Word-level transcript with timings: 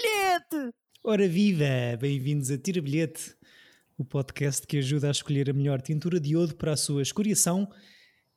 bilhete! 0.00 0.74
Ora 1.02 1.26
viva! 1.26 1.96
Bem-vindos 2.00 2.52
a 2.52 2.58
Tira 2.58 2.80
Bilhete, 2.80 3.34
o 3.96 4.04
podcast 4.04 4.64
que 4.64 4.78
ajuda 4.78 5.08
a 5.08 5.10
escolher 5.10 5.50
a 5.50 5.52
melhor 5.52 5.82
tintura 5.82 6.20
de 6.20 6.34
iodo 6.34 6.54
para 6.54 6.72
a 6.72 6.76
sua 6.76 7.02
escoriação 7.02 7.68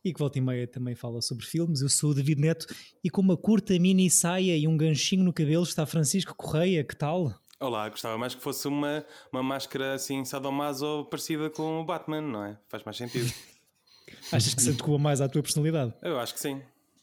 e 0.03 0.11
que 0.11 0.19
volta 0.19 0.39
e 0.39 0.41
meia 0.41 0.67
também 0.67 0.95
fala 0.95 1.21
sobre 1.21 1.45
filmes. 1.45 1.81
Eu 1.81 1.89
sou 1.89 2.11
o 2.11 2.13
David 2.15 2.41
Neto 2.41 2.65
e 3.03 3.11
com 3.11 3.21
uma 3.21 3.37
curta 3.37 3.77
mini 3.77 4.09
saia 4.09 4.57
e 4.57 4.67
um 4.67 4.75
ganchinho 4.75 5.23
no 5.23 5.31
cabelo 5.31 5.63
está 5.63 5.85
Francisco 5.85 6.33
Correia, 6.35 6.83
que 6.83 6.95
tal? 6.95 7.31
Olá, 7.59 7.87
gostava 7.89 8.17
mais 8.17 8.33
que 8.33 8.41
fosse 8.41 8.67
uma, 8.67 9.05
uma 9.31 9.43
máscara 9.43 9.93
assim 9.93 10.25
sadomaso 10.25 11.05
parecida 11.11 11.47
com 11.51 11.79
o 11.79 11.85
Batman, 11.85 12.21
não 12.21 12.43
é? 12.43 12.57
Faz 12.69 12.83
mais 12.83 12.97
sentido. 12.97 13.31
Achas 14.31 14.55
que 14.55 14.63
se 14.63 14.69
adequa 14.69 14.97
mais 14.97 15.21
à 15.21 15.29
tua 15.29 15.43
personalidade? 15.43 15.93
Eu 16.01 16.19
acho 16.19 16.33
que 16.33 16.39
sim. 16.39 16.59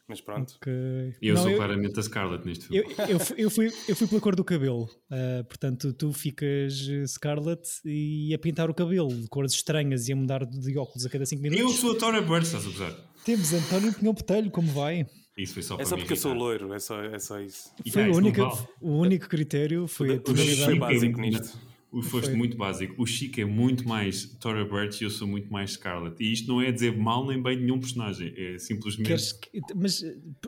Mas 0.08 0.22
pronto. 0.22 0.54
Okay. 0.56 1.14
Eu 1.20 1.34
não, 1.34 1.42
sou 1.42 1.50
eu, 1.50 1.56
claramente 1.58 2.00
a 2.00 2.02
Scarlett 2.02 2.46
neste 2.46 2.66
filme. 2.66 2.94
Eu, 2.96 3.06
eu, 3.06 3.18
eu, 3.36 3.50
fui, 3.50 3.70
eu 3.86 3.94
fui 3.94 4.06
pela 4.06 4.20
cor 4.20 4.34
do 4.34 4.42
cabelo. 4.42 4.84
Uh, 5.10 5.44
portanto, 5.44 5.92
tu 5.92 6.12
ficas 6.14 6.88
Scarlett 7.06 7.68
e 7.84 8.32
a 8.34 8.38
pintar 8.38 8.70
o 8.70 8.74
cabelo 8.74 9.08
de 9.08 9.28
cores 9.28 9.52
estranhas 9.52 10.08
e 10.08 10.12
a 10.14 10.16
mudar 10.16 10.46
de 10.46 10.78
óculos 10.78 11.04
a 11.04 11.10
cada 11.10 11.26
5 11.26 11.42
minutos. 11.42 11.62
Eu 11.62 11.70
sou 11.70 11.92
a 11.92 11.98
Tora 11.98 12.22
Bird, 12.22 12.46
estás 12.46 12.64
a 12.64 12.68
usar. 12.68 12.96
Temos 13.22 13.52
António 13.52 13.92
Pinhão 13.92 14.14
Botelho, 14.14 14.50
como 14.50 14.68
vai? 14.72 15.06
Isso 15.36 15.54
foi 15.54 15.62
só 15.62 15.78
é 15.78 15.84
só 15.84 15.96
porque 15.96 16.14
eu 16.14 16.16
sou 16.16 16.32
loiro, 16.32 16.72
é 16.72 16.80
só, 16.80 17.00
é 17.00 17.18
só 17.18 17.38
isso. 17.38 17.70
Foi 17.92 18.04
ah, 18.04 18.10
o, 18.10 18.16
único, 18.16 18.68
o 18.80 18.90
único 18.98 19.28
critério 19.28 19.86
foi 19.86 20.14
a 20.14 20.18
tonalidade. 20.18 20.78
básico 20.78 21.20
nisto. 21.20 21.58
Foste 21.90 22.28
foi. 22.28 22.36
muito 22.36 22.56
básico. 22.56 22.94
O 23.02 23.06
Chico 23.06 23.40
é 23.40 23.44
muito 23.44 23.88
mais 23.88 24.26
Tora 24.38 24.64
Birch 24.64 25.02
e 25.02 25.06
eu 25.06 25.10
sou 25.10 25.26
muito 25.26 25.50
mais 25.50 25.72
Scarlett. 25.72 26.22
E 26.22 26.32
isto 26.32 26.46
não 26.46 26.60
é 26.60 26.70
dizer 26.70 26.96
mal 26.96 27.26
nem 27.26 27.42
bem 27.42 27.58
nenhum 27.58 27.80
personagem. 27.80 28.32
É 28.36 28.58
simplesmente. 28.58 29.06
Queres... 29.06 29.38
Mas 29.74 30.04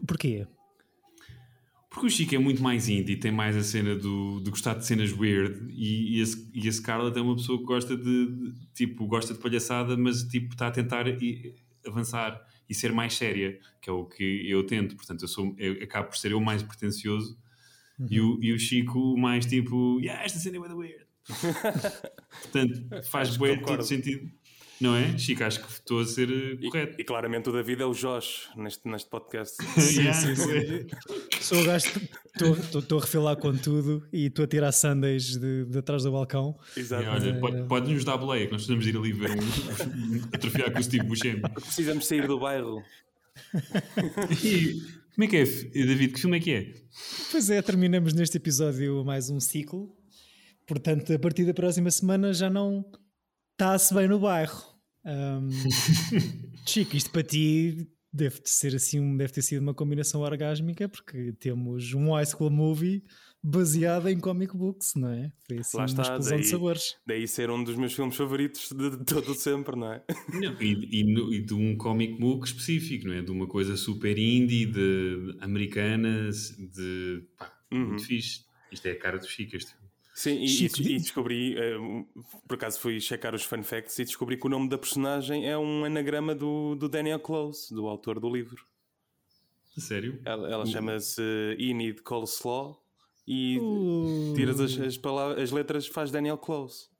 porquê? 0.06 0.46
Porque 1.90 2.06
o 2.06 2.10
Chico 2.10 2.34
é 2.36 2.38
muito 2.38 2.62
mais 2.62 2.88
indie, 2.88 3.16
tem 3.16 3.32
mais 3.32 3.56
a 3.56 3.64
cena 3.64 3.96
do, 3.96 4.40
de 4.40 4.48
gostar 4.50 4.74
de 4.74 4.86
cenas 4.86 5.12
weird 5.12 5.66
e, 5.70 6.20
e, 6.20 6.22
a, 6.22 6.26
e 6.54 6.68
a 6.68 6.72
Scarlett 6.72 7.18
é 7.18 7.20
uma 7.20 7.34
pessoa 7.34 7.58
que 7.58 7.64
gosta 7.64 7.96
de, 7.96 8.26
de, 8.26 8.66
tipo, 8.72 9.06
gosta 9.08 9.34
de 9.34 9.40
palhaçada, 9.40 9.96
mas 9.96 10.22
tipo, 10.22 10.52
está 10.52 10.68
a 10.68 10.70
tentar 10.70 11.08
e, 11.08 11.56
avançar 11.84 12.40
e 12.68 12.74
ser 12.76 12.92
mais 12.92 13.14
séria, 13.14 13.58
que 13.82 13.90
é 13.90 13.92
o 13.92 14.04
que 14.04 14.48
eu 14.48 14.64
tento. 14.64 14.94
Portanto, 14.94 15.22
eu, 15.22 15.28
sou, 15.28 15.52
eu 15.58 15.82
acabo 15.82 16.10
por 16.10 16.16
ser 16.16 16.30
eu 16.30 16.40
mais 16.40 16.62
pretencioso 16.62 17.36
uhum. 17.98 18.06
e, 18.08 18.20
o, 18.20 18.38
e 18.40 18.52
o 18.52 18.58
Chico 18.58 19.18
mais 19.18 19.44
tipo, 19.44 19.98
yeah, 19.98 20.22
esta 20.22 20.38
cena 20.38 20.58
é 20.58 20.60
weird. 20.60 21.09
Portanto, 22.42 23.04
faz 23.04 23.36
bem 23.36 23.60
todo 23.62 23.82
sentido. 23.82 24.30
Não 24.80 24.96
é? 24.96 25.16
Chico, 25.18 25.44
acho 25.44 25.60
que 25.60 25.70
estou 25.70 26.00
a 26.00 26.06
ser 26.06 26.30
eh, 26.30 26.56
correto. 26.66 26.94
E, 26.98 27.02
e, 27.02 27.04
claramente 27.04 27.50
o 27.50 27.52
David 27.52 27.82
é 27.82 27.84
o 27.84 27.92
Josh 27.92 28.48
neste, 28.56 28.88
neste 28.88 29.10
podcast. 29.10 29.54
sim, 29.78 30.10
sim, 30.10 30.34
sim. 30.34 30.86
Sou 31.38 31.60
o 31.60 31.64
gajo, 31.66 31.86
estou 32.74 32.98
a 32.98 33.02
refilar 33.02 33.36
com 33.36 33.54
tudo 33.54 34.02
e 34.10 34.26
estou 34.26 34.46
a 34.46 34.48
tirar 34.48 34.72
sandes 34.72 35.36
de, 35.36 35.66
de 35.66 35.78
atrás 35.78 36.04
do 36.04 36.12
balcão. 36.12 36.58
Exato. 36.74 37.06
olha, 37.06 37.38
pode, 37.38 37.62
pode, 37.64 37.92
nos 37.92 38.04
dar 38.04 38.16
boleia, 38.16 38.46
que 38.46 38.52
nós 38.52 38.64
precisamos 38.66 38.86
ir 38.86 38.96
ali 38.96 39.12
ver 39.12 39.32
um 39.32 40.24
atrofiar 40.32 40.72
com 40.72 40.78
o 40.78 40.82
Steve 40.82 41.04
Buscemi. 41.04 41.42
Precisamos 41.42 42.06
sair 42.06 42.26
do 42.26 42.40
bairro. 42.40 42.82
e, 44.42 44.80
como 45.14 45.24
é 45.24 45.26
que 45.26 45.36
é, 45.36 45.44
David? 45.44 46.14
Que 46.14 46.20
filme 46.20 46.38
é 46.38 46.40
que 46.40 46.52
é? 46.52 46.72
Pois 47.30 47.50
é, 47.50 47.60
terminamos 47.60 48.14
neste 48.14 48.38
episódio 48.38 49.04
mais 49.04 49.28
um 49.28 49.40
ciclo 49.40 49.94
Portanto, 50.70 51.12
a 51.12 51.18
partir 51.18 51.44
da 51.44 51.52
próxima 51.52 51.90
semana 51.90 52.32
já 52.32 52.48
não 52.48 52.84
está-se 53.54 53.92
bem 53.92 54.06
no 54.06 54.20
bairro. 54.20 54.62
Um, 55.04 55.48
Chico, 56.64 56.96
isto 56.96 57.10
para 57.10 57.24
ti 57.24 57.88
deve 58.12 58.40
ser 58.44 58.76
assim, 58.76 59.16
deve 59.16 59.32
ter 59.32 59.42
sido 59.42 59.62
uma 59.62 59.74
combinação 59.74 60.20
orgásmica, 60.20 60.88
porque 60.88 61.32
temos 61.40 61.92
um 61.92 62.12
high 62.12 62.24
school 62.24 62.52
movie 62.52 63.02
baseado 63.42 64.08
em 64.08 64.20
comic 64.20 64.56
books, 64.56 64.94
não 64.94 65.08
é? 65.08 65.32
Foi 65.44 65.58
assim 65.58 65.76
Lá 65.76 65.86
está, 65.86 66.02
uma 66.02 66.08
explosão 66.08 66.36
daí, 66.36 66.40
de 66.40 66.46
sabores. 66.46 66.96
Daí 67.04 67.26
ser 67.26 67.50
um 67.50 67.64
dos 67.64 67.74
meus 67.74 67.92
filmes 67.92 68.14
favoritos 68.14 68.70
de, 68.70 68.90
de 68.90 69.04
todo 69.04 69.34
sempre, 69.34 69.74
não 69.74 69.92
é? 69.92 70.04
Não, 70.32 70.62
e, 70.62 71.00
e, 71.00 71.36
e, 71.36 71.40
de 71.40 71.52
um 71.52 71.76
comic 71.76 72.16
book 72.16 72.46
específico, 72.46 73.08
não 73.08 73.14
é? 73.14 73.22
De 73.22 73.32
uma 73.32 73.48
coisa 73.48 73.76
super 73.76 74.16
indie, 74.16 74.66
de 74.66 75.36
americanas, 75.40 76.50
de 76.56 77.24
pá, 77.36 77.52
uhum. 77.72 77.88
muito 77.88 78.04
fixe. 78.04 78.44
Isto 78.70 78.86
é 78.86 78.92
a 78.92 78.98
cara 79.00 79.18
do 79.18 79.26
Chico, 79.26 79.56
este 79.56 79.72
filme. 79.72 79.79
Sim, 80.20 80.42
e, 80.42 80.48
Chico, 80.48 80.82
e 80.82 80.98
descobri, 80.98 81.56
uh, 81.56 82.06
por 82.46 82.56
acaso 82.56 82.78
fui 82.78 83.00
checar 83.00 83.34
os 83.34 83.42
fun 83.42 83.62
facts 83.62 83.98
e 84.00 84.04
descobri 84.04 84.36
que 84.36 84.46
o 84.46 84.50
nome 84.50 84.68
da 84.68 84.76
personagem 84.76 85.48
é 85.48 85.56
um 85.56 85.82
anagrama 85.82 86.34
do, 86.34 86.74
do 86.74 86.90
Daniel 86.90 87.18
Close, 87.18 87.72
do 87.72 87.88
autor 87.88 88.20
do 88.20 88.28
livro. 88.28 88.66
Sério? 89.78 90.20
Ela, 90.26 90.50
ela 90.50 90.66
chama-se 90.66 91.22
Enid 91.58 92.02
Coleslaw 92.02 92.84
e 93.26 93.58
uh. 93.60 94.34
tiras 94.36 94.60
as, 94.60 94.78
as, 94.78 94.98
palavras, 94.98 95.42
as 95.42 95.50
letras 95.52 95.86
faz 95.86 96.10
Daniel 96.10 96.36
Close. 96.36 96.90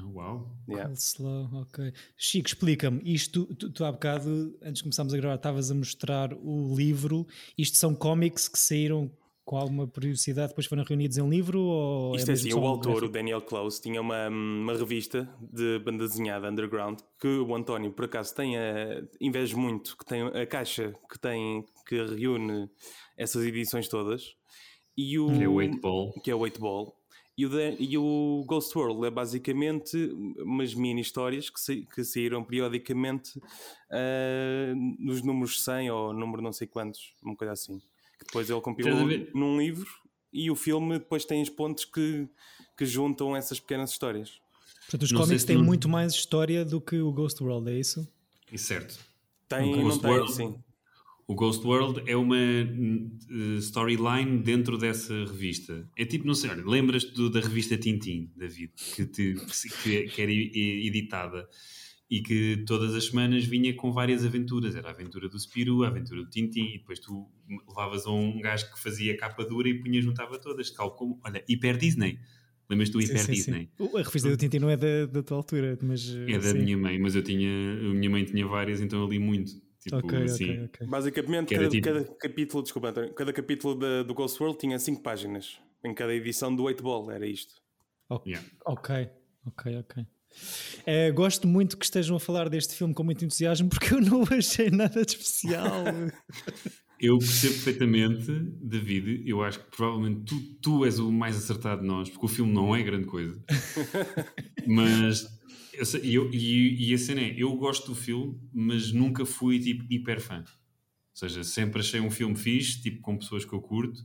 Oh, 0.00 0.14
uau! 0.14 0.58
Yeah. 0.68 0.88
Coleslaw, 0.88 1.48
ok. 1.62 1.92
Chico, 2.16 2.48
explica-me, 2.48 3.00
isto, 3.04 3.46
tu, 3.54 3.70
tu 3.70 3.84
há 3.84 3.92
bocado, 3.92 4.58
antes 4.60 4.78
de 4.78 4.82
começarmos 4.82 5.14
a 5.14 5.16
gravar, 5.16 5.36
estavas 5.36 5.70
a 5.70 5.74
mostrar 5.76 6.34
o 6.34 6.74
livro, 6.74 7.28
isto 7.56 7.76
são 7.76 7.94
cómics 7.94 8.48
que 8.48 8.58
saíram 8.58 9.08
com 9.46 9.56
alguma 9.56 9.86
periodicidade 9.86 10.48
depois 10.48 10.66
foram 10.66 10.82
reunidos 10.82 11.16
em 11.16 11.26
livro? 11.26 11.60
Ou 11.60 12.16
Isto 12.16 12.30
é, 12.30 12.32
é 12.32 12.34
assim, 12.34 12.52
o 12.52 12.66
autor, 12.66 13.04
o 13.04 13.08
Daniel 13.08 13.40
Klaus, 13.40 13.78
tinha 13.78 14.00
uma, 14.00 14.28
uma 14.28 14.76
revista 14.76 15.32
de 15.40 15.78
banda 15.78 16.06
desenhada 16.06 16.50
underground 16.50 16.98
que 17.18 17.28
o 17.28 17.54
António, 17.54 17.92
por 17.92 18.06
acaso, 18.06 18.34
tem 18.34 18.58
a, 18.58 19.04
inveja 19.20 19.56
muito, 19.56 19.96
que 19.96 20.04
tem 20.04 20.22
a 20.22 20.44
caixa 20.44 20.92
que 21.08 21.16
tem, 21.16 21.64
que 21.86 21.94
reúne 21.94 22.68
essas 23.16 23.44
edições 23.44 23.86
todas. 23.88 24.34
E 24.96 25.16
o, 25.16 25.28
que 25.28 25.44
é 25.44 25.48
o 25.48 25.52
8 25.52 25.80
Ball. 25.80 26.12
Que 26.24 26.30
é 26.32 26.34
o 26.34 26.38
8 26.40 26.60
Ball. 26.60 26.96
E 27.38 27.46
o, 27.46 27.48
de, 27.48 27.76
e 27.78 27.96
o 27.96 28.44
Ghost 28.48 28.76
World 28.76 29.06
é 29.06 29.10
basicamente 29.10 29.96
umas 30.38 30.74
mini 30.74 31.02
histórias 31.02 31.50
que, 31.50 31.60
sa, 31.60 31.72
que 31.94 32.02
saíram 32.02 32.42
periodicamente 32.42 33.38
uh, 33.38 34.74
nos 34.98 35.22
números 35.22 35.62
100 35.62 35.90
ou 35.90 36.12
número 36.12 36.42
não 36.42 36.52
sei 36.52 36.66
quantos, 36.66 37.14
uma 37.22 37.36
coisa 37.36 37.52
assim 37.52 37.80
que 38.18 38.26
depois 38.26 38.50
ele 38.50 38.60
compilou 38.60 39.06
num 39.34 39.58
livro 39.58 39.88
e 40.32 40.50
o 40.50 40.56
filme 40.56 40.98
depois 40.98 41.24
tem 41.24 41.42
os 41.42 41.48
pontos 41.48 41.84
que, 41.84 42.28
que 42.76 42.84
juntam 42.84 43.34
essas 43.34 43.58
pequenas 43.58 43.90
histórias. 43.90 44.40
Portanto, 44.82 45.02
os 45.02 45.12
cómics 45.12 45.44
têm 45.44 45.56
não... 45.56 45.64
muito 45.64 45.88
mais 45.88 46.12
história 46.12 46.64
do 46.64 46.80
que 46.80 47.00
o 47.00 47.10
Ghost 47.12 47.42
World, 47.42 47.70
é 47.70 47.78
isso? 47.78 48.06
E 48.52 48.58
certo. 48.58 48.98
Tem 49.48 49.72
e 49.72 49.82
não 49.82 49.98
tem, 49.98 50.10
World, 50.10 50.32
sim. 50.32 50.54
O 51.26 51.34
Ghost 51.34 51.66
World 51.66 52.02
é 52.06 52.16
uma 52.16 52.36
uh, 52.36 53.58
storyline 53.58 54.38
dentro 54.42 54.78
dessa 54.78 55.12
revista. 55.12 55.88
É 55.96 56.04
tipo, 56.04 56.24
não 56.24 56.34
sei, 56.34 56.54
lembras-te 56.54 57.30
da 57.30 57.40
revista 57.40 57.76
Tintin, 57.76 58.30
David, 58.36 58.72
que, 58.94 59.06
te, 59.06 59.34
que, 59.82 60.04
que 60.04 60.22
era 60.22 60.30
editada 60.30 61.48
e 62.08 62.22
que 62.22 62.64
todas 62.66 62.94
as 62.94 63.06
semanas 63.06 63.44
vinha 63.44 63.74
com 63.74 63.92
várias 63.92 64.24
aventuras. 64.24 64.76
Era 64.76 64.88
a 64.88 64.90
aventura 64.92 65.28
do 65.28 65.38
Spiro, 65.38 65.82
a 65.82 65.88
aventura 65.88 66.22
do 66.22 66.30
Tintin, 66.30 66.74
e 66.74 66.78
depois 66.78 67.00
tu 67.00 67.28
levavas 67.68 68.06
a 68.06 68.10
um 68.10 68.40
gajo 68.40 68.72
que 68.72 68.80
fazia 68.80 69.16
capa 69.16 69.44
dura 69.44 69.68
e 69.68 69.74
punha 69.74 70.00
juntava 70.00 70.38
todas, 70.38 70.70
tal 70.70 70.92
como, 70.92 71.20
olha, 71.24 71.44
Hiper 71.48 71.76
Disney. 71.76 72.18
Lembras 72.68 72.90
do 72.90 73.00
Hiper 73.00 73.18
sim, 73.18 73.26
sim, 73.26 73.32
Disney? 73.32 73.70
Sim. 73.76 73.90
A 73.96 74.02
revista 74.02 74.28
do 74.28 74.36
Tintin 74.36 74.58
não 74.58 74.70
é 74.70 74.76
da, 74.76 75.06
da 75.06 75.22
tua 75.22 75.36
altura, 75.36 75.78
mas. 75.82 76.08
É 76.28 76.38
da 76.38 76.54
minha 76.54 76.76
mãe, 76.76 76.98
mas 76.98 77.14
eu 77.14 77.22
tinha. 77.22 77.48
A 77.48 77.94
minha 77.94 78.10
mãe 78.10 78.24
tinha 78.24 78.46
várias, 78.46 78.80
então 78.80 79.00
eu 79.00 79.08
li 79.08 79.18
muito. 79.18 79.52
Tipo, 79.80 79.98
okay, 79.98 80.22
assim, 80.24 80.44
okay, 80.44 80.64
okay. 80.64 80.86
Basicamente, 80.88 81.54
cada, 81.54 81.68
tipo... 81.68 81.84
cada, 81.84 82.04
capítulo, 82.04 82.62
desculpa, 82.64 82.92
cada 82.92 83.32
capítulo 83.32 83.76
da, 83.76 84.02
do 84.02 84.14
Ghost 84.14 84.42
World 84.42 84.58
tinha 84.58 84.78
5 84.80 85.00
páginas. 85.00 85.60
Em 85.84 85.94
cada 85.94 86.12
edição 86.12 86.54
do 86.54 86.64
8 86.64 86.82
Ball, 86.82 87.08
era 87.12 87.24
isto. 87.24 87.54
Ok, 88.08 88.32
yeah. 88.32 88.48
ok, 88.64 89.12
ok. 89.46 90.06
Uh, 90.82 91.12
gosto 91.14 91.48
muito 91.48 91.76
que 91.76 91.84
estejam 91.84 92.16
a 92.16 92.20
falar 92.20 92.48
deste 92.48 92.74
filme 92.74 92.94
com 92.94 93.02
muito 93.02 93.24
entusiasmo 93.24 93.68
porque 93.68 93.92
eu 93.92 94.00
não 94.00 94.22
achei 94.30 94.70
nada 94.70 95.04
de 95.04 95.12
especial. 95.12 95.84
eu 97.00 97.18
percebo 97.18 97.54
perfeitamente, 97.54 98.32
David. 98.62 99.22
Eu 99.26 99.42
acho 99.42 99.58
que 99.58 99.76
provavelmente 99.76 100.24
tu, 100.24 100.40
tu 100.60 100.84
és 100.84 100.98
o 100.98 101.10
mais 101.10 101.36
acertado 101.36 101.82
de 101.82 101.88
nós, 101.88 102.08
porque 102.08 102.26
o 102.26 102.28
filme 102.28 102.52
não 102.52 102.74
é 102.74 102.82
grande 102.82 103.06
coisa. 103.06 103.42
mas 104.66 105.26
eu, 106.02 106.30
e, 106.32 106.90
e 106.90 106.94
a 106.94 106.98
cena 106.98 107.20
é: 107.20 107.34
eu 107.36 107.54
gosto 107.56 107.88
do 107.88 107.94
filme, 107.94 108.38
mas 108.52 108.92
nunca 108.92 109.24
fui 109.26 109.58
tipo 109.58 109.84
hiper 109.90 110.20
fã. 110.20 110.38
Ou 110.38 110.44
seja, 111.14 111.44
sempre 111.44 111.80
achei 111.80 112.00
um 112.00 112.10
filme 112.10 112.36
fixe, 112.36 112.80
tipo 112.80 113.00
com 113.00 113.16
pessoas 113.16 113.44
que 113.44 113.52
eu 113.52 113.60
curto. 113.60 114.00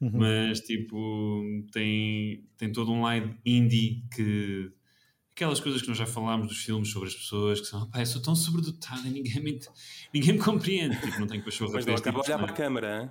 Uhum. 0.00 0.10
Mas 0.12 0.60
tipo, 0.60 1.42
tem, 1.72 2.46
tem 2.56 2.72
todo 2.72 2.92
um 2.92 3.02
lado 3.02 3.34
indie 3.44 4.04
que 4.14 4.70
aquelas 5.36 5.60
coisas 5.60 5.82
que 5.82 5.88
nós 5.88 5.98
já 5.98 6.06
falámos 6.06 6.48
dos 6.48 6.56
filmes 6.56 6.90
sobre 6.90 7.08
as 7.08 7.14
pessoas 7.14 7.60
que 7.60 7.66
são, 7.66 7.86
pá, 7.90 8.00
eu 8.00 8.06
sou 8.06 8.22
tão 8.22 8.34
sobredotado 8.34 9.06
e 9.06 9.10
ninguém 9.10 9.42
me, 9.42 9.60
ninguém 10.12 10.32
me 10.32 10.38
compreende. 10.38 10.98
Tipo, 10.98 11.20
não 11.20 11.26
tenho 11.26 11.44
pachorras 11.44 11.74
Mas 11.74 11.84
não 11.84 11.94
acaba 11.94 12.20
olhar 12.20 12.38
para 12.38 12.50
a 12.50 12.54
câmara, 12.54 13.02
hein? 13.02 13.10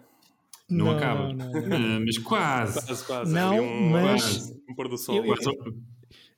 Não, 0.68 0.86
não 0.86 0.98
acaba. 0.98 1.32
Não, 1.32 1.52
não. 1.52 1.98
Ah, 1.98 2.00
mas 2.04 2.18
quase. 2.18 2.84
Quase, 2.84 3.06
quase. 3.06 3.32
Não, 3.32 3.60
um, 3.60 3.92
mas. 3.92 4.52
Um 4.68 4.74
pôr 4.74 4.90
do 4.90 4.98
sol. 4.98 5.16
Eu, 5.16 5.26
eu, 5.26 5.78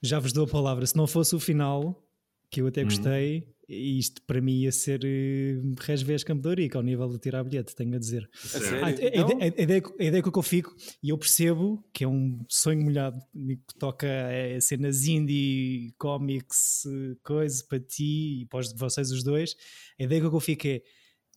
já 0.02 0.20
vos 0.20 0.34
dou 0.34 0.44
a 0.44 0.48
palavra. 0.48 0.86
Se 0.86 0.98
não 0.98 1.08
fosse 1.08 1.34
o 1.34 1.40
final, 1.40 2.06
que 2.50 2.62
eu 2.62 2.68
até 2.68 2.82
uhum. 2.82 2.88
gostei, 2.88 3.48
isto 3.70 4.22
para 4.22 4.40
mim 4.42 4.62
ia 4.62 4.72
ser 4.72 5.02
uh, 5.04 5.76
Resvés 5.82 6.24
Campo 6.24 6.42
de 6.42 6.48
Ourique, 6.48 6.78
ao 6.78 6.84
nível 6.84 7.10
de 7.10 7.20
tirar 7.20 7.44
bilhete, 7.44 7.76
tenho 7.76 7.96
a 7.96 8.00
dizer. 8.00 8.30
sério? 8.34 8.78
Ah, 8.82 8.88
a, 8.88 8.92
Então? 8.92 9.38
a- 9.40 9.44
a- 9.44 9.44
a 9.44 9.62
ideia, 9.62 9.84
a 10.00 10.04
ideia 10.04 10.24
que 10.24 10.30
eu 10.38 10.42
fico, 10.44 10.76
e 11.04 11.10
eu 11.10 11.18
percebo 11.18 11.84
que 11.94 12.04
é 12.04 12.08
um 12.08 12.40
sonho 12.48 12.82
molhado 12.84 13.20
que 13.34 13.78
toca 13.78 14.08
eh, 14.08 14.60
cenas 14.62 15.06
indie, 15.06 15.94
comics, 15.98 16.86
eh, 16.86 17.16
coisa 17.24 17.64
para 17.68 17.80
ti 17.80 18.42
e 18.42 18.46
para 18.46 18.60
os- 18.60 18.74
vocês 18.74 19.12
os 19.12 19.24
dois. 19.24 19.56
A 20.00 20.04
ideia 20.04 20.22
que 20.22 20.28
eu 20.28 20.40
fico 20.40 20.66
é, 20.68 20.82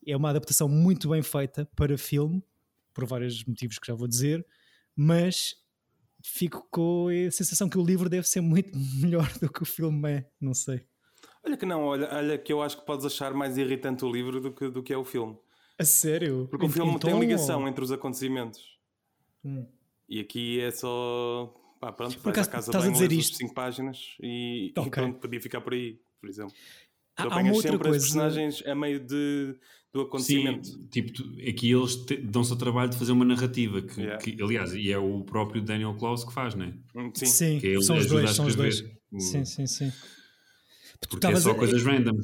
é 0.06 0.16
uma 0.16 0.30
adaptação 0.30 0.68
muito 0.68 1.08
bem 1.10 1.22
feita 1.22 1.68
para 1.74 1.98
filme, 1.98 2.42
por 2.94 3.06
vários 3.06 3.44
motivos 3.44 3.78
que 3.78 3.86
já 3.86 3.94
vou 3.94 4.06
dizer, 4.06 4.46
mas 4.94 5.54
fico 6.22 6.66
com 6.70 7.08
a 7.08 7.30
sensação 7.30 7.68
que 7.68 7.78
o 7.78 7.84
livro 7.84 8.08
deve 8.08 8.28
ser 8.28 8.40
muito 8.40 8.70
melhor 9.00 9.30
do 9.38 9.50
que 9.50 9.62
o 9.62 9.66
filme 9.66 10.08
é, 10.10 10.30
não 10.40 10.54
sei. 10.54 10.82
Olha 11.44 11.56
que 11.56 11.64
não, 11.66 11.84
olha, 11.84 12.08
olha 12.12 12.38
que 12.38 12.52
eu 12.52 12.62
acho 12.62 12.78
que 12.78 12.86
podes 12.86 13.04
achar 13.06 13.32
mais 13.32 13.56
irritante 13.56 14.04
o 14.04 14.12
livro 14.12 14.40
do 14.40 14.52
que, 14.52 14.68
do 14.68 14.82
que 14.82 14.92
é 14.92 14.96
o 14.96 15.04
filme. 15.04 15.36
A 15.78 15.84
sério? 15.84 16.46
Porque 16.50 16.66
o 16.66 16.68
filme 16.68 16.92
em 16.92 16.98
tem 16.98 17.18
ligação 17.18 17.62
ou- 17.62 17.68
entre 17.68 17.82
os 17.82 17.90
acontecimentos. 17.90 18.60
Hum. 19.44 19.66
E 20.08 20.20
aqui 20.20 20.60
é 20.60 20.70
só. 20.70 21.54
Pá, 21.80 21.90
pronto, 21.92 22.18
Por 22.18 22.28
acaso, 22.28 22.48
à 22.50 22.52
casa 22.52 22.68
estás 22.70 22.84
a 22.84 22.86
bem, 22.88 22.92
dizer 22.92 23.08
lês 23.08 23.20
os 23.20 23.24
isto? 23.26 23.38
5 23.38 23.54
páginas 23.54 24.16
e, 24.22 24.66
e 24.76 24.78
Ok. 24.78 24.90
pronto, 24.90 25.18
podia 25.18 25.40
ficar 25.40 25.62
por 25.62 25.72
aí, 25.72 25.98
por 26.20 26.28
exemplo. 26.28 26.52
Há- 27.16 27.22
Tu 27.22 27.28
apanhas 27.28 27.58
sempre 27.58 27.78
coisa- 27.78 27.96
as 27.96 28.02
personagens 28.02 28.66
a 28.66 28.74
meio 28.74 29.00
de, 29.00 29.56
do 29.92 30.02
acontecimento. 30.02 30.66
Sim, 30.66 30.88
tipo, 30.88 31.12
tu- 31.14 31.36
aqui 31.48 31.72
eles 31.72 31.96
dão-se 32.24 32.52
ao 32.52 32.58
trabalho 32.58 32.90
de 32.90 32.98
fazer 32.98 33.12
uma 33.12 33.24
narrativa, 33.24 33.80
que, 33.80 33.98
Yeah. 34.00 34.18
que, 34.22 34.42
aliás, 34.42 34.74
e 34.74 34.92
é 34.92 34.98
o 34.98 35.24
próprio 35.24 35.62
Daniel 35.62 35.94
Klaus 35.96 36.22
que 36.22 36.34
faz, 36.34 36.54
não 36.54 36.66
é? 36.66 36.74
Hum, 36.94 37.10
Sim. 37.14 37.26
Sim, 37.26 37.58
Que 37.60 37.68
ele 37.68 37.82
são 37.82 37.96
os 37.96 38.06
dois, 38.06 38.30
a 38.30 38.34
são 38.34 38.46
os 38.46 38.54
dois. 38.54 38.84
Sim, 39.18 39.44
sim, 39.46 39.66
sim. 39.66 39.90
Porque 41.08 41.26
é 41.26 41.36
só 41.36 41.50
a- 41.52 41.54
coisas 41.54 41.82
random. 41.82 42.16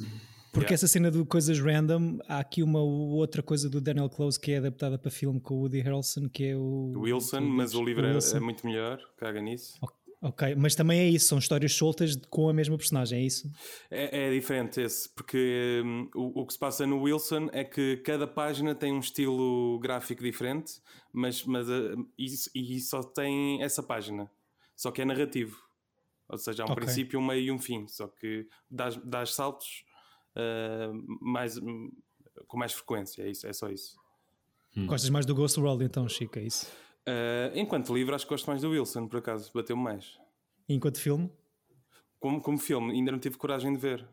Porque 0.52 0.68
Yeah. 0.72 0.74
essa 0.74 0.88
cena 0.88 1.10
de 1.10 1.22
coisas 1.26 1.58
random, 1.60 2.18
há 2.26 2.38
aqui 2.38 2.62
uma 2.62 2.80
outra 2.80 3.42
coisa 3.42 3.68
do 3.68 3.78
Daniel 3.78 4.08
Close 4.08 4.40
que 4.40 4.52
é 4.52 4.56
adaptada 4.56 4.96
para 4.98 5.10
filme 5.10 5.38
com 5.38 5.54
o 5.54 5.58
Woody 5.60 5.80
Harrelson, 5.80 6.28
que 6.30 6.44
é 6.46 6.56
o. 6.56 6.92
Wilson, 6.96 7.40
o- 7.40 7.48
mas 7.48 7.74
o 7.74 7.84
livro 7.84 8.06
é- 8.06 8.16
é 8.34 8.40
muito 8.40 8.64
melhor, 8.66 8.98
caga 9.18 9.40
nisso. 9.42 9.78
Ok, 10.22 10.54
mas 10.54 10.74
também 10.74 10.98
é 11.00 11.06
isso, 11.06 11.26
são 11.28 11.36
histórias 11.38 11.74
soltas 11.74 12.16
com 12.30 12.48
a 12.48 12.52
mesma 12.54 12.76
personagem, 12.78 13.18
é 13.20 13.22
isso? 13.26 13.50
É, 13.90 14.28
é 14.28 14.32
diferente 14.32 14.80
esse, 14.80 15.10
porque 15.10 15.82
hum, 15.84 16.08
o, 16.14 16.40
o 16.40 16.46
que 16.46 16.54
se 16.54 16.58
passa 16.58 16.86
no 16.86 17.02
Wilson 17.02 17.50
é 17.52 17.62
que 17.62 17.98
cada 17.98 18.26
página 18.26 18.74
tem 18.74 18.94
um 18.94 18.98
estilo 19.00 19.78
gráfico 19.78 20.22
diferente, 20.22 20.80
mas, 21.12 21.44
mas 21.44 21.66
isso, 22.18 22.50
e 22.54 22.80
só 22.80 23.02
tem 23.02 23.62
essa 23.62 23.82
página, 23.82 24.30
só 24.74 24.90
que 24.90 25.02
é 25.02 25.04
narrativo. 25.04 25.58
Ou 26.28 26.36
seja, 26.38 26.62
há 26.62 26.66
um 26.66 26.70
Ok. 26.70 26.84
princípio, 26.84 27.18
um 27.20 27.24
meio 27.26 27.40
e 27.42 27.50
um 27.52 27.58
fim, 27.58 27.86
só 27.88 28.08
que 28.08 28.48
dás, 28.70 28.96
dás 29.04 29.34
saltos 29.34 29.84
ah, 30.34 30.90
mais, 31.20 31.58
com 32.48 32.56
mais 32.58 32.72
frequência, 32.72 33.22
é, 33.22 33.30
isso, 33.30 33.46
é 33.46 33.52
só 33.52 33.68
isso. 33.70 33.96
Hum. 34.76 34.86
Gostas 34.86 35.08
mais 35.10 35.24
do 35.24 35.34
Ghost 35.34 35.58
World 35.58 35.84
então, 35.84 36.08
Chico, 36.08 36.38
é 36.38 36.42
isso? 36.42 36.70
Ah, 37.06 37.50
enquanto 37.54 37.94
livro, 37.94 38.14
acho 38.14 38.24
que 38.26 38.30
gosto 38.30 38.46
mais 38.46 38.60
do 38.62 38.70
Wilson, 38.70 39.06
por 39.08 39.18
acaso, 39.18 39.50
bateu-me 39.54 39.82
mais. 39.82 40.18
Enquanto 40.68 41.00
filme? 41.00 41.30
Como, 42.18 42.40
como 42.40 42.58
filme, 42.58 42.92
ainda 42.92 43.12
não 43.12 43.18
tive 43.18 43.36
coragem 43.36 43.72
de 43.72 43.78
ver. 43.78 44.06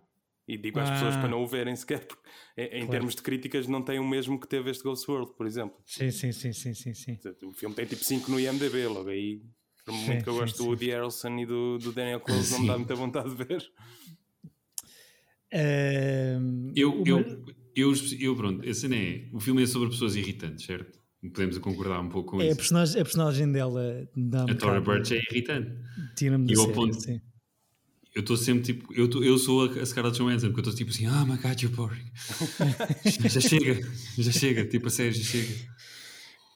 E 0.48 0.58
digo 0.58 0.78
às 0.80 0.90
Ah. 0.90 0.94
pessoas 0.94 1.16
para 1.16 1.30
não 1.30 1.42
o 1.42 1.48
verem 1.48 1.76
sequer, 1.76 2.06
porque 2.06 2.30
em, 2.58 2.66
em 2.66 2.70
Claro. 2.80 2.92
termos 2.92 3.16
de 3.16 3.22
críticas 3.22 3.66
não 3.66 3.82
tem 3.82 3.98
o 3.98 4.06
mesmo 4.08 4.38
que 4.40 4.48
teve 4.48 4.70
este 4.70 4.84
Ghost 4.84 5.10
World, 5.10 5.34
por 5.36 5.48
exemplo. 5.48 5.82
Sim, 5.86 6.12
sim, 6.12 6.32
sim, 6.34 6.52
sim, 6.54 6.74
sim, 6.74 6.94
sim. 6.94 7.20
O 7.44 7.54
filme 7.54 7.74
tem 7.74 7.86
tipo 7.86 8.04
5 8.04 8.30
no 8.30 8.40
IMDB, 8.40 8.88
logo 8.88 9.10
aí. 9.10 9.42
Por 9.86 9.94
Sim, 9.94 10.06
muito 10.08 10.24
que 10.24 10.30
eu 10.30 10.34
sim, 10.34 10.40
gosto 10.40 10.58
sim. 10.58 10.64
do 10.64 10.70
Woody 10.70 10.90
Harrelson 10.92 11.38
e 11.40 11.46
do, 11.46 11.78
do 11.78 11.92
Daniel 11.92 12.20
Close, 12.22 12.52
não 12.52 12.60
me 12.62 12.68
dá 12.68 12.74
Sim. 12.74 12.80
muita 12.80 12.96
vontade 12.96 13.30
de 13.36 13.44
ver. 13.44 13.64
Eu, 16.76 17.04
eu, 17.06 17.46
eu, 17.76 17.94
eu, 18.20 18.36
pronto, 18.36 18.68
a 18.68 18.74
cena 18.74 18.96
é, 18.96 19.28
o 19.32 19.40
filme 19.40 19.64
é 19.64 19.68
sobre 19.68 19.90
pessoas 19.90 20.16
irritantes, 20.16 20.66
certo? 20.66 21.00
Podemos 21.22 21.58
concordar 21.60 22.00
um 22.02 22.10
pouco 22.10 22.32
com 22.32 22.42
é 22.42 22.46
a 22.46 22.48
isso. 22.48 22.58
personagem, 22.58 23.02
a 23.02 23.04
personagem 23.04 23.52
dela 23.52 24.08
dá-me 24.16 24.52
A 24.52 24.56
Tora 24.56 24.82
Birch 24.82 25.14
é 25.16 25.22
irritante. 25.32 25.72
tira-me 26.18 26.52
E 26.52 26.56
série, 26.56 26.74
ponto- 26.74 27.00
sim. 27.02 27.22
Eu 28.16 28.20
estou 28.22 28.38
sempre 28.38 28.62
tipo, 28.64 28.94
eu, 28.94 29.10
tô- 29.10 29.24
eu 29.24 29.38
sou 29.40 29.64
a 29.64 29.82
a 29.82 29.86
Scarlett 29.86 30.18
Johansson, 30.20 30.48
porque 30.48 30.60
eu 30.60 30.72
estou 30.72 30.76
tipo 30.76 30.92
assim, 30.92 31.08
ah, 31.08 31.26
my 31.26 31.36
god, 31.38 31.60
you're 31.62 31.76
boring. 31.76 32.06
já 33.30 33.42
chega, 33.42 33.82
já 34.20 34.32
chega, 34.32 34.66
tipo, 34.68 34.88
a 34.88 34.90
sério, 34.92 35.14
já 35.14 35.24
chega. 35.24 35.54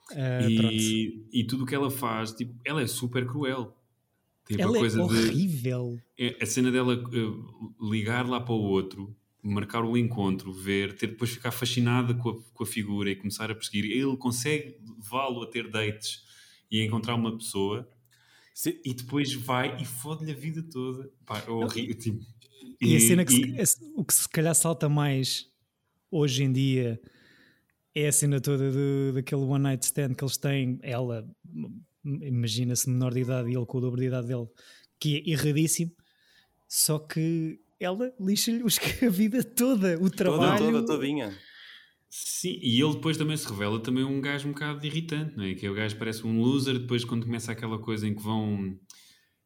Pronto. 0.08 0.74
e, 0.74 1.26
e 1.32 1.44
tudo 1.46 1.64
o 1.64 1.68
que 1.68 1.76
ela 1.76 1.90
faz, 1.92 2.32
tipo, 2.34 2.54
ela 2.66 2.82
é 2.82 2.88
super 2.88 3.26
cruel. 3.26 3.74
Tipo, 4.48 4.62
Ela 4.62 4.74
a 4.74 4.78
é 4.78 4.80
coisa 4.80 4.98
de. 4.98 5.04
horrível. 5.04 6.00
é- 6.18 6.38
A 6.42 6.46
cena 6.46 6.72
dela 6.72 6.94
eh, 6.94 7.86
ligar 7.92 8.26
lá 8.28 8.40
para 8.40 8.54
o 8.54 8.62
outro, 8.62 9.14
marcar 9.44 9.84
o 9.84 9.98
encontro, 9.98 10.54
ver, 10.54 10.94
ter 10.96 11.08
depois 11.08 11.32
ficar 11.32 11.52
fascinada 11.52 12.14
com 12.14 12.30
a, 12.30 12.42
com 12.54 12.64
a 12.64 12.66
figura 12.68 13.10
e 13.10 13.16
começar 13.16 13.52
a 13.52 13.56
perseguir. 13.56 13.86
Ele 13.92 14.16
consegue 14.16 14.78
levá-lo 14.98 15.44
a 15.44 15.48
ter 15.48 15.70
dates 15.70 16.24
e 16.72 16.80
a 16.82 16.86
encontrar 16.86 17.16
uma 17.16 17.38
pessoa 17.38 17.88
Sim, 18.54 18.74
e 18.86 18.94
depois 18.94 19.34
vai 19.34 19.82
e 19.82 19.86
fode-lhe 19.86 20.32
a 20.32 20.36
vida 20.36 20.64
toda. 20.64 21.12
Pá, 21.26 21.44
é 21.46 21.52
horrível. 21.52 21.96
Tipo, 21.98 22.26
E, 22.82 22.96
a 22.96 23.00
cena 23.02 23.26
que 23.26 23.34
se- 23.34 23.42
e- 23.42 23.60
esse- 23.60 23.92
o 23.96 24.04
que 24.06 24.14
se 24.14 24.30
calhar 24.30 24.56
salta 24.56 24.88
mais 24.88 25.50
hoje 26.10 26.44
em 26.44 26.52
dia 26.54 27.00
é 27.98 28.08
a 28.08 28.12
cena 28.12 28.40
toda 28.40 28.72
do, 28.72 29.14
daquele 29.14 29.42
one 29.42 29.64
night 29.64 29.84
stand 29.86 30.14
que 30.14 30.24
eles 30.24 30.38
têm. 30.38 30.80
Ela, 30.84 31.28
imagina-se 32.06 32.90
menor 32.90 33.14
de 33.14 33.22
idade 33.22 33.50
e 33.50 33.56
ele 33.56 33.66
com 33.66 33.78
o 33.80 33.82
dobro 33.82 34.00
de 34.00 34.08
idade 34.08 34.28
dele, 34.28 34.48
que 35.00 35.18
é 35.18 35.32
erradíssimo. 35.32 35.92
Só 36.68 37.00
que 37.00 37.60
ela 37.80 38.14
lixa-lhe 38.20 38.64
a 39.06 39.10
vida 39.10 39.44
toda, 39.44 39.96
o 39.96 40.10
toda, 40.10 40.16
trabalho. 40.16 40.66
toda, 40.66 40.86
todinha. 40.86 41.36
Sim, 42.10 42.60
e 42.62 42.82
ele 42.82 42.94
depois 42.94 43.18
também 43.18 43.36
se 43.36 43.48
revela 43.48 43.80
também 43.82 44.04
um 44.04 44.22
gajo 44.22 44.48
um 44.48 44.52
bocado 44.52 44.86
irritante, 44.86 45.36
não 45.36 45.44
é? 45.44 45.54
Que 45.56 45.66
é 45.66 45.70
o 45.70 45.74
gajo 45.74 45.96
que 45.96 46.00
parece 46.00 46.26
um 46.26 46.40
loser, 46.40 46.80
depois 46.80 47.04
quando 47.04 47.26
começa 47.26 47.52
aquela 47.52 47.80
coisa 47.80 48.08
em 48.08 48.16
que 48.16 48.22
vão... 48.22 48.78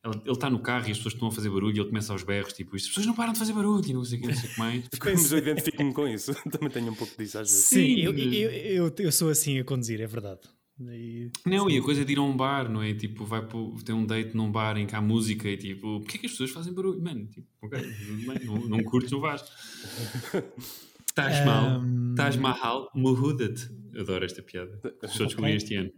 Ele 0.04 0.32
está 0.32 0.50
no 0.50 0.60
carro 0.60 0.88
e 0.88 0.92
as 0.92 0.98
pessoas 0.98 1.14
estão 1.14 1.28
a 1.28 1.32
fazer 1.32 1.50
barulho 1.50 1.76
e 1.76 1.80
ele 1.80 1.88
começa 1.90 2.12
aos 2.12 2.24
berros, 2.24 2.54
tipo, 2.54 2.76
as 2.76 2.88
pessoas 2.88 3.06
não 3.06 3.14
param 3.14 3.34
de 3.34 3.40
fazer 3.40 3.54
barulho 3.54 3.86
e 3.88 3.94
não 3.94 4.04
sei 4.04 4.18
o 4.18 4.22
que, 4.22 4.28
não 4.30 4.36
sei 4.36 4.50
o 4.50 4.54
que 4.54 4.60
mais. 4.60 4.84
Mas 5.04 5.32
eu 5.32 5.38
identifico-me 5.38 5.94
com 5.94 6.08
isso. 6.08 6.34
Também 6.50 6.70
tenho 6.72 6.92
um 6.92 6.96
pouco 6.96 7.16
disso 7.18 7.38
às 7.38 7.48
vezes. 7.50 7.66
Sim, 7.66 7.96
Sim, 7.98 8.02
eu, 8.02 8.18
eu, 8.18 8.52
eu, 8.52 8.96
eu 8.98 9.12
sou 9.12 9.30
assim 9.30 9.60
a 9.60 9.64
conduzir, 9.64 10.02
é 10.02 10.08
verdade. 10.08 10.40
E- 10.80 11.30
Não, 11.46 11.70
e 11.70 11.78
a 11.78 11.82
coisa 11.84 12.02
é 12.02 12.04
de 12.04 12.14
ir 12.14 12.18
a 12.18 12.24
um 12.24 12.36
bar, 12.36 12.68
não 12.68 12.82
é? 12.82 12.96
Tipo, 12.96 13.24
vai 13.26 13.46
pro, 13.46 13.76
ter 13.86 13.94
um 13.94 14.04
date 14.04 14.36
num 14.36 14.52
bar 14.52 14.76
em 14.78 14.88
que 14.88 14.96
há 14.96 15.02
música 15.02 15.48
e 15.48 15.56
tipo, 15.56 16.00
porquê 16.00 16.18
que 16.18 16.26
as 16.26 16.32
pessoas 16.32 16.50
fazem 16.50 16.74
barulho? 16.74 17.00
Mano, 17.00 17.28
tipo, 17.28 17.48
ok, 17.62 17.80
tudo 17.80 18.34
bem, 18.34 18.46
não, 18.46 18.56
não 18.68 18.84
curtes, 18.84 19.12
não 19.12 19.20
vais. 19.20 19.44
Taj 21.14 21.46
Mahal, 21.46 21.82
Um, 21.82 22.16
Taj 22.16 22.38
Mahal 22.40 22.90
Muhudat. 22.96 23.70
Adoro 23.96 24.26
esta 24.26 24.42
piada. 24.42 24.80
Só 25.10 25.26
descobri 25.26 25.52
Ok. 25.52 25.58
este 25.58 25.76
ano. 25.76 25.92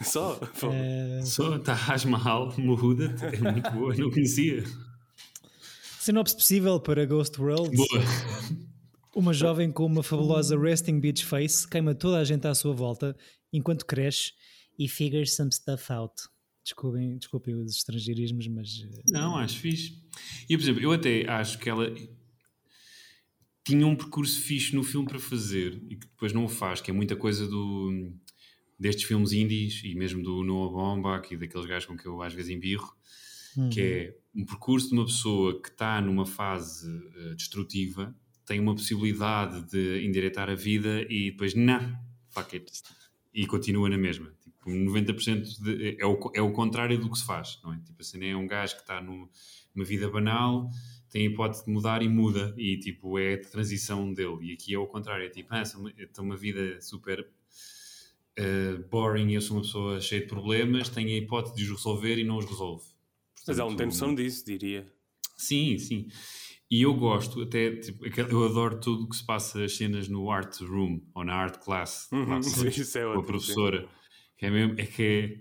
Só? 0.00 0.40
Eh, 0.72 1.22
Só 1.24 1.58
Taj 1.58 2.06
Mahal 2.06 2.54
Muhudat. 2.58 3.22
É 3.22 3.38
muito 3.52 3.70
boa, 3.70 3.94
não 3.94 4.10
conhecia. 4.10 4.64
sinopse 6.00 6.34
possível 6.34 6.80
para 6.80 7.04
Ghost 7.06 7.40
World. 7.40 7.76
Boa. 7.76 7.88
Uma 9.14 9.32
jovem 9.32 9.70
com 9.70 9.84
uma 9.84 10.02
fabulosa 10.02 10.58
resting 10.58 10.98
beach 10.98 11.24
face 11.24 11.68
queima 11.68 11.94
toda 11.94 12.18
a 12.18 12.24
gente 12.24 12.46
à 12.46 12.54
sua 12.54 12.72
volta 12.72 13.14
enquanto 13.52 13.84
cresce 13.84 14.32
e 14.78 14.88
figures 14.88 15.36
some 15.36 15.52
stuff 15.52 15.92
out. 15.92 16.14
Desculpem, 16.64 17.18
desculpem 17.18 17.54
os 17.56 17.76
estrangeirismos, 17.76 18.46
mas 18.48 18.68
eh, 18.84 19.02
Não, 19.08 19.36
acho 19.36 19.58
fixe. 19.58 19.98
E, 20.48 20.56
por 20.56 20.62
exemplo, 20.62 20.82
eu 20.82 20.92
até 20.92 21.28
acho 21.28 21.58
que 21.58 21.68
ela 21.68 21.92
tinha 23.64 23.86
um 23.86 23.94
percurso 23.94 24.40
fixe 24.40 24.74
no 24.74 24.82
filme 24.82 25.06
para 25.06 25.18
fazer 25.18 25.74
e 25.88 25.96
que 25.96 26.06
depois 26.06 26.32
não 26.32 26.44
o 26.44 26.48
faz, 26.48 26.80
que 26.80 26.90
é 26.90 26.94
muita 26.94 27.14
coisa 27.14 27.46
do, 27.46 28.12
destes 28.82 29.04
filmes 29.04 29.32
indies 29.32 29.80
e 29.84 29.94
mesmo 29.94 30.22
do 30.22 30.42
Noah 30.42 30.72
Baumbach 30.72 31.32
e 31.32 31.36
daqueles 31.36 31.66
gajos 31.66 31.86
com 31.86 31.96
que 31.96 32.06
eu 32.06 32.20
às 32.22 32.34
vezes 32.34 32.50
embirro, 32.50 32.92
que 33.70 33.80
é 33.80 34.16
um 34.34 34.44
percurso 34.46 34.88
de 34.88 34.94
uma 34.94 35.04
pessoa 35.04 35.60
que 35.62 35.68
está 35.68 36.00
numa 36.00 36.24
fase 36.26 36.88
eh, 37.16 37.34
destrutiva, 37.34 38.14
tem 38.46 38.58
uma 38.58 38.74
possibilidade 38.74 39.62
de 39.70 40.06
endireitar 40.06 40.48
a 40.50 40.54
vida 40.54 41.06
e 41.08 41.30
depois, 41.30 41.54
não, 41.54 41.94
fuck 42.30 42.56
it, 42.56 42.66
e 43.32 43.46
continua 43.46 43.88
na 43.88 43.98
mesma. 43.98 44.32
Tipo, 44.42 44.70
90% 44.70 45.42
de, 45.62 45.96
é, 46.00 46.06
o, 46.06 46.18
é 46.34 46.40
o 46.40 46.50
contrário 46.52 46.98
do 46.98 47.10
que 47.10 47.18
se 47.18 47.26
faz, 47.26 47.60
não 47.62 47.72
é? 47.74 47.78
Tipo 47.80 48.00
assim, 48.00 48.24
é 48.24 48.34
um 48.36 48.46
gajo 48.46 48.74
que 48.74 48.80
está 48.82 49.00
num- 49.02 49.28
numa 49.74 49.84
vida 49.84 50.08
banal, 50.10 50.70
tem 51.10 51.26
a 51.26 51.30
hipótese 51.30 51.64
de 51.66 51.70
mudar 51.72 52.02
e 52.02 52.08
muda, 52.08 52.54
e 52.56 52.78
tipo, 52.78 53.18
é 53.18 53.34
a 53.34 53.40
transição 53.40 54.12
dele. 54.14 54.50
E 54.50 54.52
aqui 54.54 54.74
é 54.74 54.78
o 54.78 54.86
contrário, 54.86 55.26
é 55.26 55.28
tipo, 55.28 55.48
ah, 55.50 55.62
tenho 55.62 56.26
uma 56.26 56.36
vida 56.36 56.80
super 56.80 57.28
eh, 58.36 58.76
boring 58.90 59.30
e 59.30 59.34
eu 59.34 59.40
sou 59.40 59.56
uma 59.56 59.62
pessoa 59.62 60.00
cheia 60.00 60.22
de 60.22 60.26
problemas, 60.26 60.88
tenho 60.88 61.08
a 61.08 61.12
hipótese 61.12 61.54
de 61.54 61.64
os 61.64 61.70
resolver 61.70 62.18
e 62.18 62.24
não 62.24 62.38
os 62.38 62.46
resolve. 62.46 62.84
Mas 63.46 63.58
ela 63.58 63.68
não 63.68 63.76
tem 63.76 63.86
Portanto, 63.86 64.00
noção 64.02 64.14
disso, 64.14 64.44
diria. 64.44 64.86
Sim, 65.36 65.78
sim. 65.78 66.08
E 66.70 66.82
eu 66.82 66.94
gosto, 66.94 67.42
até, 67.42 67.76
tipo, 67.76 68.06
eu 68.06 68.44
adoro 68.44 68.80
tudo 68.80 69.04
o 69.04 69.08
que 69.08 69.16
se 69.16 69.26
passa, 69.26 69.64
as 69.64 69.76
cenas 69.76 70.08
no 70.08 70.30
art 70.30 70.58
room 70.60 71.02
ou 71.14 71.24
na 71.24 71.34
art 71.34 71.62
class, 71.62 72.08
Uhum, 72.12 72.42
sim, 72.42 72.68
isso 72.68 72.98
é 72.98 73.04
com 73.12 73.20
a 73.20 73.22
professora. 73.22 73.88
Que 74.38 74.46
é, 74.46 74.50
mesmo, 74.50 74.80
é 74.80 74.86
que 74.86 75.02
é, 75.02 75.40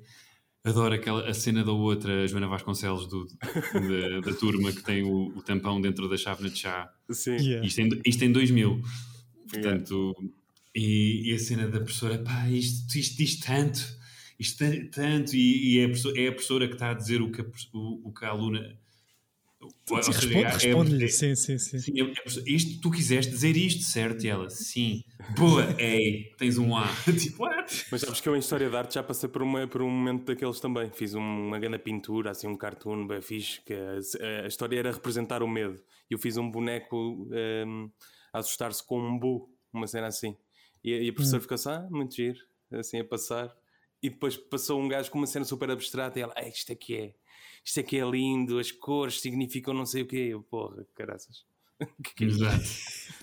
Adoro 0.64 0.94
aquela, 0.94 1.28
a 1.28 1.34
cena 1.34 1.64
da 1.64 1.72
outra, 1.72 2.24
a 2.24 2.28
Joana 2.28 2.48
Vasconcelos 2.48 3.08
do, 3.08 3.26
da, 3.26 4.20
da 4.20 4.38
turma 4.38 4.72
que 4.72 4.84
tem 4.84 5.02
o, 5.02 5.36
o, 5.36 5.42
tampão 5.42 5.82
dentro 5.82 6.08
da 6.08 6.16
chávena 6.16 6.52
de 6.52 6.60
chá. 6.60 6.88
Sim. 7.10 7.36
Yeah. 7.38 7.66
Isto, 7.66 7.82
em, 7.82 7.90
isto 8.06 8.24
em 8.24 8.32
2000. 8.32 8.80
Portanto, 9.50 10.16
e, 10.76 11.32
e, 11.32 11.34
a 11.34 11.40
cena 11.40 11.68
da 11.68 11.80
professora, 11.80 12.18
pá, 12.20 12.50
isto, 12.50 12.98
isto 12.98 13.18
diz 13.18 13.40
tanto, 13.40 13.80
isto 14.40 14.64
tanto, 14.92 15.36
e, 15.36 15.76
e 15.76 15.80
é, 15.80 15.86
a 15.86 15.88
professora, 15.90 16.22
é, 16.22 16.28
a 16.28 16.32
professora, 16.32 16.68
que 16.68 16.74
está 16.74 16.92
a 16.92 16.94
dizer 16.94 17.22
o 17.22 17.32
que 17.32 17.42
a, 17.42 17.46
o, 17.74 18.10
o 18.10 18.14
que 18.14 18.26
a 18.26 18.30
aluna 18.30 18.80
Sim, 19.86 20.12
responde, 20.12 20.38
é, 20.38 20.50
responde 20.50 21.04
é, 21.04 21.08
sim, 21.08 21.36
sim, 21.36 21.58
sim. 21.60 21.80
sim 21.80 21.94
é, 22.02 22.14
isto, 22.48 22.82
tu 22.82 22.90
quiseste 22.90 23.32
dizer 23.32 23.56
isto, 23.56 23.84
certo? 23.84 24.24
E 24.24 24.30
ela, 24.30 24.50
sim. 24.50 25.04
Boa, 25.38 25.76
ei, 25.80 26.32
tens 26.38 26.58
um 26.58 26.76
A. 26.76 26.88
tipo, 27.20 27.44
what? 27.44 27.86
Mas 27.92 28.02
sabes 28.02 28.20
que 28.20 28.28
eu 28.28 28.36
em 28.36 28.40
História 28.40 28.70
de 28.70 28.76
Arte 28.76 28.96
já 28.96 29.04
passei 29.04 29.30
por, 29.30 29.44
uma, 29.44 29.68
por 29.68 29.84
um 29.84 29.90
momento 29.90 30.26
daqueles 30.26 30.60
também. 30.60 30.90
Fiz 30.92 31.14
uma 31.14 31.60
grande 31.60 31.78
pintura, 31.78 32.32
assim, 32.32 32.48
um 32.48 32.56
cartoon 32.56 33.06
bem 33.06 33.22
fixe, 33.22 33.62
que 33.62 33.74
a, 33.74 34.44
a, 34.46 34.48
história 34.48 34.80
era 34.80 34.92
representar 34.92 35.44
o 35.44 35.48
medo. 35.48 35.80
E 36.10 36.14
eu 36.16 36.18
fiz 36.18 36.38
um 36.38 36.50
boneco 36.50 36.98
um, 36.98 37.92
a 38.34 38.40
assustar-se 38.40 38.84
com 38.84 39.00
um 39.00 39.20
bu, 39.20 39.48
uma 39.72 39.86
cena 39.86 40.08
assim. 40.08 40.36
E, 40.84 40.92
e 40.92 41.10
a 41.10 41.14
professora 41.14 41.40
hum. 41.40 41.42
ficou 41.42 41.56
assim, 41.56 41.70
ah, 41.70 41.88
muito 41.90 42.16
giro, 42.16 42.40
assim 42.72 43.00
a 43.00 43.06
passar. 43.06 43.56
E 44.02 44.10
depois 44.10 44.36
passou 44.36 44.82
um 44.82 44.88
gajo 44.88 45.12
com 45.12 45.20
uma 45.20 45.28
cena 45.28 45.46
super 45.46 45.70
abstrata 45.70 46.18
e 46.18 46.22
ela, 46.24 46.34
ah, 46.36 46.48
isto 46.48 46.72
é 46.72 46.76
que 46.76 46.96
é 46.96 47.14
isto 47.64 47.80
é 47.80 47.84
que 47.84 47.98
é 47.98 48.10
lindo, 48.10 48.58
as 48.60 48.72
cores 48.72 49.22
significam 49.22 49.74
não 49.74 49.86
sei 49.86 50.02
o 50.02 50.08
quê. 50.08 50.30
Eu, 50.32 50.42
porra, 50.42 50.86
caraças. 50.96 51.46
que 52.16 52.26
Exato. 52.26 52.64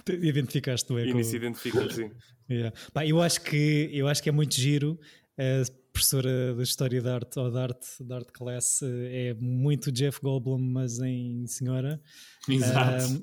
Identificaste 0.08 0.86
tu, 0.88 0.98
é? 0.98 1.06
E 1.06 1.24
se 1.24 1.36
identifica, 1.36 1.90
sim. 1.92 2.10
Yeah. 2.50 2.74
Bah, 2.94 3.04
eu, 3.04 3.20
acho 3.20 3.42
que, 3.42 3.90
eu 3.92 4.08
acho 4.08 4.22
que 4.22 4.30
é 4.30 4.32
muito 4.32 4.54
giro. 4.54 4.98
A 5.36 5.70
professora 5.92 6.54
da 6.54 6.62
História 6.62 7.02
da 7.02 7.16
Arte 7.16 7.38
ou 7.38 7.50
da 7.50 7.64
Arte, 7.64 8.02
da 8.02 8.16
arte 8.16 8.32
Class 8.32 8.80
é 8.82 9.34
muito 9.34 9.92
Jeff 9.92 10.18
Goldblum, 10.22 10.58
mas 10.58 10.98
em 10.98 11.46
senhora. 11.46 12.00
Exato. 12.48 13.22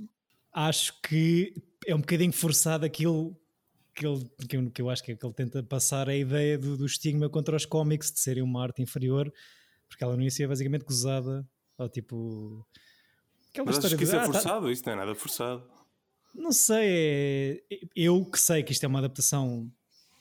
acho 0.53 1.01
que 1.01 1.55
é 1.87 1.95
um 1.95 2.01
bocadinho 2.01 2.31
forçado 2.31 2.85
aquilo 2.85 3.35
que, 3.95 4.05
ele, 4.05 4.29
que, 4.47 4.57
eu, 4.57 4.71
que 4.71 4.81
eu 4.81 4.89
acho 4.89 5.03
que, 5.03 5.13
é 5.13 5.15
que 5.15 5.25
ele 5.25 5.33
tenta 5.33 5.63
passar 5.63 6.09
a 6.09 6.15
ideia 6.15 6.57
do, 6.57 6.77
do 6.77 6.85
estigma 6.85 7.29
contra 7.29 7.55
os 7.55 7.65
cómics 7.65 8.11
de 8.11 8.19
serem 8.19 8.43
uma 8.43 8.61
arte 8.61 8.81
inferior 8.81 9.31
porque 9.87 10.03
ela 10.03 10.15
não 10.15 10.23
ia 10.23 10.31
ser 10.31 10.47
basicamente 10.47 10.83
gozada, 10.83 11.47
ou 11.77 11.89
tipo. 11.89 12.67
Aquela 13.49 13.65
Mas 13.67 13.77
história 13.77 13.97
que 13.97 14.03
isso 14.03 14.15
é 14.15 14.25
forçado? 14.25 14.57
Ah, 14.57 14.61
tá... 14.61 14.71
Isso 14.71 14.83
não 14.85 14.93
é 14.93 14.95
nada 14.95 15.15
forçado. 15.15 15.63
Não 16.33 16.51
sei, 16.51 17.63
é... 17.71 17.79
eu 17.95 18.25
que 18.25 18.37
sei 18.37 18.61
que 18.61 18.73
isto 18.73 18.83
é 18.83 18.87
uma 18.87 18.99
adaptação 18.99 19.71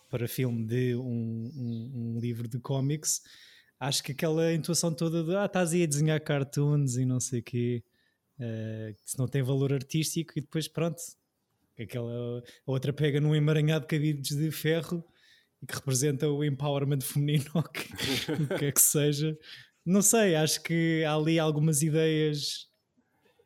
para 0.09 0.29
filme 0.29 0.65
de 0.65 0.95
um, 0.95 1.51
um, 1.57 1.93
um 1.95 2.21
livro 2.21 2.47
de 2.47 2.61
cómics, 2.61 3.21
acho 3.81 4.01
que 4.05 4.13
aquela 4.13 4.53
intuação 4.53 4.95
toda 4.95 5.25
de 5.25 5.35
ah, 5.35 5.47
estás 5.47 5.73
aí 5.73 5.83
a 5.83 5.87
desenhar 5.87 6.21
cartoons 6.21 6.97
e 6.97 7.05
não 7.05 7.19
sei 7.19 7.41
o 7.41 7.43
quê, 7.43 7.83
uh, 8.39 8.95
que 8.95 9.11
se 9.11 9.19
não 9.19 9.27
tem 9.27 9.43
valor 9.43 9.73
artístico, 9.73 10.35
e 10.37 10.41
depois 10.41 10.69
pronto, 10.69 11.03
aquela 11.83 12.39
a 12.39 12.71
outra 12.71 12.93
pega 12.93 13.21
num 13.21 13.35
emaranhado 13.35 13.87
de 13.87 13.89
cabides 13.89 14.37
de 14.37 14.51
ferro 14.51 15.05
que 15.67 15.75
representa 15.75 16.29
o 16.29 16.45
empowerment 16.45 17.01
feminino, 17.01 17.47
ou 17.55 17.63
que, 17.63 17.93
o 18.33 18.59
que 18.59 18.65
é 18.67 18.73
que 18.73 18.81
seja. 18.81 19.37
Não 19.85 20.03
sei, 20.03 20.35
acho 20.35 20.63
que 20.63 21.05
há 21.05 21.15
ali 21.15 21.39
algumas 21.39 21.83
ideias. 21.83 22.71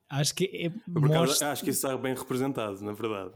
Acho 0.09 0.35
que 0.35 0.45
é, 0.45 0.73
mostra... 0.89 1.53
Acho 1.53 1.65
que 1.65 1.71
isso 1.71 1.87
está 1.87 1.97
bem 1.97 2.15
representado, 2.15 2.81
na 2.83 2.93
verdade. 2.93 3.35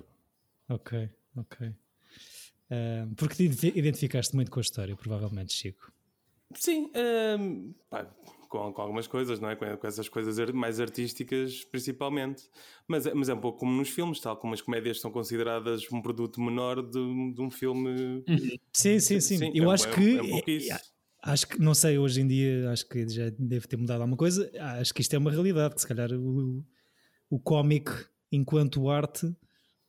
Ok, 0.69 1.11
ok. 1.37 1.69
Uh, 1.69 3.15
porque 3.17 3.35
te 3.35 3.67
identificaste 3.79 4.35
muito 4.35 4.51
com 4.51 4.59
a 4.59 4.63
história, 4.63 4.97
provavelmente, 4.97 5.53
Chico. 5.53 5.93
Sim, 6.55 6.87
uh, 6.87 7.75
pá, 7.91 8.07
com, 8.53 8.71
com, 8.71 8.83
algumas 8.83 9.07
coisas, 9.07 9.41
não 9.41 9.49
é? 9.49 9.57
Com, 9.57 9.77
com, 9.79 9.87
essas 9.87 10.11
coisas 10.11 10.39
mais 10.53 10.79
artísticas, 10.79 11.65
principalmente. 11.65 12.45
Mas, 12.87 13.07
é, 13.07 13.15
mas 13.15 13.31
é 13.31 13.35
um 13.35 13.41
pouco 13.41 13.61
como 13.61 13.73
nos 13.73 13.89
filmes, 13.89 14.21
tal 14.21 14.37
como 14.37 14.53
as 14.53 14.61
comédias 14.61 15.01
são 15.01 15.11
consideradas 15.11 15.91
um 15.91 16.03
produto 16.03 16.39
menor 16.39 16.83
de, 16.83 17.33
de 17.33 17.41
um 17.41 17.51
filme. 17.51 18.23
Sim, 18.71 19.01
sim, 19.01 19.21
sim. 19.21 19.39
sim 19.39 19.53
Eu 19.55 19.71
é, 19.71 19.75
acho 19.75 19.89
é, 19.89 19.95
que. 19.95 20.19
É 20.19 20.23
um 20.23 20.79
acho 21.23 21.49
que, 21.49 21.59
não 21.59 21.73
sei, 21.73 21.97
hoje 21.97 22.21
em 22.21 22.27
dia 22.27 22.71
acho 22.71 22.87
que 22.87 23.09
já 23.09 23.31
deve 23.39 23.67
ter 23.67 23.79
mudado 23.79 24.03
alguma 24.03 24.19
coisa. 24.19 24.51
Acho 24.79 24.93
que 24.93 25.01
isto 25.01 25.15
é 25.15 25.19
uma 25.19 25.31
realidade, 25.31 25.75
que 25.75 25.81
se 25.81 25.89
calhar 25.89 26.13
o, 26.13 26.63
o 27.31 27.41
cómic, 27.41 27.91
enquanto 28.31 28.91
arte 28.91 29.35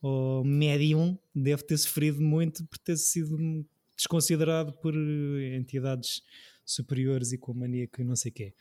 ou 0.01 0.43
médium, 0.45 1.17
deve 1.35 1.63
ter 1.63 1.77
sofrido 1.77 2.21
muito 2.21 2.65
por 2.65 2.77
ter 2.77 2.97
sido 2.97 3.65
desconsiderado 3.95 4.73
por 4.73 4.93
entidades 4.95 6.21
superiores 6.65 7.31
e 7.31 7.37
com 7.37 7.51
a 7.51 7.55
mania 7.55 7.87
que 7.87 8.03
não 8.03 8.15
sei 8.15 8.31
o 8.31 8.33
quê. 8.33 8.53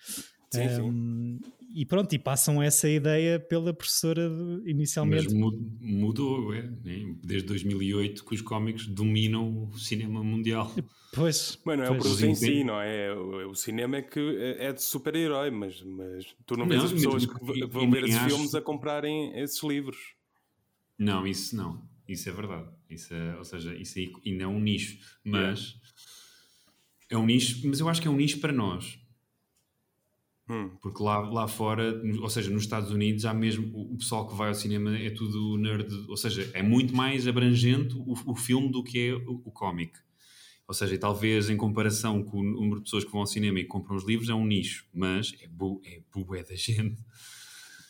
Sim, 0.53 0.83
um, 0.83 1.39
sim. 1.43 1.53
E 1.75 1.87
pronto, 1.87 2.13
e 2.15 2.19
passam 2.19 2.63
essa 2.63 2.89
ideia 2.89 3.41
pela 3.41 3.73
professora 3.73 4.31
inicialmente. 4.67 5.35
Mas 5.35 5.55
mudou, 5.81 6.53
é? 6.53 6.63
Né? 6.63 7.17
Desde 7.25 7.49
2008 7.49 8.25
que 8.25 8.35
os 8.35 8.43
cómics 8.43 8.87
dominam 8.87 9.71
o 9.71 9.79
cinema 9.79 10.23
mundial. 10.23 10.71
Pois. 11.15 11.59
Bueno, 11.65 11.83
é 11.83 11.91
o 11.91 11.99
produto 11.99 12.25
em 12.25 12.35
si, 12.35 12.65
não 12.65 12.81
é? 12.81 13.15
O, 13.15 13.55
cinema 13.55 13.97
é 13.97 14.03
que 14.03 14.19
é, 14.19 14.67
é 14.67 14.73
de 14.73 14.83
super-herói, 14.83 15.51
mas, 15.51 15.83
mas 15.83 16.27
tu 16.47 16.57
não, 16.57 16.65
não 16.65 16.69
vês 16.69 16.85
as 16.85 16.93
pessoas 16.93 17.27
que, 17.27 17.67
vão 17.67 17.91
ver 17.91 18.05
esses 18.05 18.17
acho... 18.17 18.29
filmes 18.29 18.55
a 18.55 18.61
comprarem 18.61 19.39
esses 19.39 19.63
livros. 19.63 19.99
Não, 20.99 21.27
isso 21.27 21.57
não. 21.57 21.83
Isso 22.07 22.29
é 22.29 22.33
verdade. 22.33 22.69
Isso 22.91 23.15
é, 23.15 23.37
ou 23.37 23.45
seja, 23.45 23.75
isso 23.75 23.99
aí 23.99 24.13
ainda 24.27 24.45
é 24.45 24.47
um 24.47 24.61
nicho. 24.61 24.99
Mas 25.25 25.79
é 25.79 25.83
um 27.19 27.27
nicho, 27.27 27.61
mas 27.69 27.81
eu 27.81 27.89
acho 27.89 28.01
que 28.01 28.09
é 28.09 28.11
um 28.11 28.17
nicho 28.17 28.41
para 28.41 28.53
nós. 28.53 28.99
Hum. 30.49 30.71
Porque 30.81 31.03
lá, 31.03 31.21
lá 31.21 31.49
fora, 31.49 32.03
ou 32.21 32.29
seja, 32.29 32.51
nos 32.51 32.65
Estados 32.65 32.91
Unidos, 32.91 33.25
há 33.25 33.33
mesmo 33.33 33.71
o 33.75 33.97
pessoal 33.97 34.29
que 34.29 34.35
vai 34.35 34.49
ao 34.49 34.55
cinema 34.55 34.97
é 34.99 35.11
tudo 35.11 35.57
nerd, 35.57 35.93
ou 36.09 36.17
seja, 36.17 36.51
é 36.53 36.63
muito 36.63 36.95
mais 36.95 37.27
abrangente 37.27 37.95
o, 37.97 38.13
o 38.27 38.35
filme 38.35 38.71
do 38.71 38.83
que 38.83 39.09
é 39.09 39.15
o, 39.15 39.43
o 39.45 39.51
cómic. 39.51 39.99
Ou 40.67 40.75
seja, 40.75 40.97
talvez 40.99 41.51
em 41.51 41.57
comparação 41.57 42.23
com 42.23 42.39
o 42.39 42.43
número 42.43 42.77
de 42.77 42.85
pessoas 42.85 43.05
que 43.05 43.11
vão 43.11 43.21
ao 43.21 43.27
cinema 43.27 43.61
e 43.61 43.65
compram 43.65 43.97
os 43.97 44.05
livros, 44.05 44.29
é 44.29 44.35
um 44.35 44.47
nicho, 44.47 44.87
mas 44.93 45.35
é 45.41 45.47
bu, 45.47 45.81
é 45.85 46.01
bué 46.15 46.43
da 46.43 46.55
gente 46.55 47.03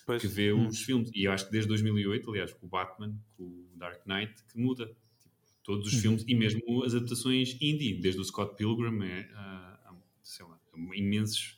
pois. 0.06 0.20
que 0.20 0.28
vê 0.28 0.52
hum. 0.52 0.66
os 0.66 0.82
filmes. 0.82 1.10
E 1.14 1.24
eu 1.24 1.32
acho 1.32 1.46
que 1.46 1.52
desde 1.52 1.68
2008, 1.68 2.30
aliás, 2.30 2.52
com 2.52 2.66
o 2.66 2.68
Batman, 2.68 3.14
com 3.36 3.44
o 3.44 3.76
Dark 3.76 4.06
Knight, 4.06 4.34
que 4.50 4.58
muda 4.58 4.90
todos 5.62 5.86
os 5.88 5.94
uhum. 5.94 6.00
filmes 6.00 6.24
e 6.26 6.34
mesmo 6.34 6.84
as 6.84 6.94
adaptações 6.94 7.56
indie, 7.60 7.94
desde 7.94 8.20
o 8.20 8.24
Scott 8.24 8.56
Pilgrim, 8.56 9.02
é, 9.04 9.28
uh, 9.32 9.94
sei 10.22 10.46
lá, 10.46 10.58
imensos, 10.94 11.56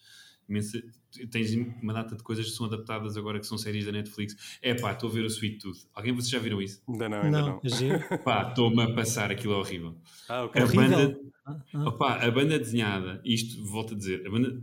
imensos. 0.48 0.82
Tens 1.30 1.54
uma 1.54 1.92
data 1.92 2.16
de 2.16 2.22
coisas 2.24 2.44
que 2.44 2.52
são 2.52 2.66
adaptadas 2.66 3.16
agora 3.16 3.38
que 3.38 3.46
são 3.46 3.56
séries 3.56 3.86
da 3.86 3.92
Netflix. 3.92 4.58
É 4.60 4.74
pá, 4.74 4.92
estou 4.92 5.08
a 5.08 5.12
ver 5.12 5.22
o 5.22 5.28
Sweet 5.28 5.58
Tooth. 5.58 5.86
Alguém 5.94 6.12
vocês 6.12 6.30
já 6.30 6.40
viram 6.40 6.60
isso? 6.60 6.82
Ainda 6.88 7.08
não, 7.08 7.22
ainda 7.22 7.40
não. 7.40 7.60
não. 7.62 8.18
Pá, 8.24 8.48
estou-me 8.48 8.82
a 8.82 8.92
passar 8.92 9.30
aquilo 9.30 9.54
horrível. 9.54 9.96
Ah, 10.28 10.42
ok. 10.42 10.60
A 10.60 10.66
banda, 10.66 11.20
ah, 11.46 11.60
ah. 11.74 11.88
Opa, 11.88 12.14
a 12.16 12.30
banda 12.30 12.58
desenhada, 12.58 13.20
isto 13.24 13.62
volto 13.64 13.94
a 13.94 13.96
dizer, 13.96 14.26
a 14.26 14.30
banda, 14.30 14.60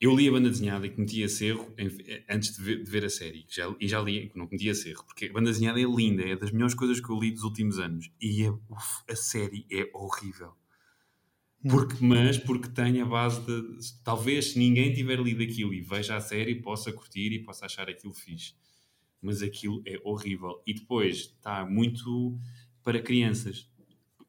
eu 0.00 0.14
li 0.14 0.28
a 0.28 0.32
banda 0.32 0.48
desenhada 0.48 0.86
e 0.86 0.90
cometi 0.90 1.22
esse 1.22 1.46
erro 1.46 1.74
em, 1.76 1.88
antes 2.28 2.56
de 2.56 2.62
ver, 2.62 2.82
de 2.82 2.90
ver, 2.90 3.04
a 3.04 3.10
série. 3.10 3.44
Já, 3.48 3.74
e 3.80 3.88
já 3.88 4.00
li, 4.00 4.30
não 4.34 4.46
cometi 4.46 4.68
esse 4.68 4.90
erro, 4.90 5.04
porque 5.04 5.26
a 5.26 5.32
banda 5.32 5.50
desenhada 5.50 5.80
é 5.80 5.84
linda, 5.84 6.22
é 6.22 6.36
das 6.36 6.52
melhores 6.52 6.74
coisas 6.74 7.00
que 7.00 7.10
eu 7.10 7.18
li 7.18 7.32
dos 7.32 7.42
últimos 7.42 7.78
anos. 7.78 8.10
E 8.20 8.46
a, 8.46 8.52
uf, 8.52 9.02
a 9.08 9.16
série 9.16 9.66
é 9.70 9.90
horrível. 9.92 10.52
Hum. 11.64 11.70
Porque, 11.70 11.96
mas 12.04 12.38
porque 12.38 12.68
tem 12.68 13.00
a 13.00 13.04
base 13.04 13.40
de. 13.44 13.78
Talvez 14.04 14.52
se 14.52 14.58
ninguém 14.58 14.92
tiver 14.92 15.20
lido 15.20 15.42
aquilo 15.42 15.74
e 15.74 15.80
veja 15.80 16.16
a 16.16 16.20
série, 16.20 16.54
possa 16.62 16.92
curtir 16.92 17.32
e 17.32 17.42
possa 17.42 17.66
achar 17.66 17.88
aquilo 17.88 18.14
fixe. 18.14 18.54
Mas 19.20 19.42
aquilo 19.42 19.82
é 19.84 19.98
horrível. 20.04 20.62
E 20.64 20.72
depois 20.72 21.16
está 21.16 21.66
muito 21.66 22.38
para 22.84 23.02
crianças 23.02 23.68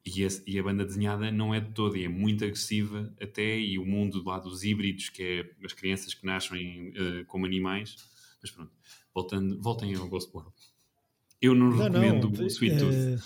e 0.04 0.24
a, 0.24 0.28
e 0.46 0.58
a, 0.58 0.62
banda 0.62 0.84
desenhada 0.84 1.30
não 1.30 1.54
é 1.54 1.60
de 1.60 1.72
todo, 1.72 1.96
e 1.96 2.04
é 2.04 2.08
muito 2.08 2.44
agressiva 2.44 3.12
até, 3.20 3.58
e 3.58 3.78
o 3.78 3.84
mundo 3.84 4.22
lá 4.24 4.38
dos 4.38 4.64
híbridos, 4.64 5.10
que 5.10 5.22
é 5.22 5.64
as 5.64 5.72
crianças 5.72 6.14
que 6.14 6.24
nascem 6.24 6.90
uh, 6.90 7.24
como 7.26 7.44
animais. 7.44 7.96
Mas 8.40 8.50
pronto, 8.50 8.72
voltando, 9.14 9.60
voltem 9.60 9.94
ao 9.94 10.08
Ghost 10.08 10.30
World. 10.34 10.52
Eu 11.40 11.54
não, 11.54 11.70
não 11.70 11.76
recomendo 11.76 12.30
não, 12.30 12.44
o 12.44 12.46
Sweet 12.46 12.78
Tooth. 12.78 12.94
Uh, 12.94 13.20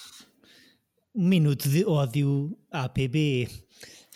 um 1.15 1.29
minuto 1.29 1.69
de 1.69 1.85
ódio 1.85 2.59
APB. 2.71 3.49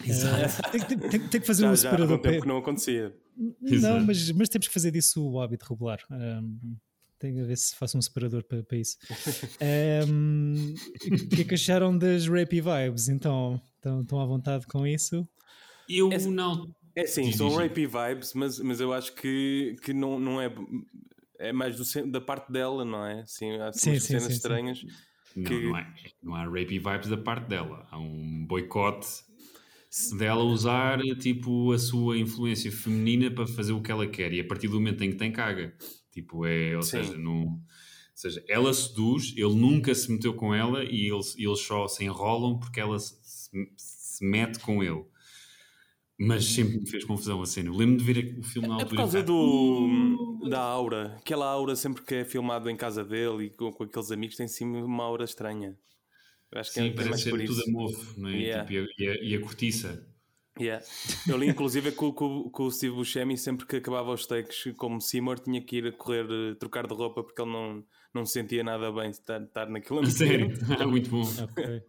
Exato. 0.04 0.60
Uh, 0.66 0.70
tem, 0.70 0.98
tem, 0.98 1.28
tem, 1.28 1.40
que 1.40 1.46
fazer 1.46 1.62
já, 1.62 1.70
um 1.70 1.76
separador. 1.76 2.08
Já 2.08 2.14
há 2.14 2.18
tempo 2.18 2.42
que 2.42 2.48
não 2.48 2.58
acontecia. 2.58 3.16
Não, 3.60 4.04
mas, 4.04 4.32
mas 4.32 4.48
temos 4.48 4.66
que 4.66 4.74
fazer 4.74 4.90
disso 4.90 5.24
o 5.24 5.40
hábito 5.40 5.66
regular. 5.68 6.00
Um, 6.10 6.76
tenho 7.18 7.42
a 7.42 7.46
ver 7.46 7.56
se 7.56 7.74
faço 7.74 7.98
um 7.98 8.02
separador 8.02 8.42
para, 8.44 8.62
para 8.62 8.78
isso. 8.78 8.96
um, 10.08 10.74
o 11.06 11.28
que 11.28 11.42
é 11.42 11.44
que 11.44 11.54
acharam 11.54 11.96
das 11.96 12.26
rapey 12.26 12.60
vibes? 12.60 13.08
Então, 13.08 13.60
estão, 13.76 14.02
estão 14.02 14.20
à 14.20 14.26
vontade 14.26 14.66
com 14.66 14.86
isso? 14.86 15.26
Eu 15.88 16.10
é, 16.12 16.18
não. 16.18 16.70
É 16.94 17.06
sim, 17.06 17.32
são 17.32 17.54
rapey 17.54 17.86
vibes, 17.86 18.34
mas, 18.34 18.58
mas 18.58 18.80
eu 18.80 18.92
acho 18.92 19.14
que, 19.14 19.76
que 19.82 19.92
não, 19.92 20.18
não 20.18 20.40
é. 20.40 20.52
É 21.40 21.52
mais 21.52 21.76
do, 21.76 22.10
da 22.10 22.20
parte 22.20 22.50
dela, 22.50 22.84
não 22.84 23.04
é? 23.06 23.24
Sim, 23.24 23.52
há 23.58 23.72
sim, 23.72 23.94
sim, 23.94 24.00
cenas 24.00 24.24
sim, 24.24 24.32
estranhas. 24.32 24.84
Não, 25.36 25.62
não, 25.62 25.76
há, 25.76 25.94
não 26.20 26.34
há 26.34 26.44
rapey 26.44 26.78
vibes 26.78 27.08
da 27.08 27.16
parte 27.16 27.48
dela. 27.48 27.86
Há 27.90 27.98
um 27.98 28.44
boicote 28.44 29.06
dela 30.18 30.42
usar 30.42 31.00
tipo 31.18 31.72
a 31.72 31.78
sua 31.78 32.18
influência 32.18 32.70
feminina 32.70 33.30
para 33.30 33.46
fazer 33.46 33.72
o 33.72 33.80
que 33.80 33.90
ela 33.90 34.06
quer 34.06 34.32
e 34.34 34.40
a 34.40 34.44
partir 34.44 34.68
do 34.68 34.74
momento 34.74 35.02
em 35.02 35.10
que 35.10 35.16
tem 35.16 35.32
caga 35.32 35.74
tipo 36.22 36.44
é 36.46 36.76
ou 36.76 36.82
Sim. 36.82 37.02
seja 37.04 37.16
não 37.18 37.42
ou 37.44 37.60
seja 38.14 38.44
ela 38.48 38.72
seduz 38.74 39.32
ele 39.36 39.54
nunca 39.54 39.94
se 39.94 40.10
meteu 40.10 40.34
com 40.34 40.54
ela 40.54 40.84
e 40.84 41.10
eles, 41.12 41.36
eles 41.38 41.60
só 41.60 41.86
se 41.88 42.04
enrolam 42.04 42.58
porque 42.58 42.80
ela 42.80 42.98
se, 42.98 43.14
se- 43.22 43.72
se 43.76 44.24
mete 44.24 44.58
com 44.60 44.82
ele 44.82 45.04
mas 46.20 46.44
sempre 46.46 46.78
me 46.80 46.86
fez 46.88 47.04
confusão 47.04 47.40
a 47.40 47.46
cena 47.46 47.68
eu 47.68 47.74
lembro 47.74 47.96
de 47.96 48.04
ver 48.04 48.38
o 48.38 48.42
filme 48.42 48.66
na 48.68 48.74
É 48.74 48.82
altura 48.82 48.88
por 48.88 48.94
e 48.94 48.96
causa 48.96 49.22
do, 49.22 50.48
da 50.48 50.60
aura. 50.60 51.14
Aquela 51.18 51.46
aura 51.46 51.76
sempre 51.76 52.02
que 52.02 52.14
é 52.16 52.24
filmado 52.24 52.68
em 52.68 52.76
casa 52.76 53.04
dele 53.04 53.44
e 53.46 53.50
com, 53.50 53.72
com 53.72 53.84
aqueles 53.84 54.10
amigos 54.10 54.36
tem 54.36 54.48
sim 54.48 54.66
uma 54.66 55.04
aura 55.04 55.24
estranha. 55.24 55.78
Acho 56.52 56.72
que 56.72 56.80
sim, 56.80 56.86
é, 56.88 56.88
é 56.88 57.04
mais 57.04 57.06
parece 57.08 57.30
por 57.30 57.38
ser 57.38 57.46
tudo 57.46 57.60
isso. 57.60 57.70
amorfo 57.70 58.20
não 58.20 58.30
é? 58.30 58.32
Yeah. 58.32 58.66
Tipo, 58.66 58.80
a, 58.80 59.02
e 59.04 59.08
a- 59.08 59.24
e 59.30 59.34
a 59.36 59.40
cortiça 59.40 60.08
Yeah. 60.60 60.84
Eu 61.28 61.36
li 61.36 61.48
inclusive 61.48 61.92
que, 61.92 62.04
o- 62.04 62.12
que 62.50 62.62
o- 62.62 62.70
Steve 62.70 62.94
Buscemi 62.94 63.36
sempre 63.36 63.66
que 63.66 63.76
acabava 63.76 64.12
os 64.12 64.26
takes 64.26 64.64
como 64.76 65.00
Seymour 65.00 65.38
tinha 65.38 65.60
que 65.64 65.76
ir 65.76 65.86
a 65.86 65.92
correr, 65.92 66.26
eh, 66.30 66.54
trocar 66.54 66.86
de 66.86 66.94
roupa 66.94 67.22
porque 67.22 67.40
ele 67.42 67.50
não, 67.52 67.84
não 68.14 68.26
se 68.26 68.32
sentia 68.34 68.62
nada 68.64 68.90
bem 68.92 69.10
de 69.10 69.16
estar, 69.16 69.40
estar 69.42 69.68
naquele 69.68 70.00
ambiente. 70.00 70.16
sério 70.18 70.48
Ah, 70.78 70.86
muito 70.86 71.10
bom 71.10 71.22
Ok. 71.22 71.82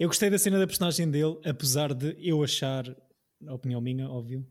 Eu 0.00 0.08
gostei 0.08 0.30
da 0.30 0.38
cena 0.38 0.58
da 0.58 0.66
personagem 0.66 1.10
dele, 1.10 1.38
apesar 1.44 1.92
de 1.94 2.16
eu 2.18 2.42
achar, 2.42 2.84
a 3.46 3.54
opinião 3.54 3.80
minha, 3.80 4.08
óbvio, 4.08 4.44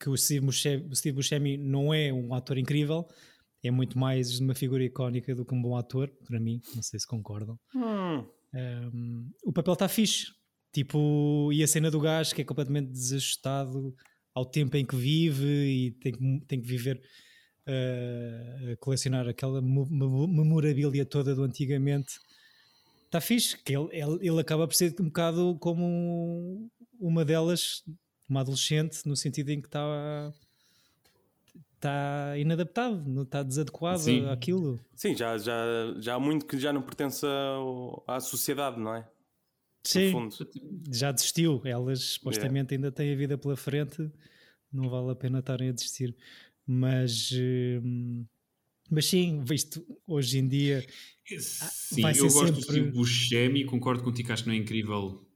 que 0.00 0.08
o 0.08 0.16
Steve 0.16 0.46
Buscemi, 0.46 0.86
o 0.90 0.94
Steve 0.94 1.16
Buscemi 1.16 1.56
não 1.58 1.92
é 1.92 2.12
um 2.12 2.32
ator 2.32 2.56
incrível, 2.58 3.06
é 3.62 3.70
muito 3.70 3.98
mais 3.98 4.38
uma 4.40 4.54
figura 4.54 4.82
icónica 4.84 5.34
do 5.34 5.44
que 5.44 5.54
um 5.54 5.60
bom 5.60 5.76
ator, 5.76 6.10
para 6.26 6.38
mim, 6.40 6.60
não 6.74 6.82
sei 6.82 6.98
se 7.00 7.06
concordam. 7.06 7.58
Hum, 7.74 8.24
Um, 8.54 9.30
o 9.44 9.52
papel 9.52 9.72
está 9.74 9.88
fixe. 9.88 10.26
Tipo, 10.74 11.50
e 11.52 11.62
a 11.62 11.68
cena 11.68 11.88
do 11.88 12.00
gajo 12.00 12.34
que 12.34 12.42
é 12.42 12.44
completamente 12.44 12.90
desajustado 12.90 13.94
ao 14.34 14.44
tempo 14.44 14.76
em 14.76 14.84
que 14.84 14.96
vive 14.96 15.46
e 15.46 15.90
tem 15.92 16.12
que, 16.12 16.40
tem 16.48 16.60
que 16.60 16.66
viver 16.66 17.00
uh, 17.68 18.72
a 18.72 18.76
colecionar 18.78 19.28
aquela 19.28 19.62
mo- 19.62 19.86
mo- 19.86 20.26
memorabilia 20.26 21.06
toda 21.06 21.32
do 21.32 21.44
antigamente. 21.44 22.18
Está 23.04 23.20
fixe, 23.20 23.56
que 23.56 23.72
ele, 23.72 23.88
ele, 23.92 24.18
ele 24.28 24.40
acaba 24.40 24.66
por 24.66 24.74
ser 24.74 24.92
um 25.00 25.04
bocado 25.04 25.56
como 25.60 26.68
uma 26.98 27.24
delas, 27.24 27.84
uma 28.28 28.40
adolescente, 28.40 29.06
no 29.06 29.14
sentido 29.16 29.50
em 29.50 29.60
que 29.60 29.68
está 29.68 30.32
está 31.76 32.36
inadaptado, 32.36 33.04
não 33.06 33.22
está 33.22 33.42
desadequado 33.44 34.00
Sim. 34.00 34.26
àquilo. 34.28 34.80
sim, 34.96 35.14
já, 35.14 35.36
já, 35.38 35.54
já 36.00 36.14
há 36.14 36.18
muito 36.18 36.46
que 36.46 36.58
já 36.58 36.72
não 36.72 36.82
pertence 36.82 37.24
ao- 37.26 38.02
à 38.08 38.18
sociedade, 38.20 38.80
não 38.80 38.94
é? 38.94 39.06
Sim. 39.84 40.28
Já 40.90 41.12
desistiu. 41.12 41.60
Elas 41.64 42.00
supostamente 42.00 42.74
ainda 42.74 42.90
têm 42.90 43.12
a 43.12 43.16
vida 43.16 43.38
pela 43.38 43.56
frente, 43.56 44.10
não 44.72 44.88
vale 44.88 45.10
a 45.10 45.14
pena 45.14 45.38
estarem 45.40 45.68
a 45.68 45.72
desistir. 45.72 46.16
Mas, 46.66 47.30
hum, 47.32 48.24
mas 48.90 49.06
sim, 49.06 49.42
visto 49.44 49.84
hoje 50.06 50.38
em 50.38 50.48
dia, 50.48 50.84
Sim, 51.26 52.02
vai 52.02 52.12
eu 52.18 52.24
gosto 52.30 52.54
do 52.54 52.60
sempre- 52.62 52.62
Steve 52.62 52.90
Buscemi, 52.90 53.64
concordo 53.64 54.02
contigo 54.02 54.26
que 54.26 54.32
acho 54.32 54.42
que 54.44 54.48
não 54.48 54.54
é 54.54 54.58
incrível, 54.58 55.26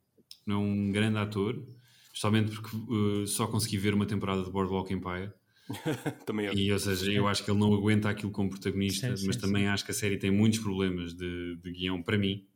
não 0.47 0.57
é 0.57 0.59
um 0.59 0.91
grande 0.91 1.19
ator, 1.19 1.63
especialmente 2.07 2.51
porque 2.51 2.77
uh, 2.77 3.27
só 3.27 3.47
consegui 3.47 3.79
ver 3.79 3.95
uma 3.95 4.07
temporada 4.07 4.43
de 4.43 4.51
Boardwalk 4.51 4.93
Empire, 4.93 5.33
Também 6.27 6.47
eu. 6.47 6.55
e 6.55 6.73
ou 6.73 6.79
seja, 6.79 7.13
eu 7.13 7.29
acho 7.29 7.45
que 7.45 7.51
ele 7.51 7.59
não 7.59 7.75
aguenta 7.75 8.09
aquilo 8.09 8.31
como 8.33 8.49
protagonista, 8.51 9.15
Sim, 9.17 9.27
mas 9.27 9.37
sim, 9.37 9.41
também 9.43 9.67
acho 9.69 9.85
que 9.85 9.91
a 9.91 9.95
série 9.95 10.17
tem 10.17 10.31
muitos 10.31 10.59
problemas 10.61 11.15
de, 11.15 11.57
de 11.57 11.73
guião 11.73 12.03
para 12.03 12.17
mim, 12.19 12.47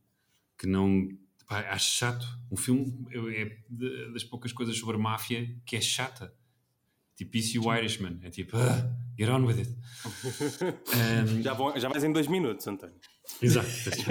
que 0.58 0.66
não... 0.66 1.08
Pá, 1.46 1.60
acho 1.70 1.96
chato. 1.96 2.26
Um 2.50 2.56
filme 2.56 3.06
é 3.36 3.56
das 4.12 4.24
poucas 4.24 4.52
coisas 4.52 4.76
sobre 4.76 4.96
máfia 4.96 5.54
que 5.66 5.76
é 5.76 5.80
chata. 5.80 6.32
Tipo 7.16 7.36
isso 7.36 7.56
e 7.56 7.58
o 7.58 7.74
Irishman. 7.74 8.18
É 8.22 8.30
tipo, 8.30 8.56
ah, 8.56 8.90
get 9.18 9.28
on 9.28 9.44
with 9.44 9.58
it. 9.58 9.70
Um, 10.92 11.42
Já, 11.42 11.52
vão, 11.54 11.78
já 11.78 11.88
vais 11.88 12.02
em 12.04 12.12
dois 12.12 12.26
minutos, 12.26 12.66
António. 12.66 12.96
Exato. 13.40 13.68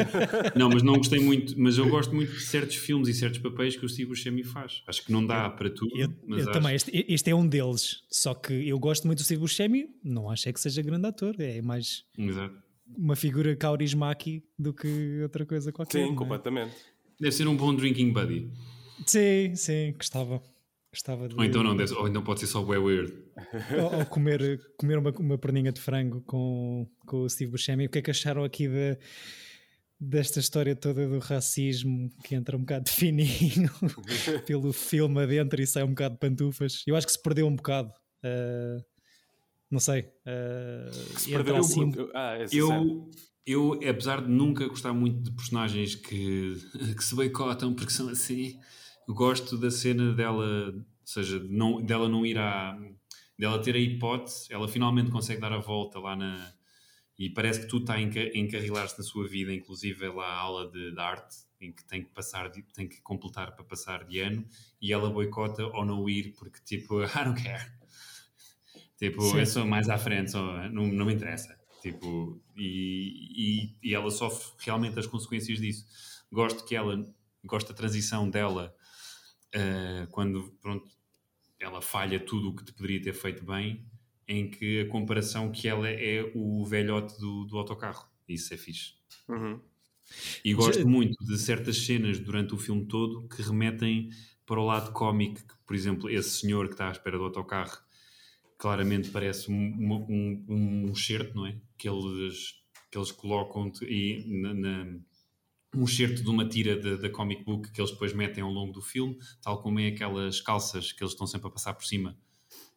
não, 0.56 0.70
mas 0.70 0.82
não 0.84 0.96
gostei 0.98 1.20
muito, 1.20 1.60
mas 1.60 1.78
eu 1.78 1.88
gosto 1.90 2.14
muito 2.16 2.32
de 2.32 2.42
certos 2.42 2.76
filmes 2.78 3.08
e 3.10 3.14
certos 3.14 3.40
papéis 3.40 3.76
que 3.76 3.86
o 3.86 3.90
Steve 3.90 4.10
Buscemi 4.10 4.44
faz. 4.44 4.84
Acho 4.88 5.04
que 5.06 5.12
não 5.12 5.26
dá 5.26 5.50
para 5.50 5.70
tudo, 5.70 5.98
eu, 5.98 6.08
mas 6.26 6.44
eu 6.44 6.50
acho- 6.50 6.60
também, 6.60 6.76
este, 6.76 7.06
este 7.10 7.30
é 7.30 7.36
um 7.36 7.46
deles. 7.48 8.04
Só 8.10 8.34
que 8.34 8.54
eu 8.68 8.80
gosto 8.80 9.06
muito 9.08 9.20
do 9.20 9.24
Steve 9.26 9.42
Buscemi, 9.42 9.88
não 10.04 10.30
acho 10.30 10.48
é 10.48 10.54
que 10.54 10.60
seja 10.60 10.82
grande 10.82 11.08
ator, 11.08 11.36
é 11.40 11.62
mais 11.62 12.06
Exato. 12.18 12.56
uma 12.98 13.16
figura 13.16 13.56
kaurismaki 13.56 14.44
do 14.58 14.74
que 14.74 15.22
outra 15.22 15.46
coisa 15.46 15.72
qualquer. 15.72 16.06
Sim, 16.08 16.14
é? 16.14 16.72
Deve 17.22 17.32
ser 17.32 17.48
um 17.48 17.56
bom 17.56 17.74
drinking 17.76 18.12
buddy. 18.12 18.52
Sim, 19.06 19.56
sim, 19.56 19.94
gostava. 19.94 20.42
Gostava 20.92 21.30
de 21.30 21.36
Ou 21.36 21.44
então 21.46 21.64
não, 21.64 21.74
deve, 21.78 21.94
ou 21.94 22.08
então 22.08 22.22
pode 22.22 22.42
ser 22.42 22.48
só 22.48 22.62
way 22.66 22.78
weird. 22.78 23.14
ou, 23.80 24.00
ou 24.00 24.06
comer, 24.08 24.60
comer 24.78 24.98
uma, 24.98 25.12
uma 25.12 25.38
perninha 25.38 25.72
de 25.72 25.80
frango 25.80 26.20
com, 26.22 26.86
com 27.06 27.18
o 27.22 27.30
Steve 27.30 27.52
Buscemi. 27.52 27.86
O 27.86 27.90
que 27.90 28.00
é 28.00 28.02
que 28.02 28.12
acharam 28.12 28.44
aqui 28.44 28.68
da, 28.68 28.98
desta 30.00 30.40
história 30.42 30.76
toda 30.76 31.08
do 31.08 31.20
racismo 31.20 32.12
que 32.26 32.36
entra 32.36 32.58
um 32.58 32.62
bocado 32.62 32.86
de 32.86 32.92
fininho 32.98 33.70
pelo 34.46 34.74
filme 34.74 35.22
adentro 35.22 35.62
e 35.62 35.68
sai 35.68 35.84
um 35.84 35.90
bocado 35.90 36.16
de 36.16 36.20
pantufas? 36.20 36.84
Eu 36.86 36.96
acho 36.98 37.06
que 37.08 37.14
se 37.14 37.22
perdeu 37.22 37.48
um 37.48 37.56
bocado. 37.56 37.94
ah, 38.24 38.78
não 39.70 39.80
sei. 39.80 40.10
ah, 40.26 40.92
Se 41.18 41.30
perdeu- 41.32 41.56
assim. 41.56 41.90
Ah, 42.14 42.36
é. 42.38 42.46
Eu, 42.52 43.10
eu, 43.46 43.74
apesar 43.88 44.22
de 44.22 44.30
nunca 44.30 44.68
gostar 44.68 44.94
muito 44.94 45.22
de 45.24 45.32
personagens 45.32 45.96
que, 45.96 46.56
que 46.96 47.04
se 47.04 47.16
boicotam 47.16 47.74
porque 47.74 47.92
são 47.92 48.10
assim, 48.10 48.60
gosto 49.08 49.58
da 49.58 49.72
cena 49.72 50.14
dela, 50.14 50.74
ou 50.76 50.84
seja, 51.06 51.40
não, 51.50 51.82
dela 51.82 52.08
não 52.10 52.26
ir 52.26 52.38
à. 52.38 52.78
dela 53.38 53.62
ter 53.62 53.76
a 53.76 53.80
hipótese, 53.80 54.52
ela 54.54 54.68
finalmente 54.68 55.12
consegue 55.12 55.42
dar 55.42 55.54
a 55.54 55.60
volta 55.60 56.00
lá 56.00 56.16
na. 56.16 56.54
E 57.20 57.30
parece 57.30 57.62
que 57.62 57.68
tudo 57.68 57.84
está 57.84 57.96
a 57.96 58.02
enca- 58.02 58.20
a 58.34 58.38
encarrilar-se 58.38 58.98
na 58.98 59.04
sua 59.04 59.28
vida, 59.28 59.54
inclusive 59.54 60.08
lá 60.10 60.26
a 60.26 60.40
aula 60.40 60.72
de, 60.72 60.92
de 60.92 61.00
arte, 61.00 61.36
em 61.60 61.72
que 61.72 61.84
tem 61.86 62.04
que 62.04 62.10
passar, 62.12 62.50
de- 62.50 62.64
tem 62.74 62.88
que 62.88 63.00
completar 63.02 63.54
para 63.56 63.64
passar 63.64 64.04
de 64.06 64.20
ano, 64.20 64.46
e 64.82 64.92
ela 64.92 65.10
boicota 65.10 65.64
ou 65.68 65.86
não 65.86 66.10
ir 66.10 66.34
porque, 66.38 66.60
tipo, 66.66 67.02
I 67.06 67.24
don't 67.26 67.42
care. 67.44 67.72
Tipo, 68.98 69.22
Sim. 69.22 69.40
eu 69.40 69.46
sou 69.46 69.66
mais 69.66 69.90
à 69.90 69.98
frente, 69.98 70.32
só, 70.32 70.70
não, 70.70 70.88
não 70.88 71.06
me 71.06 71.14
interessa. 71.14 71.60
Tipo, 71.82 72.42
e, 72.56 73.74
e, 73.84 73.90
e 73.90 73.96
ela 73.96 74.12
sofre 74.12 74.54
realmente 74.60 75.00
as 75.00 75.08
consequências 75.08 75.60
disso. 75.60 75.86
Gosto 76.32 76.64
que 76.66 76.76
ela, 76.76 77.10
gosto 77.44 77.70
da 77.70 77.74
transição 77.74 78.30
dela 78.30 78.76
eh, 79.54 80.08
quando, 80.12 80.52
pronto, 80.62 80.88
ela 81.60 81.82
falha 81.82 82.20
tudo 82.20 82.50
o 82.50 82.56
que 82.56 82.64
te 82.66 82.74
poderia 82.74 83.02
ter 83.02 83.14
feito 83.14 83.46
bem, 83.46 83.86
em 84.28 84.50
que 84.50 84.82
a 84.82 84.88
comparação 84.90 85.52
que 85.52 85.68
ela 85.68 85.90
é 85.90 86.32
o 86.36 86.66
velhote 86.66 87.20
do, 87.20 87.46
do 87.46 87.58
autocarro. 87.58 88.10
Isso 88.28 88.54
é 88.54 88.58
fixe. 88.58 88.94
Uhum. 89.28 89.60
E 90.44 90.54
gosto 90.54 90.80
Já- 90.80 90.86
muito 90.86 91.24
de 91.26 91.38
certas 91.38 91.78
cenas 91.78 92.20
durante 92.20 92.54
o 92.54 92.58
filme 92.58 92.86
todo 92.86 93.28
que 93.28 93.42
remetem 93.42 94.10
para 94.46 94.60
o 94.60 94.66
lado 94.66 94.92
cómico, 94.92 95.40
que, 95.48 95.56
por 95.66 95.76
exemplo, 95.76 96.10
esse 96.10 96.30
senhor 96.42 96.68
que 96.68 96.74
está 96.74 96.90
à 96.90 96.92
espera 96.92 97.18
do 97.18 97.24
autocarro 97.24 97.78
claramente 98.58 99.10
parece 99.10 99.52
um, 99.52 99.72
uma- 99.80 99.96
um, 100.08 100.46
um 100.88 100.92
excerto, 100.92 101.36
não 101.36 101.48
é? 101.48 101.58
Que 101.82 101.90
eles, 101.90 102.54
que 102.92 102.98
eles 102.98 103.12
colocam 103.12 103.72
e 103.82 104.24
na, 104.42 104.54
na- 104.54 105.00
um 105.76 105.86
excerto 105.86 106.22
de 106.22 106.30
uma 106.30 106.46
tira 106.48 106.76
da, 106.98 107.10
comic 107.10 107.44
book 107.46 107.72
que 107.72 107.80
eles 107.82 107.92
depois 107.92 108.14
metem 108.14 108.44
ao 108.44 108.52
longo 108.52 108.74
do 108.74 108.82
filme, 108.82 109.18
tal 109.42 109.62
como 109.64 109.80
é 109.80 109.88
aquelas 109.88 110.42
calças 110.42 110.92
que 110.92 111.02
eles 111.02 111.14
estão 111.14 111.26
sempre 111.26 111.48
a 111.48 111.50
passar 111.52 111.74
por 111.74 111.86
cima. 111.86 112.16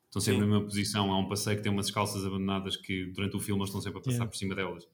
Estão 0.07 0.23
sempre 0.23 0.40
Sim. 0.43 0.47
na 0.49 0.53
mesma 0.55 0.64
posição. 0.69 1.12
Há 1.12 1.19
um 1.19 1.29
passeio 1.29 1.57
que 1.57 1.62
tem 1.64 1.73
umas 1.73 1.90
calças 1.90 2.25
abandonadas 2.25 2.77
que 2.77 3.07
durante 3.07 3.37
o 3.37 3.40
filme 3.40 3.61
eles 3.61 3.71
estão 3.71 3.81
sempre 3.83 3.99
a 3.99 4.03
passar 4.03 4.12
Yeah. 4.14 4.31
por 4.31 4.37
cima 4.38 4.55
delas. 4.55 4.87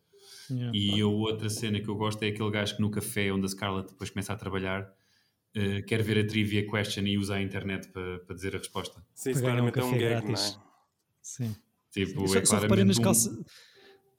Yeah. 0.51 0.73
E 0.77 1.01
a 1.03 1.07
outra 1.07 1.51
cena 1.51 1.79
que 1.79 1.88
eu 1.88 1.94
gosto 1.94 2.23
é 2.23 2.29
aquele 2.29 2.51
gajo 2.51 2.75
que 2.77 2.81
no 2.81 2.90
café 2.90 3.31
onde 3.33 3.44
a 3.44 3.49
Scarlett 3.49 3.90
depois 3.92 4.09
começa 4.11 4.33
a 4.33 4.37
trabalhar 4.37 4.90
eh, 5.55 5.83
quer 5.83 6.03
ver 6.03 6.18
a 6.25 6.27
trivia 6.27 6.66
question 6.66 7.07
e 7.07 7.18
usa 7.18 7.35
a 7.35 7.42
internet 7.42 7.88
para, 7.88 8.18
para 8.20 8.35
dizer 8.35 8.55
a 8.57 8.59
resposta. 8.59 9.05
Sim, 9.14 9.33
um 9.33 9.40
claramente 9.40 9.79
é 9.79 9.85
um 9.85 9.90
café 9.90 9.99
gag, 9.99 10.27
grátis. 10.27 10.55
não 10.57 10.62
é? 10.62 10.64
Sim. 11.23 11.57
Tipo, 11.92 12.27
só, 12.29 12.38
é 12.38 12.44
só 12.46 12.55
reparei 12.55 12.68
claramente 12.68 12.87
nas 12.87 12.99
um- 12.99 13.03
calças. 13.03 13.44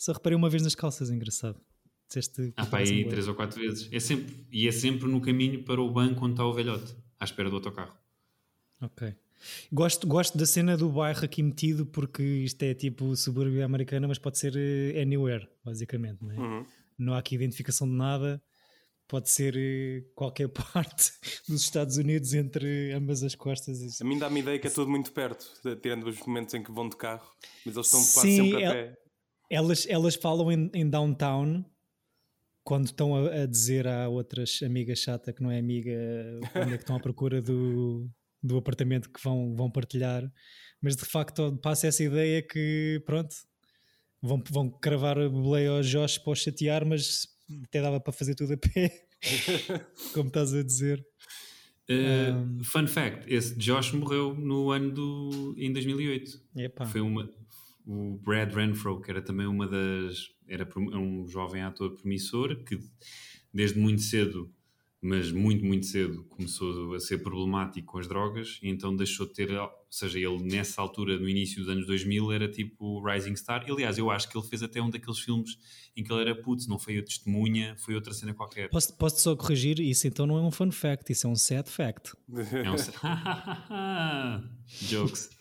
Só 0.01 0.13
reparei 0.13 0.35
uma 0.35 0.49
vez 0.49 0.63
nas 0.63 0.73
calças, 0.73 1.11
engraçado. 1.11 1.61
Disseste 2.07 2.51
Ah, 2.57 2.65
pá, 2.65 2.79
aí 2.79 3.07
três 3.07 3.27
ou 3.27 3.35
quatro 3.35 3.61
vezes. 3.61 3.87
É 3.91 3.99
sempre, 3.99 4.35
e 4.51 4.67
é 4.67 4.71
sempre 4.71 5.07
no 5.07 5.21
caminho 5.21 5.63
para 5.63 5.79
o 5.79 5.91
banco 5.91 6.25
onde 6.25 6.33
está 6.33 6.43
o 6.43 6.51
velhote, 6.51 6.95
à 7.19 7.23
espera 7.23 7.51
do 7.51 7.57
autocarro. 7.57 7.95
Ok. 8.81 9.13
Gosto, 9.71 10.07
gosto 10.07 10.39
da 10.39 10.47
cena 10.47 10.75
do 10.75 10.89
bairro 10.89 11.23
aqui 11.23 11.43
metido 11.43 11.85
porque 11.85 12.23
isto 12.23 12.63
é 12.63 12.73
tipo 12.73 13.15
subúrbio 13.15 13.63
americana, 13.63 14.07
mas 14.07 14.17
pode 14.17 14.39
ser 14.39 14.55
eh, 14.57 14.99
anywhere, 14.99 15.47
basicamente. 15.63 16.17
Não, 16.23 16.31
é? 16.31 16.39
Uhum. 16.39 16.65
não 16.97 17.13
há 17.13 17.19
aqui 17.19 17.35
identificação 17.35 17.87
de 17.87 17.93
nada. 17.93 18.41
Pode 19.07 19.29
ser 19.29 19.55
eh, 19.55 20.03
qualquer 20.15 20.47
parte 20.73 21.11
dos 21.47 21.61
Estados 21.61 21.97
Unidos 21.97 22.33
entre 22.33 22.91
ambas 22.91 23.21
as 23.21 23.35
costas. 23.35 24.01
A 24.01 24.03
mim 24.03 24.17
dá-me 24.17 24.39
ideia 24.39 24.57
que 24.57 24.65
é 24.65 24.71
tudo 24.71 24.89
muito 24.89 25.11
perto, 25.11 25.45
tirando 25.79 26.07
os 26.07 26.19
momentos 26.21 26.55
em 26.55 26.63
que 26.63 26.71
vão 26.71 26.89
de 26.89 26.97
carro, 26.97 27.31
mas 27.63 27.75
eles 27.75 27.85
estão 27.85 27.99
quase 27.99 28.35
Sim, 28.35 28.37
sempre 28.37 28.65
a 28.65 28.71
pé. 28.71 29.00
Elas, 29.51 29.85
elas 29.89 30.15
falam 30.15 30.49
em, 30.49 30.71
em 30.73 30.89
downtown 30.89 31.65
quando 32.63 32.85
estão 32.85 33.13
a, 33.15 33.43
a 33.43 33.45
dizer 33.45 33.85
a 33.85 34.07
outras 34.07 34.61
amigas 34.63 34.99
chata 34.99 35.33
que 35.33 35.43
não 35.43 35.51
é 35.51 35.59
amiga 35.59 35.91
onde 36.55 36.73
é 36.73 36.77
que 36.77 36.83
estão 36.83 36.95
à 36.95 36.99
procura 36.99 37.41
do, 37.41 38.09
do 38.41 38.57
apartamento 38.57 39.09
que 39.09 39.21
vão, 39.21 39.53
vão 39.53 39.69
partilhar, 39.69 40.31
mas 40.81 40.95
de 40.95 41.05
facto 41.05 41.57
passa 41.61 41.87
essa 41.87 42.01
ideia 42.01 42.41
que 42.41 43.01
pronto, 43.05 43.35
vão, 44.21 44.41
vão 44.49 44.69
cravar 44.69 45.19
a 45.19 45.27
boleia 45.27 45.71
ao 45.71 45.81
Josh 45.81 46.17
para 46.17 46.31
o 46.31 46.35
chatear, 46.35 46.85
mas 46.85 47.27
até 47.65 47.81
dava 47.81 47.99
para 47.99 48.13
fazer 48.13 48.35
tudo 48.35 48.53
a 48.53 48.57
pé, 48.57 49.05
como 50.13 50.27
estás 50.27 50.53
a 50.53 50.63
dizer. 50.63 51.05
Uh, 51.89 52.59
um, 52.59 52.63
fun 52.63 52.87
fact: 52.87 53.31
esse 53.31 53.53
Josh 53.55 53.91
morreu 53.91 54.33
no 54.33 54.71
ano 54.71 54.91
do. 54.91 55.55
em 55.57 55.73
2008. 55.73 56.41
Epa. 56.55 56.85
Foi 56.85 57.01
uma. 57.01 57.29
O 57.91 58.17
Brad 58.23 58.53
Renfro, 58.53 59.01
que 59.01 59.11
era 59.11 59.21
também 59.21 59.47
uma 59.47 59.67
das. 59.67 60.29
Era 60.47 60.65
um 60.77 61.27
jovem 61.27 61.61
ator 61.61 61.93
promissor 61.95 62.55
que 62.63 62.79
desde 63.53 63.79
muito 63.79 64.01
cedo 64.01 64.49
mas 65.01 65.31
muito, 65.31 65.65
muito 65.65 65.87
cedo 65.87 66.23
começou 66.25 66.93
a 66.93 66.99
ser 66.99 67.17
problemático 67.17 67.93
com 67.93 67.97
as 67.97 68.07
drogas 68.07 68.59
e 68.61 68.69
então 68.69 68.95
deixou 68.95 69.25
de 69.25 69.33
ter, 69.33 69.51
ou 69.51 69.67
seja, 69.89 70.19
ele 70.19 70.43
nessa 70.43 70.79
altura, 70.79 71.17
no 71.17 71.27
início 71.27 71.59
dos 71.59 71.69
anos 71.69 71.87
2000, 71.87 72.31
era 72.31 72.47
tipo 72.47 73.03
Rising 73.03 73.35
Star. 73.35 73.65
Aliás, 73.67 73.97
eu 73.97 74.11
acho 74.11 74.29
que 74.29 74.37
ele 74.37 74.45
fez 74.45 74.61
até 74.61 74.79
um 74.79 74.91
daqueles 74.91 75.17
filmes 75.17 75.57
em 75.97 76.03
que 76.03 76.13
ele 76.13 76.21
era 76.21 76.35
putz, 76.35 76.67
não 76.67 76.77
foi 76.77 76.99
a 76.99 77.03
testemunha, 77.03 77.75
foi 77.79 77.95
outra 77.95 78.13
cena 78.13 78.31
qualquer. 78.31 78.69
Posso, 78.69 78.95
posso 78.95 79.19
só 79.19 79.35
corrigir? 79.35 79.79
Isso 79.79 80.07
então 80.07 80.27
não 80.27 80.37
é 80.37 80.41
um 80.41 80.51
fun 80.51 80.71
fact, 80.71 81.11
isso 81.11 81.25
é 81.25 81.31
um 81.31 81.35
sad 81.35 81.67
fact. 81.67 82.11
É 82.29 82.69
um 82.69 82.75
Jokes 84.87 85.31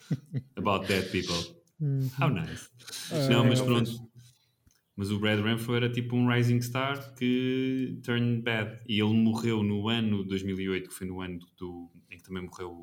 about 0.57 0.87
dead 0.87 1.11
people. 1.11 1.60
Uhum. 1.81 2.09
How 2.19 2.29
nice. 2.29 2.69
Uh, 3.11 3.29
não, 3.29 3.45
mas 3.45 3.59
pronto. 3.59 3.91
Mas 4.95 5.09
o 5.09 5.19
Brad 5.19 5.39
Renfro 5.39 5.75
era 5.75 5.89
tipo 5.89 6.15
um 6.15 6.29
rising 6.29 6.61
star 6.61 7.15
que 7.15 7.99
turned 8.03 8.43
bad. 8.43 8.79
E 8.87 9.01
ele 9.01 9.13
morreu 9.13 9.63
no 9.63 9.89
ano 9.89 10.23
2008, 10.23 10.89
que 10.89 10.93
foi 10.95 11.07
no 11.07 11.21
ano 11.21 11.39
do, 11.57 11.89
em 12.09 12.17
que 12.17 12.23
também 12.23 12.43
morreu 12.43 12.81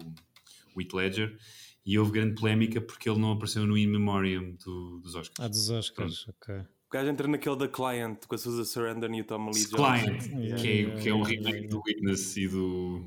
o 0.75 0.81
Heath 0.81 0.93
Ledger. 0.95 1.39
E 1.87 1.99
houve 1.99 2.13
grande 2.13 2.35
polémica 2.35 2.81
porque 2.81 3.09
ele 3.09 3.21
não 3.21 3.33
apareceu 3.33 3.67
no 3.67 3.79
In 3.79 3.87
Memoriam 3.87 4.57
do, 4.65 4.99
dos 4.99 5.15
Oscars. 5.15 5.39
Ah, 5.39 5.49
dos 5.49 5.71
Oscars, 5.71 6.25
Pronto. 6.25 6.39
ok. 6.43 6.55
O 6.89 6.91
gajo 6.91 7.11
entra 7.11 7.29
naquele 7.29 7.57
da 7.57 7.69
Client 7.69 8.27
com 8.27 8.35
a 8.35 8.39
Susan 8.39 8.65
Sarandon 8.65 9.15
e 9.15 9.21
o 9.21 9.25
Tom 9.25 9.51
Lee 9.51 9.67
Jones. 9.67 9.71
Client, 9.71 10.27
yeah, 10.33 10.61
que, 10.61 10.69
é, 10.69 10.73
yeah, 10.73 11.03
que 11.03 11.09
é 11.09 11.15
um 11.15 11.23
remake 11.23 11.69
do 11.69 11.83
Witness 11.87 12.37
e 12.37 12.49
do... 12.49 13.05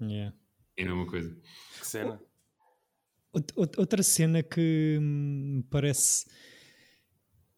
Yeah. 0.00 0.34
É 0.76 0.82
a 0.82 0.86
mesma 0.86 1.06
coisa. 1.06 1.36
Que 1.78 1.86
cena. 1.86 2.20
Outra 3.56 4.02
cena 4.02 4.42
que 4.42 4.98
me 5.00 5.62
parece 5.70 6.26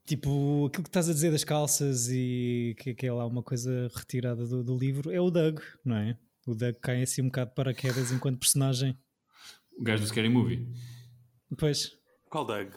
Tipo, 0.07 0.67
aquilo 0.67 0.83
que 0.83 0.91
estás 0.91 1.09
a 1.09 1.15
dizer 1.15 1.31
das 1.31 1.45
calças 1.45 2.11
e 2.11 2.77
que, 2.79 2.95
que 2.95 3.07
é 3.07 3.13
lá 3.13 3.27
uma 3.27 3.43
coisa 3.43 3.91
retirada 3.95 4.47
do, 4.47 4.63
do, 4.63 4.77
livro 4.77 5.11
é 5.11 5.19
o 5.19 5.31
Doug, 5.31 5.61
não 5.83 5.97
é? 5.97 6.19
O 6.47 6.55
Doug 6.55 6.75
cai 6.77 7.03
assim 7.03 7.23
um 7.23 7.27
bocado 7.27 7.51
de 7.51 7.55
paraquedas 7.55 8.13
enquanto 8.13 8.39
personagem. 8.39 8.99
O 9.79 9.83
gajo 9.83 10.03
do 10.03 10.09
Scary 10.09 10.29
Movie. 10.29 10.69
Pois. 11.57 11.97
Qual 12.29 12.45
Doug? 12.45 12.69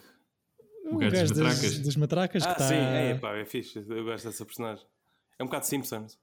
O, 0.86 0.94
o 0.94 0.98
gajo, 0.98 1.16
gajo 1.16 1.34
das 1.34 1.38
matracas. 1.38 1.60
Das, 1.60 1.78
das 1.80 1.96
matracas 1.96 2.42
ah, 2.44 2.52
que 2.54 2.58
tá... 2.58 2.68
sim, 2.68 2.74
é, 2.74 3.14
pá, 3.18 3.36
é 3.36 3.44
fixe. 3.44 3.78
Eu 3.78 4.04
gosto 4.04 4.24
dessa 4.24 4.46
personagem. 4.46 4.86
É 5.38 5.42
um 5.42 5.46
bocado 5.46 5.66
Simpsons. 5.66 6.18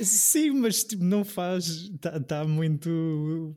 Sim, 0.00 0.50
mas 0.58 0.82
tipo, 0.82 1.04
não 1.04 1.24
faz. 1.24 1.66
Está 1.66 2.18
tá 2.18 2.44
muito. 2.44 3.56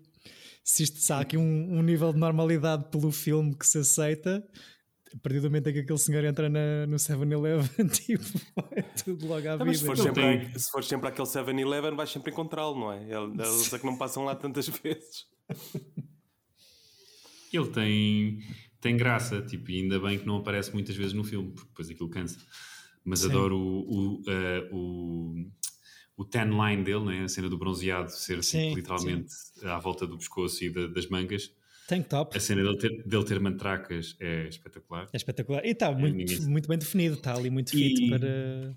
Se, 0.68 0.84
isto, 0.84 1.00
se 1.00 1.14
há 1.14 1.22
aqui 1.22 1.38
um, 1.38 1.78
um 1.78 1.82
nível 1.82 2.12
de 2.12 2.20
normalidade 2.20 2.92
pelo 2.92 3.10
filme 3.10 3.56
que 3.56 3.66
se 3.66 3.78
aceita, 3.78 4.46
a 5.16 5.18
partir 5.20 5.40
do 5.40 5.46
momento 5.46 5.70
em 5.70 5.74
que 5.74 5.80
aquele 5.80 5.98
senhor 5.98 6.26
entra 6.26 6.50
na, 6.50 6.86
no 6.86 6.98
7-Eleven, 6.98 7.88
tipo, 7.88 8.22
é 8.72 8.82
tudo 8.82 9.28
logo 9.28 9.48
à 9.48 9.54
vida. 9.54 9.64
Mas 9.64 9.80
se 9.80 9.86
for, 9.86 9.98
sempre, 9.98 10.60
se 10.60 10.70
for 10.70 10.84
sempre 10.84 11.08
aquele 11.08 11.26
7-Eleven, 11.26 11.96
vais 11.96 12.12
sempre 12.12 12.34
encontrá-lo, 12.34 12.78
não 12.78 12.92
é? 12.92 13.00
Eles 13.10 13.72
é 13.72 13.80
que 13.80 13.86
não 13.86 13.98
passam 13.98 14.26
lá 14.26 14.36
tantas 14.36 14.68
vezes. 14.84 15.26
Ele 17.54 17.68
tem, 17.70 18.40
tem 18.82 18.98
graça, 18.98 19.42
tipo, 19.42 19.72
e 19.72 19.84
ainda 19.84 19.98
bem 20.02 20.20
que 20.20 20.26
não 20.26 20.36
aparece 20.36 20.74
muitas 20.74 20.98
vezes 20.98 21.14
no 21.14 21.24
filme, 21.24 21.50
porque 21.54 21.70
depois 21.70 21.90
aquilo 21.90 22.10
cansa. 22.10 22.40
Mas 23.06 23.20
Sim. 23.20 23.30
adoro 23.30 23.58
o, 23.58 23.90
o, 23.90 24.16
uh, 24.16 24.76
o, 24.76 25.52
o 26.18 26.26
tan 26.26 26.50
line 26.50 26.84
dele, 26.84 27.06
né? 27.06 27.24
a 27.24 27.30
cena 27.30 27.48
do 27.48 27.58
bronzeado 27.58 28.10
ser 28.12 28.40
assim, 28.40 28.70
sim, 28.70 28.74
literalmente 28.74 29.32
sim. 29.32 29.68
à 29.68 29.78
volta 29.78 30.08
do 30.08 30.18
pescoço 30.18 30.64
e 30.64 30.70
da, 30.70 30.88
das 30.88 31.08
mangas. 31.08 31.54
Tank 31.88 32.10
top. 32.10 32.36
A 32.36 32.40
cena 32.40 32.64
dele 32.64 32.78
ter, 32.78 33.04
dele 33.04 33.24
ter 33.24 33.40
mantracas 33.40 34.18
é 34.20 34.48
espetacular. 34.48 35.08
É 35.14 35.16
espetacular. 35.16 35.64
E 35.64 35.70
está 35.70 35.88
é 35.88 35.96
muito, 35.96 36.42
muito 36.50 36.68
bem 36.68 36.78
definido, 36.78 37.16
está 37.16 37.36
ali 37.36 37.50
muito 37.50 37.72
fit 37.72 38.04
e... 38.04 38.10
para. 38.10 38.76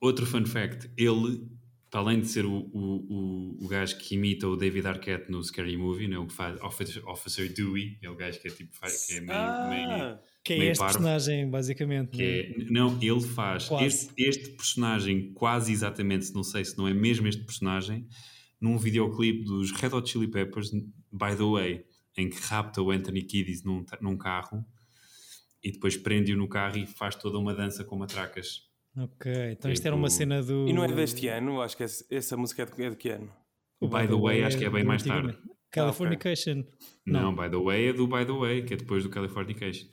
Outro 0.00 0.24
fun 0.24 0.46
fact: 0.46 0.88
ele, 0.96 1.46
para 1.90 2.00
além 2.00 2.20
de 2.20 2.28
ser 2.28 2.46
o, 2.46 2.52
o, 2.52 3.58
o, 3.60 3.64
o 3.64 3.68
gajo 3.68 3.98
que 3.98 4.14
imita 4.14 4.48
o 4.48 4.56
David 4.56 4.86
Arquette 4.86 5.30
no 5.30 5.42
Scary 5.42 5.76
Movie, 5.76 6.08
né, 6.08 6.16
o 6.16 6.26
que 6.26 6.32
faz 6.32 6.58
Officer, 6.62 7.06
Officer 7.06 7.52
Dewey, 7.52 7.98
é 8.00 8.08
o 8.08 8.14
gajo 8.14 8.40
que 8.40 8.48
é 8.48 8.50
tipo 8.50 8.72
que 8.72 9.14
é 9.14 9.20
meio. 9.20 9.32
Ah, 9.32 9.66
meio 9.68 10.18
que 10.44 10.52
é 10.52 10.66
este 10.66 10.78
parvo, 10.78 10.98
personagem, 10.98 11.48
basicamente. 11.48 12.22
É, 12.22 12.54
não, 12.70 12.98
ele 13.00 13.22
faz 13.22 13.68
este, 13.80 14.12
este, 14.18 14.50
personagem 14.50 15.32
quase 15.32 15.72
exatamente, 15.72 16.32
não 16.34 16.44
sei 16.44 16.64
se 16.64 16.76
não 16.76 16.86
é 16.86 16.92
mesmo 16.92 17.26
este 17.26 17.42
personagem, 17.42 18.06
num 18.60 18.76
videoclipe 18.76 19.42
dos 19.44 19.72
Red 19.72 19.94
Hot 19.94 20.08
Chili 20.08 20.28
Peppers, 20.28 20.70
By 21.10 21.34
the 21.36 21.44
Way, 21.44 21.84
em 22.16 22.28
que 22.28 22.38
rapta 22.42 22.82
o 22.82 22.90
Anthony 22.90 23.22
Kiddis 23.22 23.64
num, 23.64 23.84
num 24.02 24.16
carro 24.18 24.64
e 25.62 25.72
depois 25.72 25.96
prende-o 25.96 26.36
no 26.36 26.46
carro 26.46 26.76
e 26.76 26.86
faz 26.86 27.16
toda 27.16 27.38
uma 27.38 27.54
dança 27.54 27.82
com 27.82 27.96
matracas. 27.96 28.68
Ok, 28.96 29.32
então 29.50 29.72
isto 29.72 29.84
era 29.86 29.96
uma 29.96 30.10
cena 30.10 30.42
do. 30.42 30.68
E 30.68 30.72
não 30.72 30.84
é 30.84 30.88
deste 30.92 31.26
ano? 31.26 31.60
Acho 31.60 31.76
que 31.76 31.82
essa 31.82 32.36
música 32.36 32.62
é 32.62 32.66
de, 32.66 32.82
é 32.84 32.90
de 32.90 32.96
que 32.96 33.08
ano? 33.08 33.32
O 33.80 33.88
By, 33.88 34.02
by 34.02 34.08
the 34.08 34.14
Way, 34.14 34.44
acho 34.44 34.58
que 34.58 34.64
é 34.64 34.70
bem 34.70 34.84
mais 34.84 35.02
tarde. 35.02 35.36
Californication. 35.70 36.60
Ah, 36.60 36.60
okay. 36.60 36.88
não. 37.06 37.22
não, 37.22 37.34
By 37.34 37.50
the 37.50 37.56
Way 37.56 37.88
é 37.88 37.92
do 37.92 38.06
By 38.06 38.24
the 38.24 38.32
Way, 38.32 38.62
que 38.64 38.74
é 38.74 38.76
depois 38.76 39.02
do 39.02 39.08
Californication. 39.08 39.88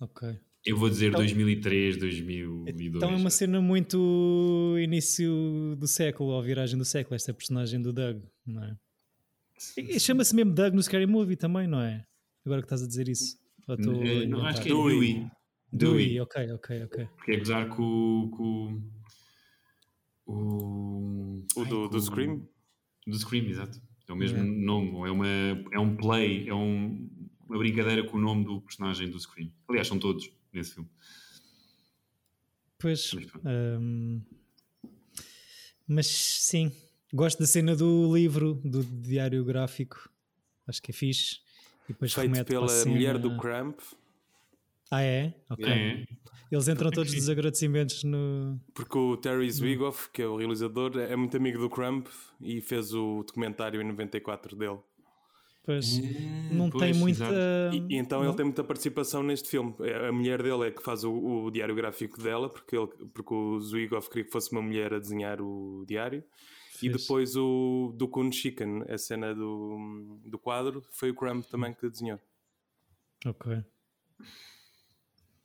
Ok. 0.00 0.38
Eu 0.64 0.76
vou 0.76 0.88
dizer 0.88 1.08
então, 1.08 1.20
2003, 1.20 1.96
2002. 1.96 2.96
Então 2.96 3.12
é 3.12 3.16
uma 3.16 3.30
cena 3.30 3.60
muito 3.60 4.74
início 4.78 5.76
do 5.78 5.86
século, 5.86 6.30
ou 6.30 6.42
viragem 6.42 6.76
do 6.76 6.84
século, 6.84 7.14
esta 7.14 7.32
personagem 7.32 7.80
do 7.80 7.92
Doug, 7.92 8.22
não 8.44 8.64
é? 8.64 8.76
Chama-se 9.98 10.34
mesmo 10.34 10.52
Doug 10.52 10.74
no 10.74 10.82
Scary 10.82 11.06
Movie 11.06 11.36
também, 11.36 11.68
não 11.68 11.80
é? 11.80 12.04
Agora 12.44 12.60
que 12.60 12.66
estás 12.66 12.82
a 12.82 12.86
dizer 12.86 13.08
isso. 13.08 13.38
Não, 13.66 14.02
eh, 14.02 14.26
não 14.26 14.44
acho 14.44 14.60
que 14.60 14.68
é 14.68 14.72
Dewey. 14.72 15.26
Dewey, 15.72 16.20
ok, 16.20 16.52
ok, 16.52 16.84
ok. 16.84 17.08
Porque 17.16 17.32
é 17.32 17.36
gozar 17.38 17.68
com, 17.68 18.30
com 18.36 18.82
o. 20.26 21.44
O 21.56 21.64
do, 21.64 21.88
do 21.88 22.00
Scream? 22.00 22.46
Do 23.06 23.18
Scream, 23.18 23.46
exato. 23.46 23.80
É 24.08 24.12
o 24.12 24.16
mesmo 24.16 24.44
nome, 24.44 24.90
é, 25.08 25.10
uma, 25.10 25.26
é 25.72 25.78
um 25.80 25.96
play, 25.96 26.48
é 26.48 26.54
um, 26.54 27.08
uma 27.48 27.58
brincadeira 27.58 28.04
com 28.04 28.16
o 28.16 28.20
nome 28.20 28.44
do 28.44 28.60
personagem 28.60 29.10
do 29.10 29.18
Scream. 29.18 29.50
Aliás, 29.68 29.88
são 29.88 29.98
todos 29.98 30.30
nesse 30.52 30.74
filme. 30.74 30.88
Pois. 32.78 33.12
Mas, 33.12 33.32
um, 33.44 34.20
mas 35.88 36.06
sim, 36.06 36.72
Gosto 37.12 37.38
da 37.38 37.46
cena 37.46 37.76
do 37.76 38.14
livro, 38.14 38.60
do 38.64 38.82
diário 38.82 39.44
gráfico. 39.44 40.10
Acho 40.66 40.82
que 40.82 40.90
é 40.90 40.94
fixe. 40.94 41.36
E 41.88 41.92
depois 41.92 42.12
Feito 42.12 42.44
pela 42.44 42.68
cena... 42.68 42.94
mulher 42.94 43.16
do 43.16 43.38
Cramp. 43.38 43.78
Ah, 44.90 45.02
é? 45.02 45.34
Ok. 45.48 45.66
É. 45.66 46.04
Eles 46.50 46.68
entram 46.68 46.90
todos 46.90 47.12
dos 47.14 47.28
agradecimentos 47.28 48.04
no. 48.04 48.60
Porque 48.74 48.98
o 48.98 49.16
Terry 49.16 49.50
Zwigoff, 49.50 50.10
que 50.10 50.22
é 50.22 50.26
o 50.26 50.36
realizador, 50.36 50.98
é 50.98 51.16
muito 51.16 51.36
amigo 51.36 51.58
do 51.58 51.70
Crump 51.70 52.06
e 52.40 52.60
fez 52.60 52.92
o 52.92 53.24
documentário 53.24 53.80
em 53.80 53.84
94 53.84 54.54
dele. 54.54 54.78
Pois, 55.66 55.98
não 56.52 56.70
pois, 56.70 56.80
tem 56.84 56.94
muita. 56.94 57.24
E, 57.72 57.94
e, 57.94 57.96
então 57.96 58.20
não? 58.20 58.28
ele 58.28 58.36
tem 58.36 58.44
muita 58.46 58.62
participação 58.62 59.20
neste 59.20 59.48
filme. 59.48 59.74
É, 59.80 60.06
a 60.06 60.12
mulher 60.12 60.40
dele 60.40 60.68
é 60.68 60.70
que 60.70 60.80
faz 60.80 61.02
o, 61.02 61.12
o 61.12 61.50
diário 61.50 61.74
gráfico 61.74 62.22
dela, 62.22 62.48
porque, 62.48 62.76
ele, 62.76 62.86
porque 63.12 63.34
o 63.34 63.58
Zwigoff 63.58 64.08
queria 64.08 64.24
que 64.24 64.30
fosse 64.30 64.52
uma 64.52 64.62
mulher 64.62 64.94
a 64.94 65.00
desenhar 65.00 65.42
o 65.42 65.84
diário. 65.84 66.22
E 66.80 66.88
depois 66.88 67.34
o 67.34 67.92
do 67.96 68.06
Kun 68.06 68.30
Chicken, 68.30 68.84
a 68.88 68.96
cena 68.96 69.34
do, 69.34 70.20
do 70.24 70.38
quadro, 70.38 70.84
foi 70.92 71.10
o 71.10 71.14
Crumb 71.14 71.42
também 71.42 71.74
que 71.74 71.88
desenhou. 71.88 72.20
Ok. 73.24 73.64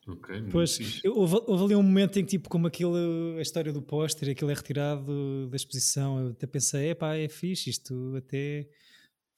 Ok. 0.08 0.44
Pois, 0.52 1.02
houve, 1.06 1.36
houve, 1.48 1.64
ali 1.64 1.76
um 1.76 1.82
momento 1.82 2.20
em 2.20 2.24
que, 2.24 2.32
tipo, 2.32 2.48
como 2.48 2.68
aquilo, 2.68 2.96
a 3.38 3.42
história 3.42 3.74
do 3.74 3.82
póster, 3.82 4.30
aquilo 4.30 4.52
é 4.52 4.54
retirado 4.54 5.48
da 5.48 5.56
exposição, 5.56 6.20
eu 6.20 6.32
até 6.32 6.46
pensei, 6.46 6.90
é 6.90 6.94
pá, 6.94 7.16
é 7.16 7.28
fixe, 7.28 7.70
isto 7.72 8.16
até 8.18 8.68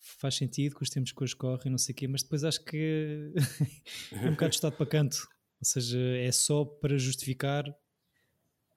faz 0.03 0.35
sentido 0.35 0.75
que 0.75 0.83
os 0.83 0.89
tempos 0.89 1.13
que 1.13 1.23
hoje 1.23 1.35
correm, 1.35 1.71
não 1.71 1.77
sei 1.77 1.93
o 1.93 1.95
quê, 1.95 2.07
mas 2.07 2.21
depois 2.23 2.43
acho 2.43 2.63
que 2.63 3.31
é 4.11 4.27
um 4.27 4.31
bocado 4.31 4.53
estado 4.53 4.75
para 4.75 4.85
canto. 4.85 5.27
Ou 5.59 5.65
seja, 5.65 5.97
é 5.97 6.31
só 6.31 6.65
para 6.65 6.97
justificar 6.97 7.63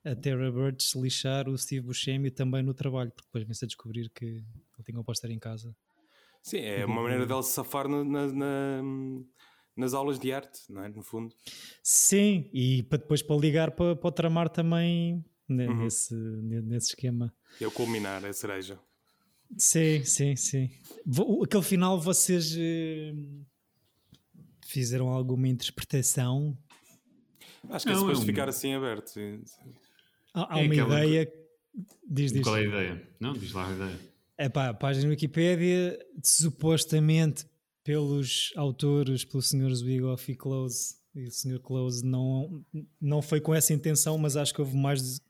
a 0.05 0.15
Terra 0.15 0.53
Birds 0.53 0.95
lixar 0.95 1.49
o 1.49 1.59
Steve 1.59 1.85
Buscemi 1.85 2.31
também 2.31 2.63
no 2.63 2.73
trabalho, 2.73 3.11
porque 3.11 3.27
depois 3.27 3.45
vem-se 3.45 3.65
a 3.65 3.69
descobrir 3.69 4.09
que 4.11 4.25
ele 4.25 4.85
tinha 4.85 5.01
um 5.01 5.03
póster 5.03 5.33
em 5.33 5.39
casa. 5.39 5.75
Sim, 6.41 6.59
é 6.59 6.87
uma 6.87 7.03
maneira 7.03 7.27
dela 7.27 7.43
se 7.43 7.53
safar 7.53 7.89
na, 7.89 8.05
na, 8.05 8.83
nas 9.77 9.95
aulas 9.95 10.21
de 10.21 10.33
arte, 10.33 10.61
não 10.71 10.85
é? 10.85 10.89
No 10.89 11.03
fundo. 11.03 11.35
Sim, 11.83 12.49
e 12.53 12.85
para 12.85 12.99
depois 12.99 13.21
para 13.21 13.35
ligar 13.35 13.73
para, 13.73 13.97
para 13.97 14.09
o 14.09 14.13
tramar 14.13 14.49
também 14.49 15.25
uhum. 15.49 15.83
nesse, 15.83 16.15
nesse 16.15 16.91
esquema. 16.91 17.35
É 17.61 17.67
o 17.67 17.73
culminar, 17.73 18.25
é 18.25 18.29
a 18.29 18.33
cereja. 18.33 18.79
Sim, 19.59 20.05
sim, 20.05 20.37
sim. 20.37 20.71
Aquele 21.43 21.63
final 21.63 22.01
vocês 22.01 22.55
eh, 22.59 23.15
fizeram 24.67 25.09
alguma 25.09 25.49
interpretação? 25.49 26.57
Acho 27.71 27.87
que 27.87 27.93
é 27.93 27.95
suposto 27.97 28.21
é 28.21 28.23
um- 28.23 28.27
ficar 28.27 28.49
assim 28.49 28.75
aberto. 28.75 29.09
sim. 29.09 29.43
Há, 30.35 30.55
há 30.57 30.61
É 30.61 30.65
uma 30.65 30.75
ideia. 30.75 31.33
Diz, 32.09 32.33
diz. 32.33 32.43
Qual 32.43 32.57
é 32.57 32.61
a 32.61 32.65
ideia? 32.65 33.09
Não, 33.21 33.33
diz 33.33 33.53
lá 33.53 33.69
a 33.69 33.73
ideia. 33.73 34.01
É 34.39 34.49
pá, 34.49 34.69
a 34.69 34.75
página 34.75 35.09
Wikipédia, 35.09 35.99
supostamente 36.23 37.47
pelos 37.83 38.53
autores, 38.57 39.25
pelo 39.25 39.43
Sr. 39.43 39.73
Zwigoff 39.75 40.31
e 40.31 40.35
Close, 40.37 40.97
e 41.15 41.25
o 41.27 41.31
Sr. 41.31 41.61
Close 41.61 42.05
não, 42.05 42.63
não 43.01 43.23
foi 43.23 43.41
com 43.41 43.55
essa 43.55 43.73
intenção, 43.73 44.19
mas 44.19 44.37
acho 44.37 44.53
que 44.53 44.61
houve 44.61 44.77
mais 44.77 45.21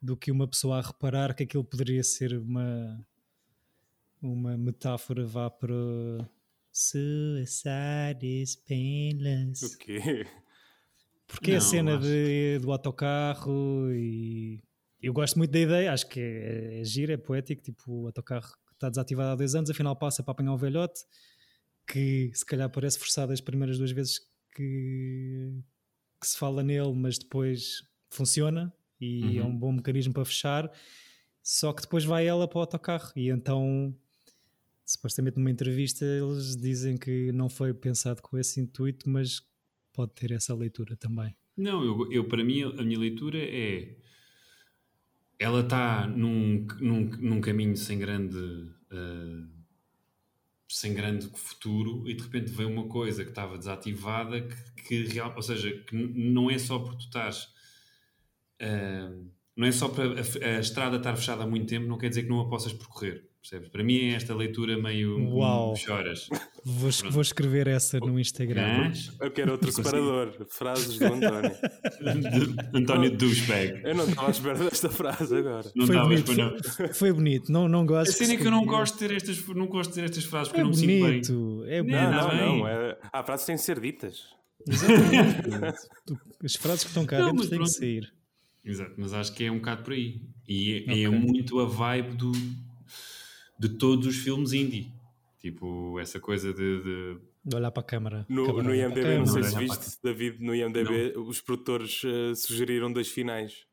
do 0.00 0.16
que 0.16 0.30
uma 0.32 0.48
pessoa 0.48 0.78
a 0.78 0.82
reparar 0.82 1.34
que 1.34 1.42
aquilo 1.42 1.64
poderia 1.64 2.02
ser 2.02 2.36
uma, 2.38 3.04
uma 4.22 4.56
metáfora 4.56 5.26
vá 5.26 5.50
para 5.50 5.74
Suicide 6.72 8.24
is 8.42 8.56
painless. 8.56 9.64
O 9.74 9.78
quê? 9.78 10.26
Porque 11.26 11.52
a 11.52 11.54
Não, 11.54 11.60
cena 11.60 11.96
acho- 11.96 12.02
de, 12.02 12.58
do 12.60 12.72
autocarro 12.72 13.90
e 13.92 14.62
eu 15.02 15.12
gosto 15.12 15.36
muito 15.38 15.50
da 15.50 15.58
ideia, 15.60 15.92
acho 15.92 16.08
que 16.08 16.20
é, 16.20 16.80
é 16.80 16.84
giro, 16.84 17.12
é 17.12 17.16
poético, 17.16 17.62
tipo 17.62 17.92
o 18.02 18.06
autocarro 18.06 18.48
que 18.66 18.72
está 18.74 18.88
desativado 18.88 19.30
há 19.30 19.36
dois 19.36 19.54
anos, 19.54 19.70
afinal 19.70 19.94
passa 19.96 20.22
para 20.22 20.32
apanhar 20.32 20.52
um 20.52 20.56
velhote 20.56 21.00
que 21.86 22.30
se 22.34 22.44
calhar 22.44 22.70
parece 22.70 22.98
forçado 22.98 23.32
as 23.32 23.40
primeiras 23.40 23.78
duas 23.78 23.90
vezes 23.92 24.20
que, 24.54 25.62
que 26.20 26.26
se 26.26 26.36
fala 26.38 26.62
nele, 26.62 26.92
mas 26.94 27.18
depois 27.18 27.82
funciona 28.10 28.72
e 29.00 29.38
é 29.38 29.42
Uhum. 29.42 29.48
um 29.48 29.56
bom 29.58 29.72
mecanismo 29.72 30.12
para 30.12 30.24
fechar, 30.24 30.70
só 31.42 31.72
que 31.72 31.82
depois 31.82 32.04
vai 32.04 32.26
ela 32.26 32.46
para 32.48 32.58
o 32.58 32.60
autocarro 32.60 33.12
e 33.16 33.30
então 33.30 33.94
supostamente 34.84 35.36
numa 35.38 35.50
entrevista 35.50 36.04
eles 36.04 36.56
dizem 36.56 36.96
que 36.98 37.30
não 37.32 37.48
foi 37.48 37.72
pensado 37.72 38.20
com 38.22 38.36
esse 38.38 38.60
intuito, 38.60 39.08
mas 39.08 39.40
pode 39.92 40.12
ter 40.14 40.32
essa 40.32 40.54
leitura 40.54 40.96
também. 40.96 41.34
Não, 41.56 41.84
eu, 41.84 42.12
eu, 42.12 42.24
para 42.28 42.42
mim 42.44 42.62
a 42.62 42.82
minha 42.82 42.98
leitura 42.98 43.38
é 43.38 43.96
ela 45.38 45.60
está 45.60 46.06
num, 46.06 46.66
num, 46.80 47.04
num 47.18 47.40
caminho 47.40 47.76
sem 47.76 47.98
grande 47.98 48.38
eh, 48.90 49.60
sem 50.68 50.94
grande 50.94 51.26
futuro 51.34 52.08
e 52.08 52.14
de 52.14 52.22
repente 52.22 52.50
vem 52.52 52.66
uma 52.66 52.86
coisa 52.86 53.24
que 53.24 53.30
estava 53.30 53.58
desativada 53.58 54.42
que, 54.42 54.82
que 54.82 55.04
real, 55.06 55.32
ou 55.34 55.42
seja, 55.42 55.70
que 55.84 55.96
não 55.96 56.50
é 56.50 56.58
só 56.58 56.78
porque 56.78 56.98
tu 56.98 57.06
estás 57.06 57.52
não 59.56 59.66
é 59.66 59.72
só 59.72 59.88
para 59.88 60.04
a, 60.04 60.56
a 60.56 60.60
estrada 60.60 60.96
estar 60.96 61.14
fechada 61.16 61.44
há 61.44 61.46
muito 61.46 61.66
tempo, 61.66 61.86
não 61.86 61.98
quer 61.98 62.08
dizer 62.08 62.22
que 62.24 62.28
não 62.28 62.40
a 62.40 62.48
possas 62.48 62.72
percorrer, 62.72 63.24
percebes? 63.42 63.68
Para 63.68 63.82
mim 63.84 63.98
é 64.10 64.14
esta 64.14 64.34
leitura 64.34 64.80
meio 64.80 65.18
Uau. 65.34 65.72
um, 65.72 65.76
choras. 65.76 66.28
Vou, 66.64 66.90
vou 67.10 67.22
escrever 67.22 67.66
essa 67.66 67.98
no 68.00 68.18
Instagram. 68.20 68.88
Mas, 68.88 69.10
Eu 69.20 69.30
quero 69.30 69.52
outro 69.52 69.70
separador. 69.72 70.46
Frases 70.48 70.98
do 70.98 71.04
António. 71.06 71.50
de 71.50 72.68
António 72.78 73.16
Douchebag. 73.16 73.80
Eu 73.84 73.94
não 73.94 74.04
estava 74.08 74.28
à 74.28 74.30
espera 74.30 74.58
desta 74.58 74.88
frase 74.90 75.34
agora. 75.36 75.70
Não 75.74 75.86
Foi 75.86 75.96
estavas, 75.96 76.20
bonito, 76.22 76.26
pois 76.26 76.38
não. 76.88 76.94
Foi 76.94 77.12
bonito, 77.12 77.52
não, 77.52 77.68
não 77.68 77.80
A 77.80 77.86
gosto. 77.86 78.12
cena 78.12 78.34
é 78.34 78.36
que 78.36 78.46
eu 78.46 78.50
não 78.50 78.64
gosto 78.64 78.94
de 78.98 79.08
ter 79.08 79.14
estas, 79.14 79.46
não 79.48 79.66
gosto 79.66 79.90
de 79.90 79.94
ter 79.96 80.04
estas 80.04 80.24
frases 80.24 80.48
porque 80.48 80.60
É 80.60 80.62
eu 80.62 80.64
não 80.66 80.70
me 80.70 80.76
sinto 80.76 80.86
bem. 80.88 81.00
bonito, 81.00 81.64
é 81.66 81.82
bonito. 81.82 82.00
Não, 82.00 82.10
Não, 82.36 82.56
não. 82.58 82.68
É... 82.68 82.98
Há 83.12 83.22
frases 83.24 83.44
que 83.44 83.46
têm 83.48 83.56
de 83.56 83.62
ser 83.62 83.80
ditas. 83.80 84.22
Exatamente. 84.68 85.78
As 86.44 86.54
frases 86.56 86.82
que 86.84 86.88
estão 86.90 87.06
cá 87.06 87.18
Não, 87.18 87.26
dentro 87.32 87.40
têm 87.42 87.50
que 87.50 87.56
pronto. 87.56 87.70
sair. 87.70 88.12
Exato, 88.64 88.94
mas 88.98 89.12
acho 89.12 89.32
que 89.34 89.44
é 89.44 89.50
um 89.50 89.58
bocado 89.58 89.82
por 89.82 89.92
aí. 89.92 90.20
E 90.46 90.84
é, 90.86 90.90
Ok. 90.92 91.04
é 91.04 91.08
muito 91.08 91.60
a 91.60 91.64
vibe 91.66 92.16
do, 92.16 92.32
de 93.58 93.68
todos 93.78 94.06
os 94.06 94.16
filmes 94.16 94.52
indie. 94.52 94.92
Tipo, 95.38 95.98
essa 95.98 96.20
coisa 96.20 96.52
de. 96.52 96.82
de- 96.82 97.18
De 97.44 97.56
olhar 97.56 97.70
para 97.70 97.80
a 97.80 97.84
câmara. 97.86 98.26
No, 98.28 98.44
Câmara 98.46 98.68
no 98.68 98.74
IMDB, 98.74 99.18
não 99.18 99.26
sei 99.26 99.42
se 99.44 99.52
Não, 99.54 99.60
viste, 99.60 99.98
David, 100.02 100.44
no 100.44 100.54
IMDB, 100.54 101.14
os 101.16 101.40
produtores 101.40 102.02
eh, 102.04 102.34
sugeriram 102.34 102.92
dois 102.92 103.08
finais. 103.08 103.66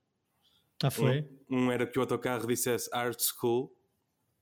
Ah, 0.82 0.89
foi? 0.89 1.28
Um 1.50 1.69
era 1.71 1.86
que 1.86 1.97
o 2.00 2.02
autocarro 2.02 2.47
dissesse 2.47 2.89
Art 2.93 3.19
School, 3.19 3.76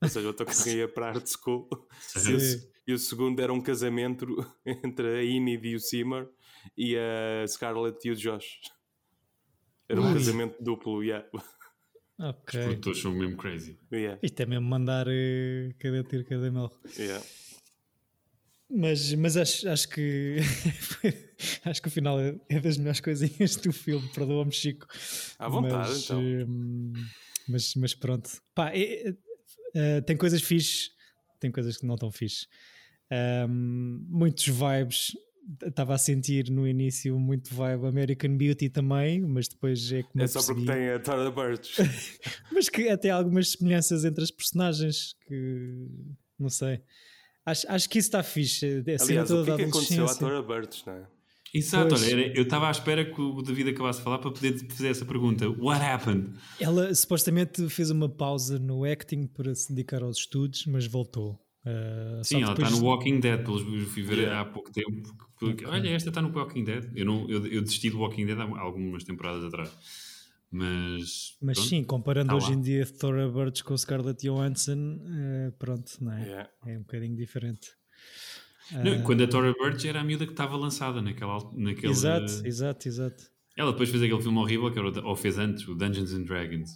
ou 0.02 0.10
seja, 0.10 0.26
o 0.28 0.30
autocarro 0.30 0.70
ia 0.70 0.88
para 0.88 1.08
Art 1.10 1.26
School. 1.28 1.68
E 2.16 2.34
o, 2.34 2.40
e 2.88 2.94
o 2.94 3.00
segundo 3.00 3.40
era 3.42 3.52
um 3.52 3.62
casamento 3.62 4.28
entre 4.64 5.08
a 5.08 5.24
Enid 5.24 5.66
e 5.66 5.76
o 5.76 5.80
Seymour 5.80 6.30
e 6.78 6.96
a 6.96 7.48
Scarlett 7.48 8.08
e 8.08 8.12
o 8.12 8.16
Josh. 8.16 8.60
Era 9.88 10.02
um 10.02 10.08
Ui. 10.08 10.14
casamento 10.14 10.62
duplo, 10.64 11.04
yeah. 11.04 11.28
Os 11.34 11.44
Ok. 12.18 12.60
produtores 12.64 13.02
são 13.02 13.12
mesmo 13.14 13.36
crazy. 13.38 13.78
Yeah, 13.92 14.20
Isto 14.24 14.40
é 14.42 14.46
mesmo 14.46 14.68
mandar 14.68 15.06
eh, 15.10 15.74
cada 15.80 16.04
tiro, 16.04 16.26
cada 16.26 16.50
mel. 16.52 16.72
yeah. 16.98 17.24
Mas, 18.70 19.14
mas 19.14 19.38
acho, 19.38 19.70
acho 19.70 19.88
que 19.90 20.38
acho 21.64 21.82
que 21.82 21.88
o 21.88 21.92
final 21.92 22.20
é, 22.20 22.36
é 22.50 22.60
das 22.60 22.78
melhores 22.78 23.00
coisinhas 23.00 23.56
do 23.58 23.72
filme. 23.72 24.08
Perdoa-me, 24.14 24.52
Chico. 24.52 24.88
À 25.38 25.48
vontade, 25.48 25.90
mas, 25.90 26.04
então. 26.06 26.20
hum, 26.22 26.94
mas, 27.48 27.76
mas 27.76 27.94
pronto. 27.94 28.30
Pá, 28.56 28.72
é- 28.72 29.10
é- 29.10 29.16
é, 29.78 30.02
tem 30.02 30.16
coisas 30.18 30.42
fixe, 30.42 30.90
tem 31.40 31.52
coisas 31.52 31.78
que 31.78 31.86
não 31.86 31.96
estão 31.96 32.10
fixe. 32.12 32.48
Hum, 33.48 34.04
muitos 34.10 34.48
vibes. 34.48 35.12
Estava 35.64 35.94
a 35.94 35.98
sentir 35.98 36.50
no 36.50 36.68
início 36.68 37.20
muito 37.20 37.54
vibe 37.54 37.86
American 37.86 38.36
Beauty 38.36 38.68
também, 38.70 39.22
mas 39.22 39.48
depois 39.48 39.92
é 39.92 40.02
como 40.02 40.24
É 40.24 40.28
só 40.28 40.40
porque 40.42 40.66
percebi. 40.66 40.86
tem 40.86 40.90
a 40.96 41.00
Tara 41.00 41.30
Birch. 41.30 41.76
Mas 42.52 42.68
que 42.68 42.90
até 42.90 43.12
há 43.12 43.16
algumas 43.16 43.52
semelhanças 43.52 44.04
entre 44.06 44.24
as 44.24 44.32
personagens 44.32 45.14
que 45.28 45.88
não 46.40 46.50
sei. 46.50 46.82
Acho, 47.46 47.70
acho 47.70 47.88
que 47.90 48.00
isso 48.00 48.08
está 48.08 48.24
fixe. 48.24 48.66
A 48.88 48.98
cena 48.98 49.22
Aliás, 49.22 49.32
o 49.32 49.46
que 49.46 49.52
é 49.52 49.56
que 49.58 49.64
aconteceu 49.66 50.06
à. 50.06 50.16
Tara 50.16 50.42
Birch, 50.42 50.84
não 50.88 50.94
é? 50.94 51.08
Exato, 51.54 51.90
Pois. 51.90 52.12
olha, 52.12 52.36
eu 52.36 52.44
estava 52.44 52.68
à 52.68 52.72
espera 52.72 53.06
que 53.06 53.22
o 53.22 53.42
David 53.42 53.70
acabasse 53.70 54.00
de 54.00 54.04
falar 54.04 54.18
para 54.18 54.32
poder 54.32 54.58
fazer 54.68 54.90
essa 54.90 55.06
pergunta. 55.06 55.48
What 55.48 55.82
happened? 55.82 56.32
Ela 56.60 56.94
supostamente 56.96 57.70
fez 57.70 57.92
uma 57.92 58.10
pausa 58.10 58.58
no 58.60 58.84
acting 58.84 59.28
para 59.28 59.54
se 59.56 59.70
dedicar 59.70 60.02
aos 60.04 60.18
estudos, 60.18 60.66
mas 60.66 60.86
voltou. 60.88 61.40
Uh, 61.66 62.24
Sim, 62.24 62.44
ela 62.44 62.54
depois- 62.54 62.70
está 62.72 62.80
no 62.80 62.86
Walking 62.88 63.20
Dead, 63.20 63.44
pelos 63.44 63.62
eu 63.62 63.88
fui 63.88 64.04
ver 64.04 64.20
Yeah. 64.20 64.42
há 64.42 64.46
pouco 64.46 64.72
tempo. 64.72 65.16
porque- 65.40 65.66
Olha, 65.66 65.90
esta 65.90 66.10
está 66.10 66.22
no 66.22 66.32
Walking 66.32 66.64
Dead. 66.64 66.92
Eu, 66.96 67.06
não, 67.06 67.28
eu, 67.30 67.46
eu 67.48 67.62
desisti 67.62 67.90
do 67.90 68.00
Walking 68.00 68.26
Dead 68.26 68.40
há 68.40 68.60
algumas 68.60 69.04
temporadas 69.04 69.44
atrás. 69.46 69.76
Mas. 70.52 71.36
Mas 71.42 71.58
pronto. 71.58 71.70
sim, 71.70 71.84
comparando 71.84 72.30
tá 72.30 72.36
hoje 72.36 72.52
lá. 72.52 72.54
em 72.56 72.62
dia 72.62 72.86
Thora 72.86 73.28
Birch 73.30 73.64
com 73.64 73.76
Scarlett 73.78 74.22
Johansson, 74.26 75.00
eh, 75.08 75.52
pronto, 75.58 75.92
não 76.02 76.14
é? 76.14 76.22
Yeah. 76.24 76.50
É 76.68 76.78
um 76.78 76.82
bocadinho 76.82 77.16
diferente. 77.16 77.70
Não, 78.72 78.94
Ah, 78.94 79.02
quando 79.04 79.24
a 79.24 79.28
Tora 79.28 79.54
Birch 79.54 79.88
era 79.88 80.02
a 80.02 80.04
miúda 80.04 80.26
que 80.26 80.32
estava 80.34 80.56
lançada 80.56 81.02
naquela. 81.02 81.38
naquele, 81.54 81.92
exato, 81.92 82.32
exato, 82.46 82.88
exato. 82.88 83.24
Ela 83.58 83.72
depois 83.72 83.90
fez 83.90 84.02
aquele 84.02 84.22
filme 84.22 84.38
horrível 84.40 84.72
que 84.72 84.80
era 84.80 85.08
ou 85.08 85.16
fez 85.16 85.38
antes, 85.38 85.68
o 85.68 85.76
Dungeons 85.76 86.14
and 86.14 86.24
Dragons. 86.24 86.72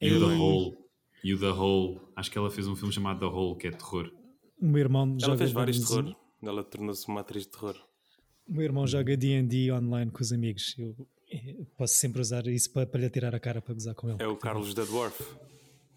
E. 0.00 0.08
The 0.10 0.16
Hole. 0.24 0.76
E 1.24 1.32
o 1.32 1.40
The 1.40 1.50
Hole. 1.50 2.00
Acho 2.14 2.30
que 2.30 2.36
ela 2.36 2.50
fez 2.50 2.68
um 2.68 2.76
filme 2.76 2.92
chamado 2.92 3.18
The 3.18 3.34
Hole, 3.34 3.56
que 3.56 3.66
é 3.66 3.70
terror. 3.70 4.12
O 4.60 4.66
meu 4.66 4.80
irmão 4.80 5.08
Ela 5.08 5.20
joga 5.20 5.38
fez 5.38 5.52
vários 5.52 5.78
terror. 5.80 6.14
Ela 6.42 6.62
tornou-se 6.62 7.08
uma 7.08 7.22
atriz 7.22 7.44
de 7.44 7.48
terror. 7.48 7.74
O 8.46 8.52
meu 8.52 8.62
irmão 8.62 8.86
joga 8.86 9.16
D&D 9.16 9.72
online 9.72 10.10
com 10.10 10.20
os 10.20 10.32
amigos. 10.32 10.74
Eu, 10.78 10.94
eu 11.30 11.66
posso 11.78 11.94
sempre 11.94 12.20
usar 12.20 12.46
isso 12.46 12.70
para, 12.70 12.86
para 12.86 13.00
lhe 13.00 13.08
tirar 13.08 13.34
a 13.34 13.40
cara 13.40 13.62
para 13.62 13.72
gozar 13.72 13.94
com 13.94 14.10
ele. 14.10 14.22
É 14.22 14.26
o 14.26 14.36
Carlos 14.36 14.74
da 14.74 14.84
Dwarf. 14.84 15.24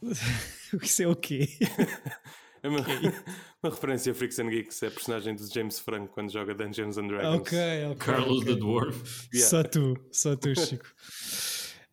Isso 0.81 1.03
é 1.03 1.07
o 1.07 1.15
quê? 1.15 1.47
É 2.63 2.69
uma, 2.69 2.79
uma 3.63 3.69
referência 3.69 4.11
a 4.11 4.15
Freaks 4.15 4.39
and 4.39 4.49
Geeks, 4.49 4.81
é 4.81 4.87
a 4.87 4.91
personagem 4.91 5.35
do 5.35 5.45
James 5.53 5.79
Franco 5.79 6.11
quando 6.11 6.31
joga 6.31 6.55
Dungeons 6.55 6.97
and 6.97 7.07
Dragons. 7.07 7.41
ok, 7.41 7.85
ok. 7.91 7.95
Carlos 7.97 8.41
ok. 8.41 8.53
the 8.53 8.59
Dwarf. 8.59 9.29
Yeah. 9.31 9.49
Só 9.49 9.63
tu, 9.63 9.95
só 10.11 10.35
tu, 10.35 10.55
Chico. 10.59 10.85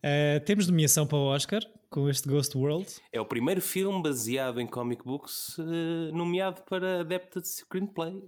Eh, 0.01 0.39
temos 0.39 0.67
nomeação 0.67 1.05
para 1.05 1.17
o 1.19 1.25
Oscar 1.27 1.61
com 1.95 2.09
este 2.09 2.27
Ghost 2.27 2.57
World. 2.57 2.87
É 3.13 3.21
o 3.21 3.25
primeiro 3.25 3.61
filme 3.61 4.03
baseado 4.03 4.59
em 4.59 4.67
comic 4.67 5.01
books 5.05 5.55
eh, 5.59 6.11
nomeado 6.11 6.61
para 6.69 6.99
Adapted 6.99 7.47
Screenplay. 7.47 8.21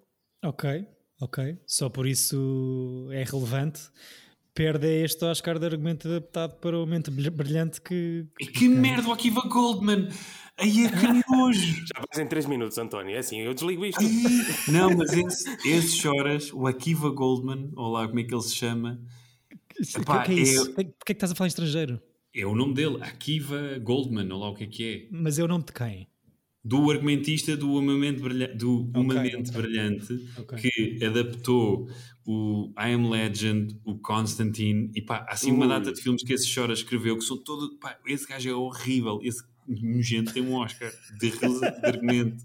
Ok, 0.46 0.88
ok. 1.22 1.58
Só 1.68 1.90
por 1.90 2.08
isso 2.08 3.10
é 3.12 3.24
relevante. 3.26 3.82
Perde 4.54 4.88
este 5.04 5.26
Oscar 5.26 5.60
de 5.60 5.66
argumento 5.66 6.08
adaptado 6.08 6.56
para 6.62 6.78
o 6.78 6.80
momento 6.80 7.12
brilh- 7.12 7.30
brilhante 7.30 7.82
que. 7.82 8.26
E 8.40 8.48
que 8.48 8.70
merda, 8.70 9.10
o 9.10 9.12
Akiva 9.12 9.42
Goldman! 9.42 10.08
Aí 10.58 10.86
é 10.86 10.90
que 10.90 10.96
nojo! 11.30 11.60
Já 11.86 12.00
vais 12.10 12.26
em 12.26 12.28
3 12.28 12.46
minutos, 12.46 12.78
António. 12.78 13.16
É 13.16 13.20
assim, 13.20 13.40
eu 13.42 13.54
desligo 13.54 13.86
isto. 13.86 14.00
Ai, 14.02 14.72
Não, 14.74 14.96
mas 14.96 15.12
esse, 15.12 15.50
esse 15.68 15.98
choras, 15.98 16.52
o 16.54 16.66
Akiva 16.66 17.10
Goldman, 17.10 17.70
ou 17.76 17.92
lá 17.92 18.08
como 18.08 18.20
é 18.20 18.24
que 18.24 18.34
ele 18.34 18.42
se 18.42 18.56
chama, 18.56 19.00
O 19.98 20.02
Epá, 20.02 20.24
que 20.24 20.32
é 20.32 20.36
isso? 20.36 20.62
eu- 20.62 20.74
Porquê 20.74 20.90
é 20.90 21.04
que 21.06 21.12
estás 21.12 21.32
a 21.34 21.36
falar 21.36 21.48
em 21.48 21.50
estrangeiro? 21.50 22.02
É 22.38 22.46
o 22.46 22.56
nome 22.56 22.74
dele, 22.74 22.98
Akiva 23.02 23.80
Goldman, 23.80 24.32
ou 24.32 24.40
lá 24.40 24.50
o 24.50 24.56
que 24.56 24.64
é 24.64 24.68
que 24.68 24.84
é. 24.86 25.08
Mas 25.12 25.40
é 25.40 25.44
o 25.44 25.48
nome 25.48 25.66
de 25.66 25.74
quem? 25.74 26.08
Do 26.64 26.92
argumentista 26.92 27.56
do 27.56 27.74
Uma 27.74 27.98
Mente 27.98 28.22
Brilhante, 28.22 28.56
do 28.58 28.82
Uma 28.94 29.14
Ok, 29.16 29.22
Mente 29.22 29.50
ok. 29.50 29.62
Brilhante, 29.62 30.30
Ok. 30.38 30.60
que 30.60 31.06
adaptou 31.06 31.90
o 32.26 32.74
I 32.78 32.92
Am 32.94 33.10
Legend, 33.10 33.80
o 33.86 33.98
Constantine, 34.00 34.92
e 34.94 35.02
pá, 35.02 35.26
há 35.30 35.34
assim 35.34 35.52
uma 35.52 35.66
Ui. 35.66 35.70
data 35.70 35.94
de 35.94 36.02
filmes 36.02 36.24
que 36.24 36.34
esse 36.34 36.54
Chora 36.54 36.74
escreveu, 36.74 37.18
que 37.18 37.24
são 37.24 37.38
todo, 37.38 37.78
pá, 37.80 37.98
esse 38.06 38.28
gajo 38.28 38.50
é 38.50 38.54
horrível, 38.54 39.20
esse 39.24 39.44
nojento 39.66 40.34
tem 40.34 40.44
um 40.44 40.54
Oscar 40.56 40.92
de, 41.20 41.32
de 41.32 41.86
argumento. 41.86 42.44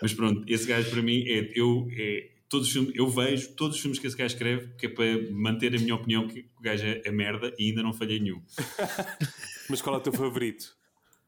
Mas 0.00 0.14
pronto, 0.14 0.44
esse 0.46 0.66
gajo 0.66 0.90
para 0.90 1.02
mim 1.02 1.24
é. 1.26 1.52
Eu, 1.54 1.88
é 1.92 2.37
todos 2.48 2.66
os 2.68 2.72
filmes, 2.72 2.92
eu 2.94 3.08
vejo 3.08 3.54
todos 3.54 3.76
os 3.76 3.82
filmes 3.82 3.98
que 3.98 4.06
esse 4.06 4.16
gajo 4.16 4.34
escreve, 4.34 4.74
que 4.76 4.86
é 4.86 4.88
para 4.88 5.32
manter 5.32 5.74
a 5.74 5.78
minha 5.78 5.94
opinião 5.94 6.26
que 6.26 6.48
o 6.58 6.62
gajo 6.62 6.84
é, 6.84 7.02
é 7.04 7.10
merda 7.10 7.54
e 7.58 7.68
ainda 7.68 7.82
não 7.82 7.92
falhei 7.92 8.18
nenhum. 8.18 8.42
Mas 9.68 9.82
qual 9.82 9.96
é 9.96 9.98
o 9.98 10.02
teu 10.02 10.12
favorito? 10.12 10.76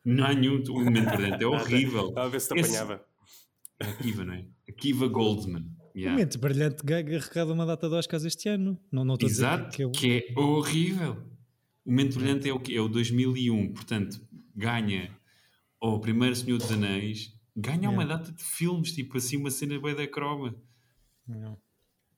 Não 0.04 0.24
há 0.24 0.33
nenhum 0.33 0.62
o 0.68 0.85
momento 0.85 1.11
brilhante, 1.11 1.44
é 1.44 1.46
horrível. 1.46 2.09
Estava 2.09 2.26
a 2.26 2.30
ver 2.30 2.40
se 2.40 2.48
te 2.48 2.59
Esse- 2.61 2.70
apanhava. 2.76 3.04
A 3.80 3.92
Kiva, 3.94 4.24
não 4.24 4.35
é? 4.35 4.44
A 4.68 4.72
Kiva 4.72 5.09
Goldsman. 5.09 5.64
Yeah. 5.96 6.12
Momento 6.12 6.38
brilhante, 6.38 6.85
gaga 6.85 7.16
arrecada 7.16 7.52
uma 7.52 7.66
data 7.66 7.88
de 7.88 7.94
Oscars 7.94 8.24
este 8.24 8.48
ano. 8.48 8.78
Não, 8.92 9.04
não 9.04 9.14
estou 9.14 9.26
a 9.26 9.30
dizer 9.30 9.42
Exato, 9.42 9.76
que 9.76 9.85
eu... 9.85 9.90
que 9.90 10.26
é 10.28 10.38
horrível. 10.38 11.16
O 11.85 11.90
momento 11.90 12.18
brilhante 12.18 12.48
é 12.48 12.52
o 12.52 12.61
que? 12.61 12.76
É 12.76 12.80
o 12.80 12.88
2001, 12.88 13.72
portanto, 13.72 14.20
ganha 14.54 15.11
o 15.80 15.98
primeiro 15.98 16.37
Senhor 16.37 16.59
dos 16.59 16.70
Anéis, 16.70 17.33
ganha 17.56 17.88
uma 17.90 18.04
data 18.06 18.30
de 18.30 18.42
filmes, 18.44 18.92
tipo 18.92 19.16
assim, 19.16 19.37
uma 19.37 19.50
cena 19.50 19.78
bem 19.80 19.94
da 19.94 20.06
croma. 20.06 20.54
Não. 21.38 21.58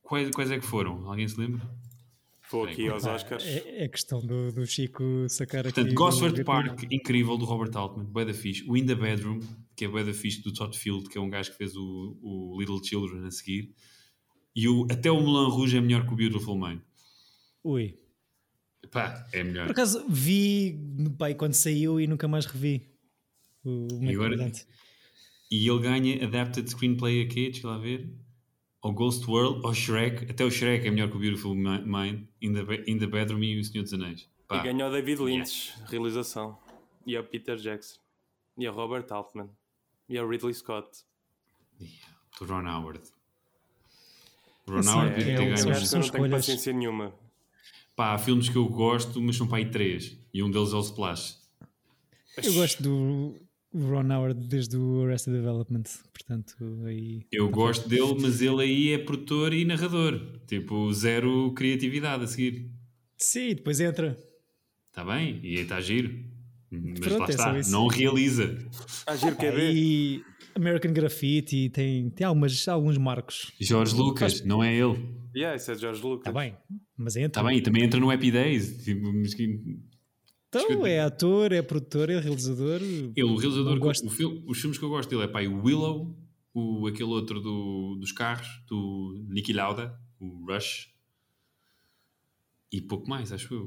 Quais, 0.02 0.30
quais 0.30 0.50
é 0.50 0.58
que 0.58 0.66
foram? 0.66 1.06
Alguém 1.08 1.26
se 1.28 1.38
lembra? 1.38 1.60
Vou 2.50 2.64
aqui 2.64 2.86
aos 2.88 3.04
Oscars. 3.06 3.44
É, 3.44 3.84
é 3.84 3.88
questão 3.88 4.20
do, 4.20 4.52
do 4.52 4.66
Chico 4.66 5.02
sacar 5.28 5.60
aqui. 5.66 5.72
Portanto, 5.74 5.92
o- 5.92 5.94
Gosford 5.94 6.44
Park, 6.44 6.82
incrível, 6.90 7.38
do 7.38 7.44
Robert 7.46 7.74
Altman, 7.74 8.04
bué 8.04 8.24
da 8.26 8.34
fixe. 8.34 8.62
O 8.68 8.76
In 8.76 8.84
the 8.84 8.94
Bedroom, 8.94 9.40
que 9.74 9.86
é 9.86 9.88
bué 9.88 10.04
da 10.04 10.12
fixe, 10.12 10.42
do 10.42 10.52
Todd 10.52 10.76
Field, 10.76 11.08
que 11.08 11.16
é 11.16 11.20
um 11.20 11.30
gajo 11.30 11.50
que 11.50 11.56
fez 11.56 11.74
o, 11.76 12.18
o 12.20 12.56
Little 12.60 12.82
Children 12.84 13.24
a 13.26 13.30
seguir. 13.30 13.74
E 14.54 14.68
o, 14.68 14.86
até 14.90 15.10
o 15.10 15.18
Moulin 15.18 15.50
Rouge 15.50 15.78
é 15.78 15.80
melhor 15.80 16.06
que 16.06 16.12
o 16.12 16.16
Beautiful 16.16 16.58
Mind. 16.58 16.80
Ui. 17.64 17.96
Pá, 18.90 19.26
é 19.32 19.42
melhor. 19.42 19.66
Por 19.66 19.72
acaso 19.72 20.04
vi 20.10 20.74
no 20.98 21.10
pai 21.10 21.34
quando 21.34 21.54
saiu 21.54 21.98
e 21.98 22.06
nunca 22.06 22.28
mais 22.28 22.44
revi. 22.44 22.86
O, 23.64 23.86
o 23.92 23.94
momento 23.94 24.14
agora-. 24.14 24.52
E 25.50 25.68
ele 25.68 25.78
ganha 25.80 26.24
Adapted 26.26 26.68
Screenplay 26.68 27.22
a 27.22 27.28
quê? 27.28 27.50
Deixa 27.50 27.66
lá 27.66 27.78
ver. 27.78 28.10
Ou 28.82 28.92
Ghost 28.92 29.24
World, 29.30 29.64
ou 29.64 29.72
Shrek. 29.72 30.30
Até 30.30 30.44
o 30.44 30.50
Shrek 30.50 30.86
é 30.86 30.90
melhor 30.90 31.08
que 31.08 31.16
o 31.16 31.20
Beautiful 31.20 31.54
Mi- 31.54 31.82
Mind, 31.84 32.26
In 32.40 32.52
the, 32.52 32.64
Be- 32.64 32.84
in 32.88 32.98
the 32.98 33.06
Bedroom 33.06 33.42
e 33.42 33.60
o 33.60 33.64
Senhor 33.64 33.84
dos 33.84 33.94
Anéis. 33.94 34.28
Pá, 34.48 34.58
E 34.58 34.62
ganhou 34.64 34.90
David 34.90 35.20
Lynch, 35.22 35.72
realização. 35.88 36.58
E 37.06 37.16
ao 37.16 37.22
Peter 37.24 37.56
Jackson. 37.56 38.00
E 38.58 38.66
ao 38.66 38.74
Robert 38.74 39.06
Altman. 39.10 39.48
E 40.08 40.18
ao 40.18 40.28
Ridley 40.28 40.52
Scott. 40.54 40.88
do 42.38 42.44
Ron 42.46 42.66
Howard. 42.68 43.02
Ron 44.66 44.78
Esse 44.80 44.88
Howard 44.90 45.22
é- 45.22 45.34
é 45.34 45.40
um- 45.40 45.54
ganho. 45.54 45.54
acho 45.70 45.88
que 45.90 45.96
eu 45.96 46.00
não 46.00 46.08
tenho 46.10 46.30
paciência 46.30 46.72
nenhuma. 46.72 47.14
Pá, 47.94 48.14
há 48.14 48.18
filmes 48.18 48.48
que 48.48 48.56
eu 48.56 48.66
gosto, 48.68 49.20
mas 49.20 49.36
são 49.36 49.46
para 49.46 49.58
aí 49.58 49.70
três. 49.70 50.18
E 50.34 50.42
um 50.42 50.50
deles 50.50 50.72
é 50.72 50.76
o 50.76 50.80
Splash. 50.80 51.38
Eu 52.42 52.52
gosto 52.54 52.82
do 52.82 53.36
Ron 53.74 54.12
Howard 54.12 54.46
desde 54.48 54.76
o 54.76 55.04
Arrested 55.04 55.34
Development. 55.34 55.84
Portanto, 56.12 56.54
aí. 56.84 57.24
Eu 57.32 57.48
gosto 57.48 57.88
dele, 57.88 58.16
mas 58.20 58.40
ele 58.42 58.62
aí 58.62 58.92
é 58.92 58.98
produtor 58.98 59.52
e 59.52 59.64
narrador. 59.64 60.20
Tipo, 60.46 60.92
zero 60.92 61.52
criatividade 61.54 62.24
a 62.24 62.26
seguir. 62.26 62.70
Sim, 63.16 63.54
depois 63.54 63.80
entra. 63.80 64.18
Está 64.90 65.04
bem? 65.04 65.40
E 65.42 65.56
aí 65.56 65.62
está 65.62 65.80
giro. 65.80 66.12
Mas 66.70 67.00
Pronto, 67.00 67.18
lá 67.20 67.26
é 67.26 67.30
está, 67.30 67.58
isso. 67.58 67.70
não 67.70 67.86
realiza. 67.86 68.58
Ah, 69.06 69.14
giro 69.16 69.36
que 69.36 69.46
é 69.46 69.50
ver. 69.50 69.74
E 69.74 70.22
American 70.54 70.92
Graffiti 70.92 71.68
tem, 71.70 72.08
tem 72.10 72.26
algumas, 72.26 72.66
alguns 72.68 72.98
marcos. 72.98 73.52
Jorge 73.60 73.94
Lucas, 73.94 74.42
não 74.44 74.62
é 74.62 74.74
ele. 74.74 74.98
Yeah, 75.34 75.56
isso 75.56 75.70
é 75.70 75.74
George 75.76 76.02
Lucas. 76.02 76.28
Está 76.28 76.40
bem, 76.40 76.54
mas 76.96 77.16
entra. 77.16 77.26
Está 77.28 77.42
bem, 77.42 77.58
e 77.58 77.62
também 77.62 77.84
entra 77.84 77.98
no 78.00 78.10
Happy 78.10 78.30
Days. 78.30 78.84
Tipo, 78.84 79.12
mas 79.12 79.32
que- 79.34 79.78
Então 80.54 80.86
é 80.86 81.00
ator, 81.00 81.50
é 81.52 81.62
produtor, 81.62 82.10
é 82.10 82.18
realizador. 82.20 82.80
Ele, 82.82 83.22
o 83.24 83.36
realizador, 83.36 83.78
gosto. 83.78 84.06
o 84.06 84.10
filme- 84.10 84.44
os 84.46 84.58
filmes 84.60 84.76
que 84.78 84.84
eu 84.84 84.90
gosto 84.90 85.08
dele 85.08 85.22
é 85.32 85.48
o 85.48 85.62
Willow, 85.64 86.14
o, 86.52 86.86
aquele 86.86 87.08
outro 87.08 87.40
do, 87.40 87.96
dos 87.98 88.12
carros, 88.12 88.46
do 88.68 89.24
Niki 89.30 89.52
Lauda, 89.54 89.98
o 90.20 90.44
Rush, 90.46 90.92
e 92.70 92.80
pouco 92.80 93.08
mais, 93.08 93.32
acho 93.32 93.54
eu. 93.54 93.64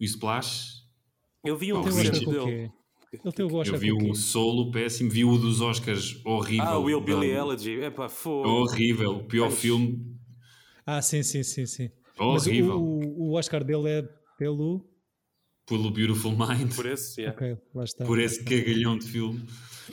O 0.00 0.04
Splash, 0.04 0.82
Eu 1.42 1.56
vi 1.56 1.72
um 1.72 1.78
Oh, 1.78 1.82
recente 1.82 2.24
dele. 2.26 2.70
Ele 3.12 3.32
tem 3.32 3.46
o 3.46 3.62
eu 3.62 3.78
vi 3.78 3.90
com 3.92 4.10
o 4.10 4.14
solo 4.14 4.70
péssimo, 4.72 5.08
vi 5.10 5.24
o 5.24 5.38
dos 5.38 5.60
Oscars 5.60 6.20
horrível. 6.24 6.64
Ah, 6.66 6.78
o 6.78 6.84
Will 6.84 7.00
Billy 7.00 7.28
Elegy. 7.30 7.80
É 7.80 7.88
pá, 7.90 8.08
fogo. 8.08 8.48
Horrível, 8.48 9.18
o 9.18 9.24
pior 9.24 9.50
Mas- 9.50 9.58
filme, 9.60 10.16
Ah, 10.84 11.00
sim, 11.00 11.22
sim, 11.22 11.42
sim, 11.44 11.64
sim. 11.64 11.90
Mas 12.18 12.46
horrível. 12.46 12.78
o, 12.80 13.30
o 13.30 13.32
Oscar 13.38 13.62
dele 13.64 13.88
é 13.88 14.02
pelo. 14.36 14.84
Pelo 15.66 15.90
Beautiful 15.90 16.32
Mind. 16.36 16.74
Por 16.74 16.86
esse, 16.86 17.20
yeah. 17.22 17.34
Ok, 17.36 17.56
lá 17.74 17.84
está. 17.84 18.04
por 18.04 18.18
esse 18.20 18.44
cagalhão 18.44 18.98
de 18.98 19.06
filme. 19.06 19.42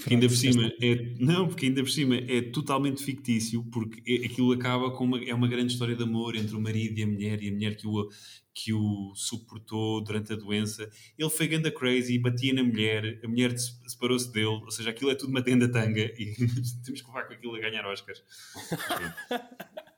Que 0.06 0.14
ainda 0.14 0.28
por 0.28 0.36
cima 0.38 0.72
é, 0.82 1.16
não, 1.20 1.48
porque 1.50 1.66
ainda 1.66 1.82
por 1.84 1.90
cima 1.90 2.16
é 2.16 2.42
totalmente 2.42 3.04
fictício, 3.04 3.62
porque 3.66 4.02
é- 4.10 4.26
aquilo 4.26 4.54
acaba 4.54 4.90
com 4.92 5.04
uma, 5.04 5.22
é 5.24 5.34
uma 5.34 5.50
grande 5.50 5.74
história 5.74 5.94
de 5.96 6.02
amor 6.04 6.36
entre 6.36 6.56
o 6.56 6.62
marido 6.62 6.98
e 6.98 7.04
a 7.04 7.08
mulher, 7.08 7.44
e 7.44 7.50
a 7.50 7.52
mulher 7.52 7.76
que 7.76 7.86
o, 7.86 8.08
que 8.54 8.72
o 8.74 9.12
suportou 9.16 10.02
durante 10.02 10.32
a 10.32 10.36
doença. 10.38 10.90
Ele 11.20 11.30
foi 11.30 11.46
ganda 11.48 11.70
crazy, 11.70 12.18
batia 12.18 12.54
na 12.54 12.64
mulher, 12.64 13.20
a 13.24 13.28
mulher 13.28 13.58
se- 13.58 13.74
separou-se 13.86 14.32
dele, 14.32 14.46
ou 14.48 14.72
seja, 14.72 14.90
aquilo 14.92 15.12
é 15.12 15.16
tudo 15.16 15.30
uma 15.30 15.42
tenda 15.44 15.70
tanga 15.70 16.02
e 16.18 16.36
temos 16.86 17.02
que 17.02 17.08
levar 17.08 17.28
com 17.28 17.34
aquilo 17.34 17.56
a 17.56 17.60
ganhar 17.60 17.86
Oscars. 17.86 18.24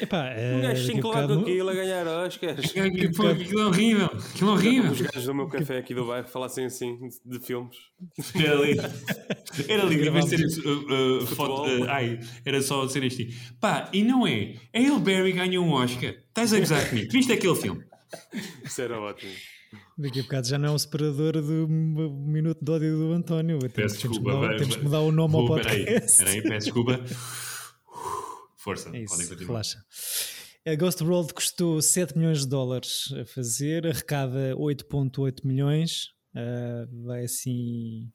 Epá, 0.00 0.24
Um 0.24 0.28
eh, 0.28 0.60
gajo 0.62 0.62
daqui 0.62 0.90
a 0.90 0.94
5 0.94 1.08
lá 1.08 1.14
bocado- 1.14 1.34
com 1.36 1.40
aquilo 1.42 1.68
a 1.70 1.74
ganhar 1.74 2.06
Oscars. 2.06 2.72
Pô, 3.16 3.26
aquilo 3.28 3.60
é 3.60 3.66
horrível, 3.66 4.06
aquilo 4.06 4.50
é 4.50 4.52
horrível. 4.52 4.92
Os 4.92 5.00
gajos 5.00 5.24
do 5.24 5.34
meu 5.34 5.46
café 5.48 5.78
aqui 5.78 5.94
do 5.94 6.04
bairro 6.06 6.28
falassem 6.28 6.64
assim 6.66 6.98
de 7.24 7.38
filmes. 7.40 7.76
Era 8.34 8.58
ali. 8.58 8.76
Era 9.68 9.82
ali, 9.82 10.06
em 10.06 10.10
vez 10.10 10.26
de 10.26 10.50
ser 10.50 10.66
uh, 10.66 11.22
uh, 11.22 11.26
foto, 11.26 11.62
uh, 11.62 11.84
ai, 11.88 12.20
era 12.44 12.60
só 12.62 12.86
ser 12.88 13.02
este. 13.04 13.28
Pá, 13.60 13.88
e 13.92 14.02
não 14.02 14.26
é? 14.26 14.54
A 14.74 14.78
Halle 14.78 15.00
Berry 15.00 15.32
ganhou 15.32 15.64
um 15.64 15.72
Oscar. 15.72 16.10
Estás 16.28 16.52
a 16.52 16.58
gozar 16.60 16.88
comigo? 16.88 17.10
Viste 17.10 17.32
aquele 17.32 17.54
filme? 17.56 17.82
Isso 18.64 18.82
era 18.82 19.00
ótimo. 19.00 19.32
Daqui 19.98 20.20
a 20.20 20.22
bocado 20.22 20.46
já 20.46 20.58
não 20.58 20.68
é 20.68 20.72
um 20.72 20.78
separador 20.78 21.32
do 21.40 21.66
minuto 21.68 22.58
de 22.62 22.70
ódio 22.70 22.96
do 22.98 23.12
António. 23.12 23.58
Peço 23.58 23.72
temos 23.74 23.92
que 23.96 24.08
desculpa. 24.08 24.32
mudar, 24.34 24.46
vai- 24.48 24.56
temos 24.58 24.76
que 24.76 24.84
mudar 24.84 25.00
o 25.00 25.10
nome 25.10 25.34
ao 25.36 25.46
Vou- 25.46 25.56
Peraí, 25.56 25.84
podcast. 25.86 26.18
peraí, 26.24 26.42
peço 26.42 26.64
desculpa. 26.66 27.00
Força, 28.66 28.88
É 28.88 28.92
podem 28.92 29.04
isso, 29.04 29.28
continuar. 29.30 29.46
relaxa. 29.46 29.84
A 30.66 30.74
Ghost 30.74 31.04
World 31.04 31.32
custou 31.32 31.80
7 31.80 32.18
milhões 32.18 32.40
de 32.40 32.48
dólares 32.48 33.12
a 33.12 33.24
fazer, 33.24 33.86
arrecada 33.86 34.56
8.8 34.56 35.46
milhões. 35.46 36.08
Ah, 36.34 36.86
vai 37.04 37.24
assim. 37.24 38.10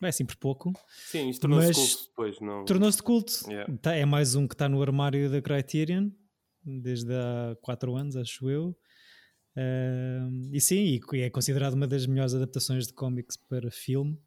Vai 0.00 0.10
assim 0.10 0.26
por 0.26 0.36
pouco. 0.36 0.72
Sim, 1.10 1.30
isto 1.30 1.40
tornou-se 1.40 1.72
culto 1.72 2.04
depois, 2.10 2.40
não. 2.40 2.64
Tornou-se 2.66 2.98
de 2.98 3.02
culto. 3.02 3.32
Yeah. 3.50 3.74
Tá- 3.78 3.94
é 3.94 4.04
mais 4.04 4.34
um 4.34 4.46
que 4.46 4.54
está 4.54 4.68
no 4.68 4.82
armário 4.82 5.30
da 5.30 5.40
Criterion 5.40 6.10
desde 6.62 7.12
há 7.14 7.56
4 7.62 7.96
anos, 7.96 8.14
acho 8.16 8.50
eu. 8.50 8.76
Ah, 9.56 10.28
e 10.52 10.60
sim, 10.60 11.00
e 11.14 11.20
é 11.20 11.30
considerado 11.30 11.72
uma 11.74 11.86
das 11.86 12.06
melhores 12.06 12.34
adaptações 12.34 12.86
de 12.86 12.92
cómics 12.92 13.36
para 13.48 13.70
filme. 13.70 14.18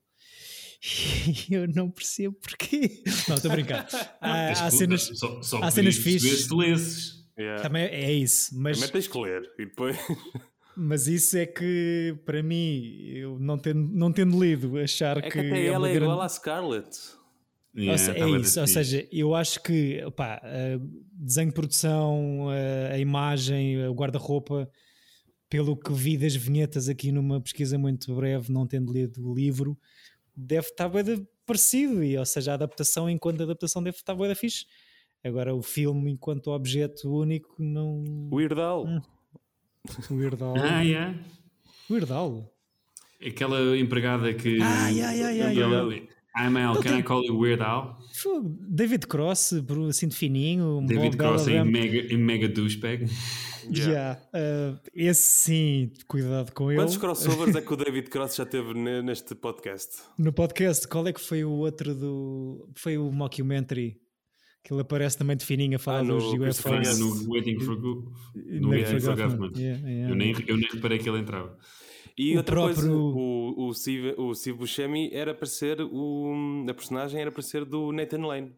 E 0.83 1.53
eu 1.55 1.67
não 1.67 1.89
percebo 1.89 2.35
porquê. 2.41 3.01
Não, 3.27 3.35
estou 3.35 3.51
a 3.51 3.53
brincar. 3.55 3.87
Há, 4.21 4.49
há 4.49 4.49
Desculpa, 4.49 4.71
cenas. 4.77 5.01
só, 5.13 5.41
só 5.41 5.63
há 5.63 5.71
cenas 5.71 5.95
fixes. 5.97 6.47
se. 6.47 7.17
Yeah. 7.37 7.61
Também 7.61 7.83
é 7.85 8.11
isso, 8.11 8.49
mas, 8.59 8.77
Primeiro 8.77 8.93
tens 8.93 9.07
que 9.07 9.17
ler 9.19 9.43
e 9.59 9.65
depois. 9.65 9.95
mas 10.75 11.07
isso 11.07 11.37
é 11.37 11.45
que 11.45 12.15
para 12.25 12.41
mim, 12.41 12.81
eu 13.13 13.37
não 13.39 13.57
tendo, 13.59 13.79
não 13.93 14.11
tendo 14.11 14.39
lido, 14.43 14.77
achar 14.79 15.17
É 15.17 15.21
que, 15.21 15.31
que 15.31 15.39
até 15.39 15.59
é 15.61 15.65
ela 15.67 15.87
é 15.87 15.91
grande- 15.93 16.05
igual 16.05 16.21
à 16.21 16.29
Scarlett. 16.29 16.89
Ou 17.75 17.81
Yeah, 17.83 17.97
se- 17.97 18.11
tá 18.13 18.17
é 18.27 18.31
da 18.31 18.37
isso, 18.39 18.59
ou 18.59 18.65
seja, 18.67 19.07
eu 19.11 19.35
acho 19.35 19.61
que 19.61 20.01
eh, 20.43 20.79
desenho 21.13 21.49
de 21.49 21.53
produção, 21.53 22.47
a 22.91 22.97
imagem, 22.97 23.85
o 23.87 23.93
guarda-roupa, 23.93 24.67
pelo 25.47 25.77
que 25.77 25.93
vi 25.93 26.17
das 26.17 26.35
vinhetas 26.35 26.89
aqui 26.89 27.11
numa 27.11 27.39
pesquisa 27.39 27.77
muito 27.77 28.15
breve, 28.15 28.51
não 28.51 28.65
tendo 28.65 28.91
lido 28.91 29.23
o 29.29 29.35
livro, 29.35 29.77
deve 30.37 30.67
estar 30.67 30.87
bem 30.87 31.03
de- 31.03 31.27
parecido, 31.45 32.03
e, 32.03 32.17
ou 32.17 32.25
seja, 32.25 32.51
a 32.51 32.53
adaptação 32.53 33.09
enquanto 33.09 33.41
adaptação 33.43 33.81
deve 33.81 33.97
estar 33.97 34.13
bem 34.13 34.27
da 34.27 34.35
fixe. 34.35 34.65
Agora 35.23 35.53
o 35.55 35.63
filme 35.63 36.11
enquanto 36.11 36.51
objeto 36.51 37.09
único 37.11 37.55
não... 37.57 38.29
Weird 38.31 38.59
Al. 38.61 38.85
Hum. 38.85 39.01
Weird 40.11 40.41
Al. 40.43 40.53
Ah, 40.61 40.81
yeah. 40.81 41.15
Weird 41.89 42.11
Al. 42.11 42.53
Aquela 43.25 43.75
empregada 43.77 44.31
que. 44.33 44.59
Ah, 44.61 44.89
yeah, 44.89 45.11
yeah, 45.11 45.31
yeah, 45.31 45.59
Ela- 45.59 45.95
I'm 46.39 46.55
Al, 46.55 46.79
can 46.83 46.99
I 46.99 47.01
call 47.01 47.23
you 47.25 47.35
Weird 47.35 47.63
Al? 47.63 47.97
David 48.69 49.07
Cross, 49.07 49.53
assim 49.89 50.07
de 50.07 50.15
fininho, 50.15 50.85
David 50.85 51.15
Bob 51.15 51.17
Cross 51.17 51.47
em 51.47 51.53
Balaram. 51.53 51.71
mega, 51.71 52.13
em 52.13 52.17
mega 52.17 52.47
douchebag. 52.47 53.05
Yeah. 53.71 54.21
Uh, 54.33 54.79
esse 54.93 55.21
sim, 55.21 55.91
cuidado 56.07 56.51
com 56.53 56.71
ele. 56.71 56.79
Quantos 56.79 56.97
crossovers 56.97 57.55
é 57.55 57.61
que 57.61 57.71
o 57.73 57.75
David 57.75 58.09
Cross 58.09 58.35
já 58.35 58.45
teve 58.45 58.73
ne- 58.73 59.01
neste 59.01 59.33
podcast? 59.35 60.01
No 60.17 60.31
podcast, 60.33 60.87
qual 60.87 61.07
é 61.07 61.13
que 61.13 61.21
foi 61.21 61.43
o 61.43 61.51
outro 61.51 61.93
do. 61.95 62.69
Foi 62.75 62.97
o 62.97 63.11
mockumentary 63.11 63.99
que 64.63 64.73
ele 64.73 64.81
aparece 64.81 65.17
também 65.17 65.37
de 65.37 65.45
fininho 65.45 65.77
a 65.77 65.79
falar 65.79 65.99
Ah, 65.99 66.03
no 66.03 66.17
dos 66.17 66.33
UFOs. 66.59 66.99
No 66.99 67.31
Waiting 67.31 67.59
for, 67.59 67.75
Go- 67.79 68.11
no 68.35 68.69
Waiting 68.69 68.99
for 68.99 69.15
Government. 69.15 69.51
Man. 69.55 69.59
Yeah, 69.61 69.87
yeah. 69.87 70.09
Eu, 70.11 70.15
nem, 70.15 70.35
eu 70.47 70.57
nem 70.57 70.69
reparei 70.73 70.97
que 70.97 71.07
ele 71.09 71.19
entrava. 71.19 71.57
E 72.17 72.33
O 72.33 72.37
outra 72.37 72.55
coisa, 72.55 72.81
próprio- 72.81 72.97
o, 72.99 73.67
o, 73.67 73.73
Steve, 73.73 74.15
o 74.17 74.33
Steve 74.33 74.57
Buscemi 74.57 75.09
era 75.13 75.33
para 75.35 75.45
ser 75.45 75.79
o. 75.81 76.65
A 76.69 76.73
personagem 76.73 77.21
era 77.21 77.31
para 77.31 77.41
ser 77.43 77.63
do 77.63 77.91
Nathan 77.91 78.25
Lane. 78.25 78.55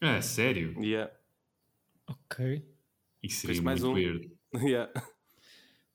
Ah, 0.00 0.20
sério? 0.22 0.74
Yeah. 0.82 1.10
Ok. 2.06 2.62
Isso 3.26 3.40
seria 3.46 3.62
mais 3.62 3.80
muito 3.82 3.92
um. 3.92 3.94
weird. 3.96 4.30
Yeah. 4.62 4.92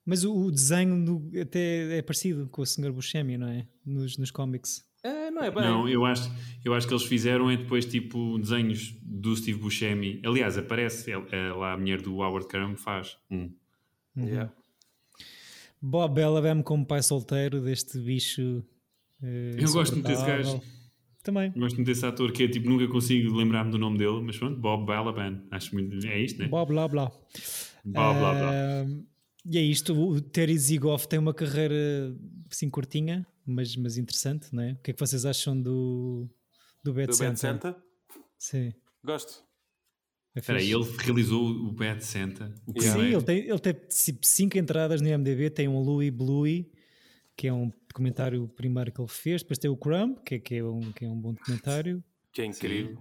Mas 0.06 0.24
o, 0.26 0.34
o 0.36 0.52
desenho 0.52 1.06
do- 1.06 1.40
até 1.40 1.98
é 1.98 2.02
parecido 2.02 2.48
com 2.50 2.62
o 2.62 2.66
Sr. 2.66 2.92
Buscemi, 2.92 3.38
não 3.38 3.48
é? 3.48 3.66
Nos, 3.86 4.18
nos 4.18 4.32
cómics. 4.32 4.84
É, 5.04 5.32
não 5.32 5.42
é 5.44 5.50
bem. 5.52 5.64
Não, 5.64 5.88
eu 5.88 6.04
acho, 6.04 6.30
eu 6.66 6.74
acho 6.74 6.86
que 6.88 6.94
eles 6.94 7.06
fizeram 7.06 7.50
é 7.50 7.56
depois 7.56 7.86
tipo 7.86 8.38
desenhos 8.38 8.94
do 9.02 9.34
Steve 9.36 9.60
Buscemi. 9.60 10.22
Aliás, 10.26 10.58
aparece 10.58 11.12
é, 11.12 11.16
é 11.32 11.54
lá 11.54 11.74
a 11.74 11.78
mulher 11.78 12.02
do 12.02 12.16
Howard 12.18 12.48
Crumb 12.50 12.76
faz. 12.76 13.18
um. 13.32 13.50
Yeah. 14.18 14.52
Bob 15.82 16.16
Bellamy 16.16 16.64
como 16.64 16.86
pai 16.86 17.02
solteiro 17.02 17.62
deste 17.62 17.98
bicho. 18.00 18.64
eh, 19.24 19.56
Eu 19.58 19.72
gosto 19.72 19.94
muito 19.94 20.08
desse 20.08 20.26
gajo. 20.26 20.62
Também. 21.24 21.52
Gosto 21.52 21.76
muito 21.76 21.88
desse 21.88 22.06
ator 22.06 22.32
que 22.32 22.44
é 22.44 22.48
tipo, 22.48 22.70
nunca 22.70 22.88
consigo 22.88 23.36
lembrar-me 23.36 23.72
do 23.72 23.78
nome 23.78 23.98
dele, 23.98 24.22
mas 24.22 24.38
pronto, 24.38 24.60
Bob 24.60 24.86
Balaban. 24.86 25.44
Acho 25.52 25.74
muito. 25.76 26.06
É 26.08 26.20
isto, 26.20 26.40
né? 26.40 26.48
Blá 26.48 26.66
blá 26.66 26.88
blá. 26.88 27.06
Bob 27.84 28.20
blá 28.20 28.34
blá. 28.34 28.86
E 29.46 29.58
é 29.58 29.62
isto, 29.62 29.94
o 29.94 30.22
Terry 30.22 30.58
Zigoff 30.58 31.08
tem 31.08 31.18
uma 31.20 31.34
carreira 31.34 31.76
assim 32.52 32.70
curtinha, 32.70 33.26
mas, 33.46 33.76
mas 33.76 33.98
interessante, 33.98 34.48
não 34.54 34.62
é? 34.64 34.74
O 34.74 34.78
que 34.78 34.92
é 34.92 34.94
que 34.94 35.00
vocês 35.00 35.26
acham 35.26 35.60
do, 35.60 36.30
do 36.84 36.94
Bad 36.94 37.08
Do 37.08 37.14
Santa? 37.14 37.30
Bad 37.30 37.40
Santa? 37.40 37.84
Sim. 38.38 38.74
Gosto. 39.04 39.44
É 40.36 40.40
Espera 40.40 40.60
aí, 40.60 40.66
fixe. 40.68 40.78
ele 40.78 40.98
realizou 41.04 41.50
o 41.50 41.72
Bad 41.72 42.04
Santa. 42.06 42.54
O. 42.68 42.80
Sim, 42.82 42.90
primeiro. 42.92 43.18
ele 43.18 43.24
tem, 43.26 43.38
ele 43.50 43.60
tem 43.60 43.76
ci- 43.90 44.20
cinco 44.22 44.58
entradas 44.58 45.02
no 45.02 45.08
IMDB, 45.08 45.50
tem 45.50 45.68
um 45.68 45.80
Louis 45.82 46.12
Bluey, 46.12 46.72
que 47.36 47.48
é 47.48 47.54
um 47.54 47.72
documentário 47.90 48.48
primeiro 48.50 48.92
que 48.92 49.02
ele 49.02 49.08
fez, 49.10 49.42
depois 49.42 49.58
tem 49.58 49.70
o 49.70 49.76
Crumb, 49.78 50.18
que 50.26 50.36
é, 50.36 50.40
que 50.40 50.56
é, 50.56 50.64
um, 50.64 50.92
que 50.92 51.06
é 51.06 51.10
um 51.10 51.20
bom 51.20 51.34
documentário. 51.34 52.04
Que 52.32 52.42
é 52.42 52.46
incrível. 52.46 52.98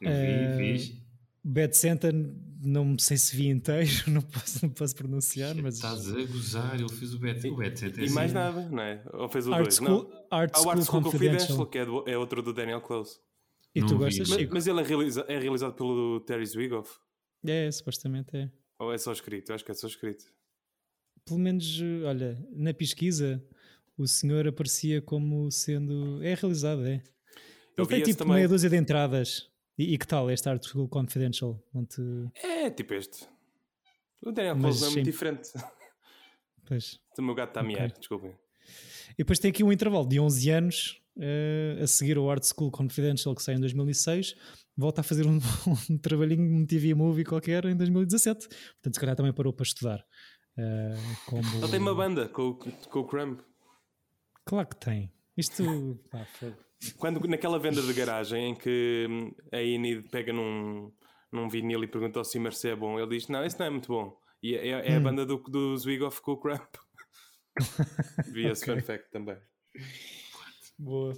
Eu 0.00 0.10
Eh, 0.10 0.56
vi. 0.56 1.04
Bad 1.46 1.76
Santa, 1.76 2.10
não 2.62 2.98
sei 2.98 3.18
se 3.18 3.36
vi 3.36 3.48
inteiro, 3.48 3.86
não 4.08 4.22
posso, 4.22 4.64
não 4.64 4.72
posso 4.72 4.96
pronunciar, 4.96 5.54
mas 5.56 5.74
Estás 5.76 6.08
a 6.10 6.24
gozar, 6.24 6.74
ele 6.74 6.88
fez 6.88 7.12
o 7.14 7.18
Bad, 7.18 7.48
o 7.50 7.56
Bad 7.56 7.78
Santa. 7.78 8.00
é 8.00 8.04
E 8.06 8.10
mais 8.10 8.34
assim. 8.34 8.54
nada, 8.56 8.68
não 8.70 8.82
é? 8.82 9.04
Ou 9.12 9.28
fez 9.28 9.46
o 9.46 9.52
Art 9.52 9.64
2? 9.64 9.74
School, 9.76 9.88
Não. 9.88 10.26
Art 10.30 10.56
School, 10.56 10.70
Art 10.70 10.82
School 10.82 11.02
Confidential. 11.02 11.38
Confidential, 11.58 11.66
que 11.66 11.78
é, 11.78 11.84
do- 11.84 12.08
é 12.08 12.16
outro 12.18 12.42
do 12.42 12.52
Daniel 12.54 12.80
Close. 12.80 13.18
E 13.74 13.80
tu 13.80 13.92
Não 13.92 13.98
vi. 13.98 14.04
gostas, 14.04 14.28
Mas-? 14.30 14.48
Mas 14.48 14.66
ele 14.66 14.80
é, 14.80 14.82
realiza- 14.84 15.26
é 15.28 15.38
realizado 15.38 15.74
pelo 15.74 16.20
Terry 16.20 16.46
Zwigoff? 16.46 16.90
É, 17.46 17.70
supostamente 17.70 18.34
é. 18.36 18.50
Ou 18.78 18.92
é 18.92 18.96
só 18.96 19.12
escrito? 19.12 19.50
Eu 19.50 19.54
acho 19.54 19.64
que 19.64 19.70
é 19.70 19.74
só 19.74 19.86
escrito. 19.86 20.24
Pelo 21.26 21.38
menos, 21.40 21.78
olha, 22.06 22.38
na 22.52 22.72
pesquisa, 22.72 23.42
o 23.96 24.06
senhor 24.06 24.46
aparecia 24.46 25.00
como 25.00 25.50
sendo. 25.50 26.22
É 26.22 26.34
realizado, 26.34 26.86
é. 26.86 27.02
Eu 27.76 27.86
tem 27.86 28.02
tipo 28.02 28.18
também. 28.18 28.34
meia 28.36 28.48
dúzia 28.48 28.70
de 28.70 28.76
entradas. 28.76 29.48
E, 29.76 29.94
e 29.94 29.98
que 29.98 30.06
tal 30.06 30.30
este 30.30 30.48
Art 30.48 30.64
School 30.64 30.88
Confidential? 30.88 31.60
Te... 31.88 32.02
É 32.42 32.70
tipo 32.70 32.94
este. 32.94 33.26
O 34.22 34.32
Daniel 34.32 34.56
Close 34.56 34.84
é 34.84 34.90
muito 34.90 35.04
diferente. 35.04 35.50
Pois. 36.66 36.98
O 37.18 37.22
meu 37.22 37.34
gato 37.34 37.50
está 37.50 37.60
a 37.60 37.62
miar, 37.62 37.90
desculpem. 37.92 38.34
E 39.10 39.18
depois 39.18 39.38
tem 39.38 39.50
aqui 39.50 39.62
um 39.62 39.72
intervalo 39.72 40.08
de 40.08 40.18
11 40.18 40.50
anos 40.50 41.02
eh, 41.18 41.78
a 41.82 41.86
seguir 41.86 42.18
o 42.18 42.30
Art 42.30 42.42
School 42.42 42.70
Confidential 42.70 43.34
que 43.34 43.42
sai 43.42 43.56
em 43.56 43.60
2006. 43.60 44.34
Volta 44.76 45.02
a 45.02 45.04
fazer 45.04 45.26
um, 45.26 45.38
um 45.90 45.98
trabalhinho, 45.98 46.42
um 46.42 46.64
TV 46.64 46.94
movie 46.94 47.24
qualquer 47.24 47.64
em 47.66 47.76
2017. 47.76 48.48
Portanto, 48.48 48.94
se 48.94 49.00
calhar 49.00 49.14
também 49.14 49.32
parou 49.32 49.52
para 49.52 49.64
estudar. 49.64 50.04
Eh, 50.56 50.94
como... 51.26 51.42
Ele 51.58 51.70
tem 51.70 51.80
uma 51.80 51.94
banda 51.94 52.28
com, 52.28 52.54
com 52.54 52.98
o 53.00 53.06
Crumb. 53.06 53.40
Claro 54.44 54.68
que 54.68 54.76
tem. 54.76 55.12
Isto. 55.36 55.98
pá. 56.10 56.26
Quando, 56.98 57.26
naquela 57.28 57.58
venda 57.58 57.80
de 57.82 57.92
garagem 57.94 58.50
em 58.50 58.54
que 58.54 59.06
hum, 59.08 59.32
a 59.52 59.62
Enid 59.62 60.08
pega 60.10 60.32
num, 60.32 60.92
num 61.32 61.48
vinil 61.48 61.82
e 61.82 61.86
pergunta 61.88 62.18
ao 62.18 62.24
Simmer 62.24 62.52
se 62.52 62.68
é 62.68 62.76
bom, 62.76 62.98
ele 62.98 63.16
diz: 63.16 63.28
Não, 63.28 63.44
esse 63.44 63.58
não 63.58 63.66
é 63.66 63.70
muito 63.70 63.88
bom. 63.88 64.16
E 64.42 64.54
é, 64.54 64.68
é 64.68 64.96
a 64.96 64.98
Hum. 64.98 65.02
banda 65.02 65.24
do, 65.24 65.38
do 65.38 65.76
Zwigoff 65.76 66.20
com 66.20 66.32
o 66.32 66.36
Crumb. 66.40 66.60
Vi 68.32 68.46
esse 68.46 68.66
fun 68.66 68.80
fact 68.82 69.10
também. 69.10 69.38
Boa. 70.78 71.14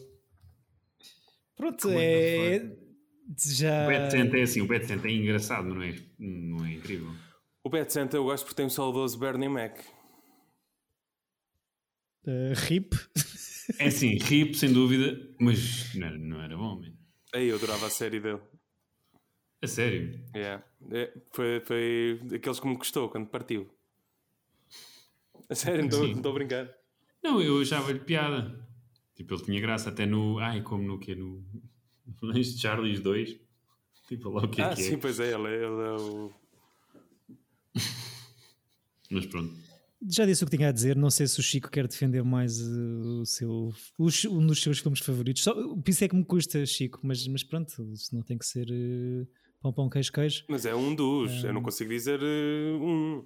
Pronto, 1.56 1.88
é. 1.90 2.60
Já. 3.44 3.84
O 3.84 3.90
Bad 3.90 4.10
Santa 4.12 4.36
é 4.38 4.42
assim, 4.42 4.60
o 4.60 4.66
Bad 4.68 4.86
Santa 4.86 5.08
é 5.08 5.10
engraçado, 5.10 5.68
não 5.68 5.82
é, 5.82 5.94
não 6.18 6.64
é 6.64 6.74
incrível. 6.74 7.10
O 7.64 7.68
Bad 7.70 7.92
Santa 7.92 8.16
eu 8.16 8.24
gosto 8.24 8.44
porque 8.44 8.56
tem 8.56 8.66
o 8.66 8.70
saudoso 8.70 9.18
Bernie 9.18 9.48
Mac. 9.48 9.78
Eh, 12.26 12.52
RIP. 12.54 12.94
É 13.80 13.86
assim, 13.88 14.16
rip 14.16 14.54
sem 14.56 14.72
dúvida, 14.72 15.20
mas 15.40 15.92
não 15.96 16.06
era, 16.06 16.16
não 16.16 16.40
era 16.40 16.56
bom, 16.56 16.76
man. 16.80 16.92
Aí 17.34 17.48
eu 17.48 17.56
adorava 17.56 17.86
a 17.86 17.90
série 17.90 18.20
dele. 18.20 18.38
A 19.60 19.66
sério. 19.66 20.20
Yeah. 20.36 20.64
É, 20.92 21.12
foi, 21.32 21.58
foi 21.60 22.20
daqueles 22.22 22.60
que 22.60 22.68
me 22.68 22.78
custou 22.78 23.08
quando 23.08 23.26
partiu. 23.26 23.68
A 25.50 25.54
sério, 25.56 25.80
não 25.80 25.88
estou- 25.88 26.06
Sim. 26.06 26.22
a 26.24 26.32
brincar. 26.32 26.70
Não, 27.20 27.42
eu 27.42 27.60
achava-lhe 27.60 27.98
piada. 27.98 28.56
Tipo, 29.16 29.34
ele 29.34 29.42
tinha 29.44 29.60
graça 29.60 29.90
até 29.90 30.06
no. 30.06 30.38
Ai, 30.38 30.62
como 30.62 30.84
no 30.84 31.00
quê? 31.00 31.16
No. 31.16 31.44
Neste 32.22 32.60
Charlies 32.60 33.00
2. 33.00 33.36
Tipo, 34.06 34.28
lá 34.30 34.44
o 34.44 34.48
que 34.48 34.60
é 34.60 34.64
ah, 34.64 34.74
que 34.76 34.82
sim, 34.82 34.94
é. 34.94 34.96
pois 34.96 35.18
é, 35.18 35.34
ele, 35.34 35.48
é- 35.48 35.56
ele 35.56 35.64
é 35.64 35.96
o. 36.00 36.32
Mas 39.10 39.26
pronto. 39.26 39.52
Já 40.08 40.24
disse 40.26 40.44
o 40.44 40.46
que 40.46 40.56
tinha 40.56 40.68
a 40.68 40.72
dizer. 40.72 40.96
Não 40.96 41.10
sei 41.10 41.26
se 41.26 41.40
o 41.40 41.42
Chico 41.42 41.70
quer 41.70 41.86
defender 41.88 42.22
mais 42.22 42.60
eh, 42.60 42.64
o 43.20 43.24
seu, 43.24 43.72
os- 43.98 44.24
um 44.26 44.46
dos 44.46 44.62
seus 44.62 44.78
filmes 44.78 45.00
favoritos. 45.00 45.42
Só, 45.42 45.54
por 45.54 45.88
isso 45.88 46.04
é 46.04 46.08
que 46.08 46.14
me 46.16 46.24
custa, 46.24 46.64
Chico. 46.66 47.00
Mas, 47.02 47.26
mas 47.26 47.42
pronto, 47.42 47.82
isso 47.92 48.14
não 48.14 48.22
tem 48.22 48.38
que 48.38 48.46
ser 48.46 48.68
eh, 48.70 49.26
pão, 49.60 49.72
pão, 49.72 49.88
queijo, 49.90 50.12
queijo. 50.12 50.44
Mas 50.48 50.64
é 50.66 50.74
um 50.74 50.94
dos, 50.94 51.42
eu 51.44 51.52
não 51.52 51.62
consigo 51.62 51.90
dizer 51.90 52.20
uh, 52.20 52.82
um. 52.84 53.24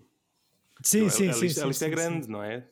Sim, 0.82 1.06
a, 1.06 1.10
sim, 1.10 1.28
a 1.28 1.32
sim. 1.34 1.40
lista, 1.42 1.60
a 1.60 1.62
sim, 1.64 1.68
lista 1.68 1.84
é 1.84 1.88
sim, 1.88 1.94
grande, 1.94 2.26
sim. 2.26 2.32
não 2.32 2.42
é? 2.42 2.66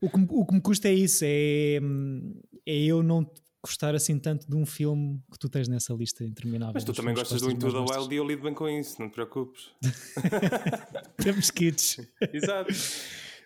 O 0.00 0.10
que, 0.10 0.18
me- 0.18 0.26
o 0.28 0.44
que 0.46 0.54
me 0.54 0.60
custa 0.60 0.88
é 0.88 0.94
isso. 0.94 1.24
É, 1.26 1.80
hum, 1.82 2.38
é 2.66 2.76
eu 2.84 3.02
não 3.02 3.24
gostar 3.62 3.94
assim 3.94 4.18
tanto 4.18 4.46
de 4.46 4.54
um 4.54 4.66
filme 4.66 5.22
que 5.32 5.38
tu 5.38 5.48
tens 5.48 5.66
nessa 5.68 5.94
lista 5.94 6.22
interminável. 6.22 6.74
Mas 6.74 6.84
tu 6.84 6.92
também 6.92 7.14
gostas 7.14 7.40
do 7.40 7.50
Into 7.50 7.72
the. 7.72 7.78
Wild 7.78 8.14
e 8.14 8.18
eu 8.18 8.26
lido 8.26 8.42
bem 8.42 8.52
com 8.52 8.68
isso, 8.68 9.00
não 9.00 9.08
te 9.08 9.14
preocupes. 9.14 9.70
Temos 11.16 11.50
kits. 11.50 12.00
Exato. 12.32 12.72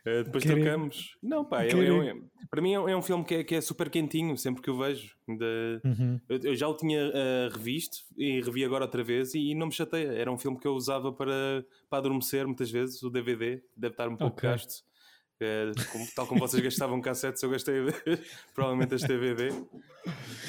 Eh, 0.05 0.23
depois 0.23 0.45
Querem- 0.45 0.63
trocamos. 0.63 1.17
Não, 1.23 1.45
pá, 1.45 1.65
é, 1.65 1.69
é- 1.69 2.09
é- 2.11 2.17
para 2.51 2.63
mim 2.63 2.73
é, 2.73 2.81
um- 2.81 2.89
é 2.89 2.97
um 2.97 3.03
filme 3.03 3.25
que 3.25 3.35
é, 3.37 3.45
que 3.45 3.55
é 3.55 3.61
super 3.61 3.91
quentinho, 3.91 4.37
sempre 4.39 4.63
que 4.63 4.71
o 4.71 4.79
vejo. 4.79 5.15
Ainda- 5.29 5.45
Uhum. 5.85 6.21
eu, 6.29 6.39
eu 6.45 6.55
já 6.57 6.67
o 6.69 6.77
tinha 6.77 7.11
eh, 7.15 7.49
revisto 7.53 7.99
e 8.17 8.41
revi 8.41 8.65
agora 8.65 8.85
outra 8.85 9.03
vez 9.03 9.35
e, 9.35 9.55
não 9.55 9.67
me 9.67 9.73
chateia. 9.73 10.13
Era 10.13 10.31
um 10.33 10.39
filme 10.39 10.59
que 10.59 10.67
eu 10.67 10.73
usava 10.75 11.13
para, 11.13 11.65
para 11.91 11.99
adormecer 11.99 12.47
muitas 12.47 12.71
vezes, 12.71 13.03
o 13.03 13.11
DVD, 13.11 13.63
deve 13.77 13.93
estar 13.95 14.09
um 14.09 14.17
pouco 14.17 14.37
Ok. 14.37 14.49
gasto. 14.49 14.85
Eh, 15.41 15.71
como- 15.93 16.07
tal 16.17 16.27
como 16.27 16.41
vocês 16.41 16.63
gastavam 16.63 17.01
cassetes, 17.01 17.43
eu 17.43 17.51
gastei 17.51 17.75
provavelmente 18.55 18.95
este 18.95 19.07
DVD. 19.09 19.51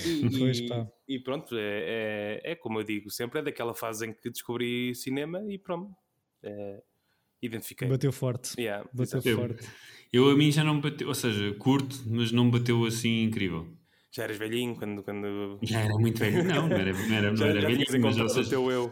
E, 0.05 0.09
e- 1.07 1.15
e 1.15 1.19
pronto, 1.19 1.55
é, 1.57 2.39
é, 2.43 2.51
é 2.51 2.55
como 2.55 2.79
eu 2.79 2.83
digo, 2.83 3.09
sempre 3.11 3.39
é 3.39 3.43
daquela 3.43 3.73
fase 3.75 4.07
em 4.07 4.13
que 4.13 4.29
descobri 4.29 4.95
cinema 4.95 5.43
e 5.47 5.57
pronto, 5.59 5.91
é, 6.41 6.81
identifiquei. 7.41 7.87
Bateu 7.87 8.11
forte. 8.11 8.59
Yeah, 8.59 8.83
Bateu 8.93 9.03
exato. 9.19 9.29
Eu- 9.29 9.37
forte. 9.37 9.67
Eu 10.11 10.29
a 10.31 10.35
mim 10.35 10.51
já 10.51 10.63
não 10.63 10.75
me 10.75 10.81
bateu, 10.81 11.07
ou 11.07 11.13
seja, 11.13 11.53
curto, 11.59 11.95
mas 12.07 12.31
não 12.31 12.45
me 12.45 12.51
bateu 12.51 12.83
assim 12.85 13.21
incrível. 13.23 13.67
Já 14.11 14.23
eras 14.23 14.37
velhinho 14.37 14.75
quando. 14.75 15.03
quando... 15.03 15.59
Já 15.61 15.81
era 15.81 15.93
muito 15.99 16.17
velho. 16.17 16.43
Não, 16.43 16.67
não 16.67 16.75
era, 16.77 16.91
não 16.93 17.15
era, 17.15 17.29
não 17.29 17.37
Já, 17.37 17.45
era 17.47 17.61
já 17.61 17.67
velhinho, 17.67 17.85
tinhas 17.85 18.01
mas 18.01 18.17
o 18.17 18.29
seja, 18.29 18.55
eu. 18.55 18.91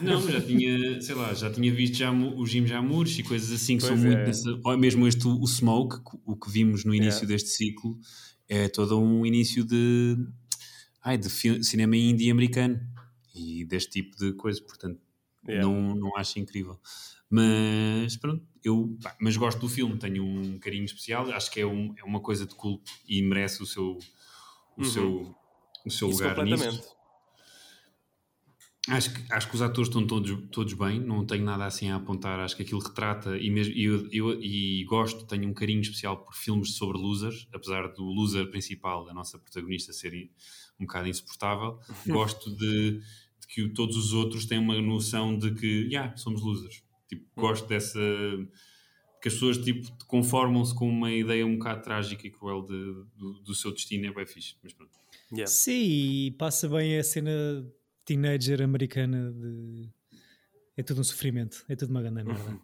Não, 0.00 0.20
mas 0.22 0.32
já 0.32 0.40
tinha, 0.40 1.00
sei 1.02 1.14
lá, 1.14 1.32
já 1.34 1.50
tinha 1.50 1.72
visto 1.72 1.94
já 1.96 2.10
os 2.12 2.50
Jim 2.50 2.66
Jamures 2.66 3.18
e 3.18 3.22
coisas 3.22 3.50
assim 3.52 3.76
que 3.76 3.82
são 3.82 3.90
Pois 3.90 4.04
muito 4.04 4.18
é. 4.18 4.26
nessa, 4.26 4.60
ou 4.64 4.76
mesmo 4.78 5.06
este 5.06 5.26
o 5.26 5.46
Smoke, 5.46 5.96
o 6.26 6.34
que 6.36 6.50
vimos 6.50 6.84
no 6.84 6.94
início 6.94 7.24
É. 7.24 7.26
deste 7.26 7.50
ciclo, 7.50 7.98
é 8.48 8.68
todo 8.68 8.98
um 8.98 9.24
início 9.26 9.64
de, 9.64 10.16
ai, 11.02 11.16
de 11.18 11.28
cinema 11.64 11.96
indie 11.96 12.30
americano 12.30 12.80
e 13.34 13.64
deste 13.66 13.90
tipo 14.02 14.16
de 14.16 14.32
coisa, 14.34 14.62
portanto, 14.62 14.98
Yeah. 15.46 15.66
não, 15.66 15.94
não 15.94 16.16
acho 16.18 16.38
incrível. 16.38 16.78
Mas 17.30 18.16
pronto, 18.16 18.46
eu 18.64 18.96
pá, 19.02 19.16
mas 19.20 19.36
gosto 19.36 19.60
do 19.60 19.68
filme, 19.68 19.98
tenho 19.98 20.24
um 20.24 20.58
carinho 20.58 20.84
especial, 20.84 21.30
acho 21.30 21.50
que 21.50 21.60
é, 21.60 21.66
um- 21.66 21.94
é 21.98 22.04
uma 22.04 22.20
coisa 22.20 22.46
de 22.46 22.54
culto 22.54 22.90
e 23.06 23.20
merece 23.22 23.62
o 23.62 23.66
seu, 23.66 23.98
o 24.76 24.84
Uhum. 24.84 24.84
seu, 24.84 25.36
o 25.86 25.90
seu 25.90 26.08
Isso 26.08 26.12
lugar 26.12 26.38
nisso. 26.40 26.96
Acho 28.88 29.12
que, 29.12 29.32
acho 29.32 29.48
que 29.50 29.54
os 29.54 29.60
atores 29.60 29.88
estão 29.88 30.06
todos, 30.06 30.48
todos 30.50 30.72
bem, 30.72 30.98
não 30.98 31.26
tenho 31.26 31.44
nada 31.44 31.66
assim 31.66 31.90
a 31.90 31.96
apontar. 31.96 32.40
Acho 32.40 32.56
que 32.56 32.62
aquilo 32.62 32.80
retrata, 32.80 33.36
e, 33.36 33.50
mesmo, 33.50 33.74
e 33.74 33.84
eu, 33.84 34.08
eu- 34.10 34.40
e 34.42 34.82
gosto, 34.84 35.26
tenho 35.26 35.46
um 35.46 35.52
carinho 35.52 35.80
especial 35.82 36.24
por 36.24 36.34
filmes 36.34 36.74
sobre 36.74 36.96
losers, 36.96 37.46
apesar 37.52 37.88
do 37.92 38.02
loser 38.04 38.50
principal, 38.50 39.06
a 39.08 39.12
nossa 39.12 39.38
protagonista, 39.38 39.92
ser 39.92 40.14
um 40.80 40.86
bocado 40.86 41.06
insuportável. 41.08 41.78
gosto 42.08 42.50
de, 42.56 43.00
de 43.00 43.46
que 43.48 43.68
todos 43.74 43.94
os 43.96 44.12
outros 44.14 44.46
têm 44.46 44.58
uma 44.58 44.80
noção 44.80 45.36
de 45.36 45.54
que, 45.54 45.66
yeah, 45.90 46.16
somos 46.16 46.40
losers. 46.40 46.82
Tipo, 47.08 47.24
gosto 47.34 47.66
dessa, 47.66 47.98
que 49.20 49.28
as 49.28 49.34
pessoas 49.34 49.58
tipo, 49.58 49.90
conformam-se 50.06 50.74
com 50.74 50.88
uma 50.88 51.10
ideia 51.10 51.46
um 51.46 51.56
bocado 51.56 51.82
trágica 51.82 52.26
e 52.26 52.30
cruel 52.30 52.62
de, 52.62 52.94
do, 53.16 53.32
do 53.40 53.54
seu 53.54 53.72
destino, 53.72 54.06
é 54.06 54.12
bem 54.12 54.26
fixe. 54.26 54.56
Mas 54.62 54.72
pronto. 54.72 54.92
Yeah. 55.32 55.46
Sim, 55.46 55.72
e 55.72 56.30
passa 56.32 56.68
bem 56.68 56.98
a 56.98 57.02
cena 57.02 57.30
teenager 58.04 58.62
americana 58.62 59.32
de. 59.32 59.88
É 60.76 60.82
tudo 60.82 61.00
um 61.00 61.04
sofrimento, 61.04 61.64
é 61.68 61.74
tudo 61.74 61.90
uma 61.90 62.00
grande 62.00 62.22
merda. 62.24 62.60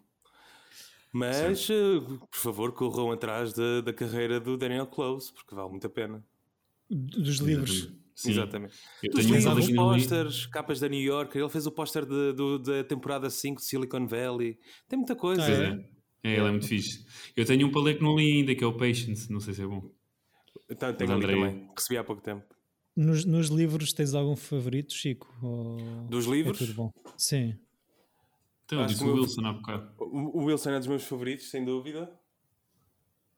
Mas, 1.11 1.69
eh, 1.69 1.99
por 2.29 2.37
favor, 2.37 2.71
corram 2.73 3.11
atrás 3.11 3.53
da, 3.53 3.81
da 3.81 3.93
carreira 3.93 4.39
do 4.39 4.57
Daniel 4.57 4.87
Close, 4.87 5.31
porque 5.31 5.55
vale 5.55 5.69
muito 5.69 5.87
a 5.87 5.89
pena. 5.89 6.25
Dos 6.89 7.37
livros. 7.37 7.89
Sim. 8.15 8.31
Exatamente. 8.31 8.73
Eu 9.03 9.11
um 9.13 9.21
livro 9.21 9.51
ali- 9.51 9.75
pósteres, 9.75 10.45
capas 10.45 10.79
da 10.79 10.87
New 10.87 11.01
York. 11.01 11.37
Ele 11.37 11.49
fez 11.49 11.67
o 11.67 11.71
póster 11.71 12.05
da 12.05 12.83
temporada 12.87 13.29
5 13.29 13.59
de 13.59 13.67
Silicon 13.67 14.07
Valley. 14.07 14.57
Tem 14.87 14.97
muita 14.97 15.15
coisa. 15.17 15.43
Ah, 15.43 15.49
é? 15.51 15.67
é. 15.67 15.95
É, 16.23 16.37
ele 16.37 16.47
é 16.47 16.51
muito 16.51 16.65
fixe. 16.67 17.05
Eu 17.35 17.45
tenho 17.45 17.67
um 17.67 17.71
para 17.71 17.81
ler 17.81 17.97
que 17.97 18.03
não 18.03 18.15
li 18.15 18.37
ainda, 18.37 18.55
que 18.55 18.63
é 18.63 18.67
o 18.67 18.73
Patience, 18.73 19.31
não 19.31 19.39
sei 19.39 19.53
se 19.53 19.61
é 19.61 19.67
bom. 19.67 19.91
Então, 20.69 20.91
tenho 20.93 21.11
Andrei- 21.11 21.35
também. 21.35 21.69
Recebi 21.77 21.97
há 21.97 22.03
pouco 22.03 22.21
tempo. 22.21 22.43
Nos, 22.95 23.25
nos 23.25 23.49
livros 23.49 23.91
tens 23.93 24.13
algum 24.15 24.35
favorito, 24.35 24.93
Chico? 24.93 25.27
Ou 25.43 25.77
Dos 26.09 26.25
livros? 26.25 26.59
É 26.59 26.65
tudo 26.65 26.73
bom. 26.75 26.91
Sim. 27.17 27.55
Então, 28.63 28.79
Acho 28.79 28.93
disse 28.93 29.03
o 29.03 29.07
meu- 29.07 29.15
Wilson 29.17 29.45
há 29.45 29.53
bocado. 29.53 29.91
O, 29.99 30.39
o 30.41 30.45
Wilson 30.45 30.71
é 30.71 30.77
dos 30.79 30.87
meus 30.87 31.03
favoritos, 31.03 31.49
sem 31.51 31.63
dúvida. 31.63 32.09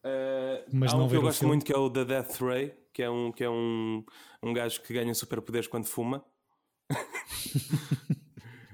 Eh, 0.04 0.64
Mas 0.72 0.94
há 0.94 0.96
não 0.96 1.06
um 1.06 1.08
que 1.08 1.16
eu 1.16 1.22
gosto 1.22 1.40
filme? 1.40 1.54
muito 1.56 1.66
que 1.66 1.72
é 1.72 1.76
o 1.76 1.90
The 1.90 2.04
Death 2.04 2.36
Ray, 2.40 2.72
que 2.98 3.02
é 3.04 3.08
um, 3.08 3.30
que 3.30 3.44
é 3.44 3.48
um, 3.48 4.04
um 4.42 4.52
gajo 4.52 4.82
que 4.82 4.92
ganha 4.92 5.14
superpoderes 5.14 5.68
quando 5.68 5.86
fuma. 5.86 6.24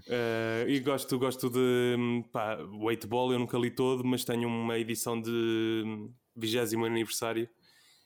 Eh, 0.07 0.67
e 0.69 0.81
gosto, 0.81 1.19
gosto 1.19 1.49
de 1.49 1.97
hum, 1.99 2.23
pá, 2.31 2.59
o 2.59 2.85
8 2.85 3.09
Ball, 3.09 3.33
eu 3.33 3.39
nunca 3.39 3.57
li 3.57 3.71
todo, 3.71 4.05
mas 4.05 4.23
tenho 4.23 4.47
uma 4.47 4.79
edição 4.79 5.19
de 5.19 5.83
20 6.37 6.77
aniversário 6.85 7.49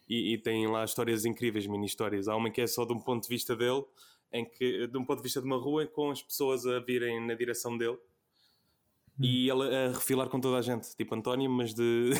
e, 0.09 0.33
e 0.35 0.39
tem 0.39 0.69
lá 0.69 0.85
histórias 0.85 1.25
incríveis, 1.25 1.66
mini 1.66 1.87
histórias. 1.87 2.29
Há 2.29 2.37
uma 2.37 2.51
que 2.51 2.61
é 2.61 2.69
só 2.69 2.85
de 2.85 2.93
um 2.93 3.01
ponto 3.01 3.25
de 3.25 3.29
vista 3.29 3.57
dele, 3.57 3.85
em 4.33 4.49
que, 4.49 4.87
de 4.87 4.97
um 4.97 5.05
ponto 5.05 5.16
de 5.16 5.25
vista 5.25 5.41
de 5.41 5.47
uma 5.49 5.59
rua, 5.59 5.89
com 5.89 6.12
as 6.12 6.23
pessoas 6.23 6.64
a 6.66 6.79
virem 6.79 7.21
na 7.27 7.35
direção 7.35 7.77
dele 7.77 7.99
e 9.21 9.51
ele 9.51 9.75
a 9.75 9.89
refilar 9.89 10.29
com 10.29 10.39
toda 10.39 10.57
a 10.57 10.62
gente, 10.62 10.95
tipo 10.95 11.16
António, 11.16 11.51
mas 11.51 11.75
de. 11.75 12.12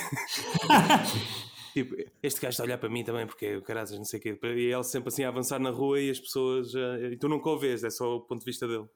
tipo, 1.83 1.95
este 2.23 2.41
gajo 2.41 2.51
está 2.51 2.63
a 2.63 2.67
olhar 2.67 2.79
para 2.79 2.89
mim 2.89 3.05
também, 3.05 3.27
porque 3.27 3.57
o 3.57 3.63
caralho, 3.63 3.97
não 3.97 4.05
sei 4.05 4.19
o 4.19 4.23
quê. 4.23 4.39
E 4.57 4.73
ele 4.73 4.85
sempre 4.85 5.09
assim 5.09 5.25
a 5.25 5.29
avançar 5.29 5.59
na 5.59 5.71
rua 5.71 6.01
e 6.01 6.11
as 6.11 6.19
pessoas. 6.21 6.75
eh, 6.75 7.11
E 7.13 7.17
tu 7.17 7.29
nunca 7.29 7.49
o 7.49 7.59
vês, 7.59 7.83
é 7.85 7.91
só 7.91 8.17
o 8.17 8.21
ponto 8.21 8.41
de 8.41 8.47
vista 8.47 8.67
dele. 8.67 8.87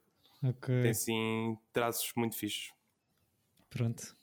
Ok. 0.43 0.83
Tem 0.83 0.91
assim 0.91 1.57
traços 1.73 2.11
muito 2.17 2.37
fixos. 2.37 2.73
Pronto. 3.71 4.17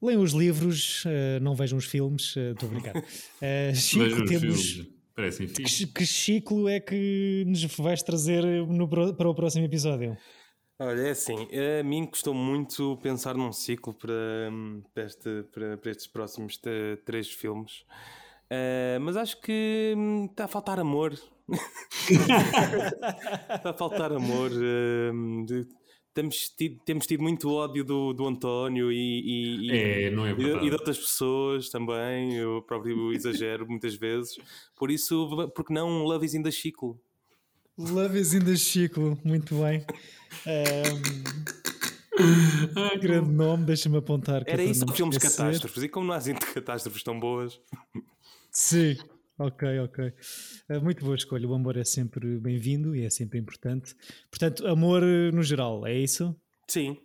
Leiam 0.00 0.22
os 0.22 0.32
livros, 0.32 1.02
eh, 1.06 1.40
não 1.40 1.54
vejam 1.54 1.78
os 1.78 1.86
filmes, 1.86 2.36
eh, 2.36 2.52
estou 2.52 2.68
a 2.68 2.72
brincar. 2.72 2.94
Eh, 3.40 3.72
Chico, 3.74 4.24
temos. 4.26 4.86
Que, 5.16 5.86
que 5.86 6.06
ciclo 6.06 6.68
é 6.68 6.78
que 6.78 7.42
nos 7.46 7.64
vais 7.76 8.02
trazer 8.02 8.44
no 8.66 8.86
para 8.88 9.28
o 9.30 9.34
próximo 9.34 9.64
episódio? 9.64 10.14
Olha, 10.78 11.00
é 11.08 11.10
assim, 11.10 11.48
a 11.80 11.82
mim 11.82 12.04
custou 12.06 12.34
muito 12.34 12.98
pensar 13.02 13.34
num 13.34 13.50
ciclo 13.52 13.94
para, 13.94 14.12
hum, 14.52 14.82
para, 14.92 15.04
este- 15.04 15.44
para- 15.52 15.76
para 15.78 15.90
estes 15.90 16.06
próximos 16.06 16.60
três 17.04 17.30
filmes. 17.30 17.84
Eh, 18.50 18.98
mas 19.00 19.16
acho 19.16 19.40
que 19.40 19.94
hum, 19.96 20.26
está 20.26 20.44
a 20.44 20.48
faltar 20.48 20.78
amor. 20.78 21.14
Está 23.54 23.70
a 23.70 23.72
faltar 23.72 24.12
amor. 24.12 24.50
hum, 24.52 25.44
de- 25.46 25.66
temos, 26.12 26.48
tido, 26.48 26.80
temos 26.84 27.06
tido 27.06 27.22
muito 27.22 27.50
ódio 27.52 27.84
do, 27.84 28.12
do 28.14 28.26
António 28.26 28.90
e, 28.90 29.66
e- 29.66 29.70
É, 29.70 30.02
é 30.04 30.06
e 30.08 30.10
de, 30.10 30.16
verdade. 30.44 30.66
e 30.66 30.70
de 30.70 30.74
outras 30.74 30.98
pessoas 30.98 31.68
também. 31.68 32.34
Eu 32.36 32.62
próprio 32.62 33.12
exagero 33.12 33.66
muitas 33.68 33.94
vezes. 33.94 34.36
Por 34.76 34.90
isso, 34.90 35.48
porque 35.54 35.72
não 35.74 35.88
um 35.88 36.02
Love 36.04 36.24
is 36.26 36.34
in 36.34 36.42
the 36.42 36.50
Chico? 36.50 36.98
Love 37.78 38.18
is 38.18 38.32
in 38.32 38.40
the 38.44 38.56
Chico, 38.56 39.18
muito 39.22 39.54
bem. 39.60 39.84
Ahm, 40.46 41.02
grande 43.00 43.30
nome, 43.30 43.64
deixa-me 43.66 43.98
apontar. 43.98 44.42
é 44.46 44.52
Era 44.52 44.64
isso, 44.64 44.86
filmes 44.94 45.18
de 45.18 45.20
catástrofes. 45.28 45.82
E 45.82 45.88
como 45.88 46.06
não 46.06 46.14
há 46.14 46.16
assim 46.16 46.32
de 46.34 46.40
catástrofes 46.40 47.02
tão 47.02 47.18
boas. 47.20 47.60
Sim, 48.50 48.96
ok, 49.38 49.80
ok. 49.80 50.12
Ah, 50.70 50.80
muito 50.80 51.04
boa 51.04 51.16
escolha. 51.16 51.46
O 51.46 51.52
amor 51.54 51.76
é 51.76 51.84
sempre 51.84 52.38
bem-vindo 52.38 52.96
e 52.96 53.04
é 53.04 53.10
sempre 53.10 53.38
importante. 53.38 53.94
Portanto, 54.30 54.66
amor 54.66 55.02
eh, 55.02 55.30
no 55.30 55.42
geral, 55.42 55.86
é 55.86 55.94
isso? 55.94 56.34
Sim. 56.66 56.96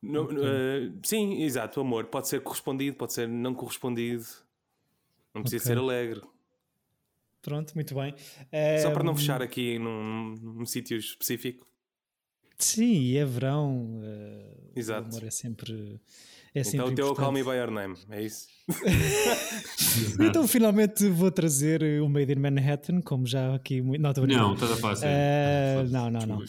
No- 0.00 0.28
eh, 0.44 0.92
sim, 1.04 1.42
exato, 1.42 1.80
o 1.80 1.82
amor 1.82 2.04
pode 2.06 2.28
ser 2.28 2.40
correspondido, 2.40 2.96
pode 2.96 3.12
ser 3.14 3.28
não 3.28 3.52
correspondido. 3.54 4.24
Não 5.34 5.42
precisa 5.42 5.64
Ok. 5.64 5.74
ser 5.74 5.78
alegre. 5.78 6.22
Pronto, 7.42 7.74
muito 7.74 7.94
bem. 7.94 8.14
Só 8.82 8.90
para 8.92 9.02
não 9.02 9.14
fechar 9.16 9.42
aqui 9.42 9.78
num, 9.78 10.34
num 10.40 10.64
sítio 10.66 10.96
específico. 10.96 11.66
Sim, 12.56 12.92
e 13.00 13.16
é 13.16 13.24
verão. 13.24 14.00
eh, 14.04 14.54
Exato. 14.76 15.02
O 15.08 15.10
amor 15.10 15.24
é 15.26 15.30
sempre. 15.30 16.00
É 16.54 16.60
Então 16.60 16.70
sempre 16.70 16.92
o 16.92 16.94
teu 16.94 17.06
o 17.08 17.14
Call 17.16 17.32
importante. 17.32 17.44
Me 17.46 17.50
By 17.50 17.58
Your 17.58 17.70
Name, 17.72 17.96
é 18.10 18.22
isso? 18.22 18.46
Então 20.20 20.46
finalmente 20.46 21.08
vou 21.08 21.30
trazer 21.30 21.82
o 22.00 22.08
Made 22.08 22.32
in 22.32 22.36
Manhattan, 22.36 23.00
como 23.00 23.26
já 23.26 23.54
aqui 23.54 23.80
muito. 23.82 24.00
Não, 24.00 24.10
estou. 24.10 24.26
Não, 24.26 24.54
estás 24.54 24.70
a 24.72 24.96
sério. 24.96 25.16
Eh, 25.16 25.84
não, 25.90 26.10
não, 26.10 26.26
não. 26.26 26.44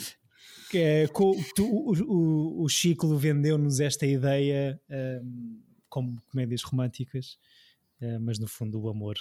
é, 0.76 1.08
co- 1.08 1.36
tu- 1.56 1.66
o, 1.66 1.94
o, 2.04 2.64
o 2.64 2.70
Chico 2.70 3.16
vendeu-nos 3.16 3.80
esta 3.80 4.06
ideia 4.06 4.80
ehm, 4.90 5.60
como 5.90 6.22
comédias 6.32 6.62
românticas, 6.64 7.38
eh, 8.02 8.20
mas 8.20 8.38
no 8.40 8.48
fundo 8.48 8.80
o 8.82 8.90
amor. 8.90 9.16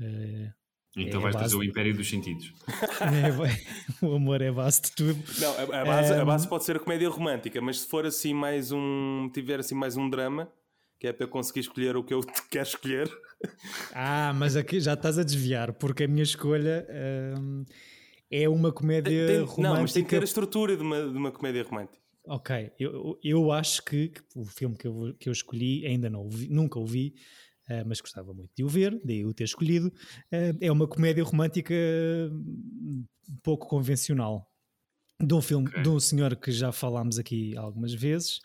eh, 0.00 0.52
Então 0.96 1.20
É 1.20 1.22
vais 1.22 1.36
trazer 1.36 1.54
o 1.56 1.62
Império 1.62 1.94
dos 1.94 2.08
Sentidos. 2.10 2.52
é 3.00 4.04
o 4.06 4.14
amor 4.16 4.42
é 4.42 4.48
a 4.48 4.52
base 4.52 4.82
de 4.82 4.92
tudo. 4.92 5.22
Não, 5.38 5.52
a, 5.72 5.82
a 5.82 5.84
base, 5.84 6.12
a 6.14 6.24
base 6.24 6.48
pode 6.48 6.64
ser 6.64 6.76
a 6.76 6.80
comédia 6.80 7.08
romântica, 7.08 7.60
mas 7.60 7.80
se 7.80 7.86
for 7.88 8.04
assim 8.04 8.34
mais 8.34 8.72
um. 8.72 9.30
tiver 9.32 9.60
assim 9.60 9.74
mais 9.74 9.96
um 9.96 10.10
drama, 10.10 10.50
que 10.98 11.06
é 11.06 11.12
para 11.12 11.24
eu 11.24 11.28
conseguir 11.28 11.60
escolher 11.60 11.96
o 11.96 12.02
que 12.02 12.12
eu 12.12 12.20
quero 12.50 12.66
escolher. 12.66 13.08
Ah, 13.94 14.32
mas 14.34 14.56
aqui 14.56 14.80
já 14.80 14.94
estás 14.94 15.16
a 15.18 15.22
desviar, 15.22 15.72
porque 15.74 16.04
a 16.04 16.08
minha 16.08 16.24
escolha 16.24 16.84
ehm, 16.88 17.64
é 18.30 18.48
uma 18.48 18.72
comédia 18.72 19.26
Tem- 19.28 19.36
romântica. 19.38 19.62
não, 19.62 19.80
mas 19.80 19.92
tem 19.92 20.02
que 20.04 20.10
ter 20.10 20.20
a 20.20 20.24
estrutura 20.24 20.76
de 20.76 20.82
uma, 20.82 21.02
de 21.08 21.16
uma 21.16 21.30
comédia 21.30 21.62
romântica. 21.62 21.98
Ok, 22.26 22.70
eu, 22.78 23.18
eu 23.24 23.50
acho 23.50 23.82
que, 23.84 24.08
que 24.08 24.20
o 24.36 24.44
filme 24.44 24.76
que 24.76 24.86
eu, 24.86 25.14
que 25.18 25.28
eu 25.28 25.32
escolhi, 25.32 25.86
ainda 25.86 26.10
não 26.10 26.26
o 26.26 26.28
vi, 26.28 26.48
nunca 26.48 26.78
o 26.78 26.84
eh, 27.70 27.84
mas 27.84 28.00
gostava 28.00 28.34
muito 28.34 28.50
de 28.56 28.64
o 28.64 28.68
ver, 28.68 29.00
daí 29.04 29.24
o 29.24 29.32
ter 29.32 29.44
escolhido. 29.44 29.92
eh, 30.32 30.52
é 30.60 30.72
uma 30.72 30.86
comédia 30.88 31.24
romântica 31.24 31.74
hum, 32.32 33.04
pouco 33.42 33.66
convencional. 33.68 34.46
De 35.22 35.34
um 35.34 35.40
filme, 35.42 35.68
Ok. 35.68 35.82
de 35.82 35.88
um 35.88 36.00
senhor 36.00 36.34
que 36.36 36.50
já 36.50 36.72
falámos 36.72 37.18
aqui 37.18 37.56
algumas 37.56 37.92
vezes. 37.94 38.40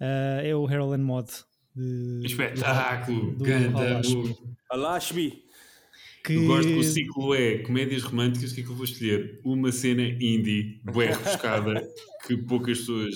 eh, 0.00 0.48
é 0.50 0.56
o 0.56 0.66
Harold 0.66 0.94
and 1.00 1.04
Maude. 1.04 1.32
De, 1.74 2.26
Espetáculo! 2.26 3.36
Alashbi! 4.70 5.44
que, 6.24 6.34
Eu 6.34 6.46
gosto 6.46 6.68
que 6.72 6.78
o 6.78 6.82
ciclo 6.84 7.34
é 7.34 7.58
comédias 7.58 8.02
românticas. 8.02 8.52
O 8.52 8.54
que 8.54 8.60
é 8.60 8.64
que 8.64 8.70
eu 8.70 8.74
vou 8.76 8.84
escolher? 8.84 9.40
Uma 9.44 9.72
cena 9.72 10.02
indie, 10.02 10.80
bué 10.84 11.06
rebuscada, 11.12 11.82
que 12.26 12.36
poucas 12.36 12.78
pessoas 12.80 13.14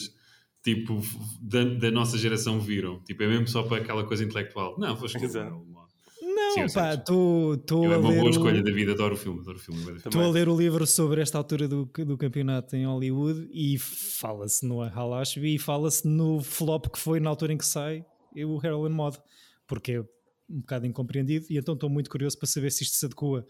tipo, 0.65 1.01
da, 1.41 1.63
da 1.63 1.91
nossa 1.93 2.19
geração 2.19 2.59
viram. 2.59 2.99
Tipo, 3.05 3.23
é 3.23 3.29
mesmo 3.29 3.47
só 3.47 3.63
para 3.63 3.77
aquela 3.83 4.03
coisa 4.05 4.25
intelectual. 4.25 4.75
Não, 4.79 4.97
vou 4.97 5.07
o- 5.07 5.85
Não, 6.23 6.69
Sim, 6.69 6.75
pá, 6.75 6.95
estou 6.95 7.55
Eu 7.85 7.91
a 7.91 7.95
é 7.95 7.97
uma 7.99 8.09
ler 8.09 8.15
boa 8.17 8.27
o- 8.27 8.31
escolha 8.31 8.63
da 8.63 8.73
vida, 8.73 8.93
adoro 8.93 9.15
o 9.15 9.17
filme, 9.17 9.41
adoro 9.41 9.59
o 9.59 9.61
filme. 9.61 9.97
Estou 9.99 10.23
a 10.23 10.29
ler 10.31 10.49
o 10.49 10.57
livro 10.57 10.87
sobre 10.87 11.21
esta 11.21 11.37
altura 11.39 11.69
do, 11.69 11.85
do 11.85 12.17
campeonato 12.17 12.75
em 12.75 12.87
Hollywood 12.87 13.49
e 13.53 13.79
fala-se 13.79 14.67
no 14.67 14.81
Hal 14.83 15.15
Ashby 15.15 15.55
e 15.55 15.59
fala-se 15.59 16.09
no 16.09 16.41
flop 16.43 16.87
que 16.89 16.99
foi 16.99 17.21
na 17.21 17.29
altura 17.31 17.53
em 17.53 17.59
que 17.59 17.67
sai 17.67 18.05
o 18.35 18.59
Harold 18.59 18.91
and 18.93 18.97
Maude, 18.97 19.19
porque 19.67 19.93
é 19.93 20.01
um 20.01 20.61
bocado 20.61 20.87
incompreendido 20.87 21.47
e 21.51 21.57
então 21.59 21.75
estou 21.75 21.89
muito 21.91 22.11
curioso 22.11 22.37
para 22.39 22.47
saber 22.49 22.71
se 22.73 22.83
isto 22.85 22.97
se 22.97 23.05
adequa 23.07 23.47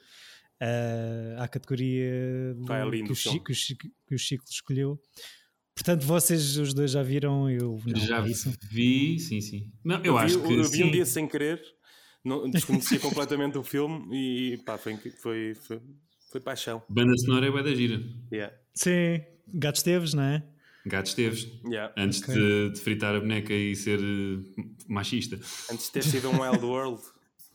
ah, 0.61 1.45
à 1.45 1.49
categoria 1.49 2.55
do- 2.55 2.73
é 2.73 2.85
o 2.85 3.12
o. 3.12 3.17
Chico, 3.17 3.45
que 3.45 3.53
o 3.53 3.55
Chico- 3.55 3.89
que 4.09 4.15
o 4.15 4.19
Chico 4.19 4.45
escolheu. 4.49 5.01
Portanto, 5.75 6.07
vocês 6.07 6.57
os 6.57 6.72
dois 6.72 6.93
já 6.93 7.03
viram, 7.03 7.51
eu 7.51 7.81
não, 7.85 8.01
Já 8.01 8.25
é 8.25 8.29
isso? 8.29 8.53
vi, 8.70 9.18
sim, 9.18 9.41
sim. 9.41 9.72
Não, 9.85 9.97
eu, 9.99 10.05
Eu, 10.05 10.18
acho 10.18 10.41
vi, 10.41 10.47
que 10.47 10.53
eu 10.55 10.62
vi 10.64 10.77
sim. 10.77 10.85
um 10.85 10.91
dia 10.91 11.05
sem 11.05 11.27
querer, 11.27 11.61
não, 12.25 12.49
desconhecia 12.49 12.99
completamente 13.01 13.59
o 13.59 13.62
filme 13.64 14.07
e 14.12 14.59
pá, 14.59 14.79
foi, 14.79 14.97
foi, 14.97 15.55
foi, 15.55 15.81
foi 16.31 16.41
paixão. 16.41 16.83
Banda 16.89 17.16
sonora 17.18 17.47
é 17.47 17.51
bué 17.51 17.62
da 17.62 17.75
gira. 17.75 18.01
Yeah, 18.33 18.55
Sim, 18.75 19.20
Gatos 19.53 19.83
Teves, 19.83 20.14
não 20.14 20.22
é? 20.22 20.45
Gatos 20.87 21.14
Teves. 21.14 21.49
yeah. 21.66 21.93
Antes 21.97 22.22
Ok. 22.22 22.35
de, 22.35 22.70
de 22.75 22.81
fritar 22.81 23.14
a 23.16 23.20
boneca 23.20 23.53
e 23.53 23.75
ser 23.75 23.99
eh, 23.99 24.62
machista. 24.87 25.37
Antes 25.72 25.87
de 25.87 25.93
ter 25.93 26.03
sido 26.05 26.29
um 26.31 26.39
Wild 26.43 26.64
World. 26.64 27.03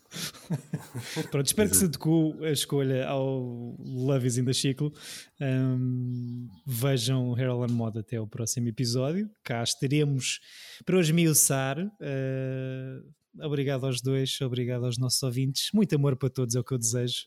Pronto, 1.29 1.45
espero 1.45 1.69
que 1.69 1.75
se 1.75 1.85
adequou 1.85 2.43
a 2.43 2.51
escolha 2.51 3.07
ao 3.07 3.75
Love 3.79 4.27
is 4.27 4.37
in 4.37 4.45
the 4.45 4.53
Ciclo. 4.53 4.93
Um, 5.39 6.49
vejam 6.65 7.35
Harold 7.35 7.71
Mod 7.71 7.99
até 7.99 8.19
o 8.19 8.27
próximo 8.27 8.67
episódio. 8.67 9.29
Cá 9.43 9.63
estaremos 9.63 10.39
para 10.85 10.97
os 10.97 11.09
miuçar. 11.11 11.79
Uh, 11.79 13.45
obrigado 13.45 13.85
aos 13.85 14.01
dois, 14.01 14.39
obrigado 14.41 14.85
aos 14.85 14.97
nossos 14.97 15.21
ouvintes. 15.23 15.69
Muito 15.73 15.95
amor 15.95 16.15
para 16.15 16.29
todos, 16.29 16.55
é 16.55 16.59
o 16.59 16.63
que 16.63 16.73
eu 16.73 16.79
desejo. 16.79 17.25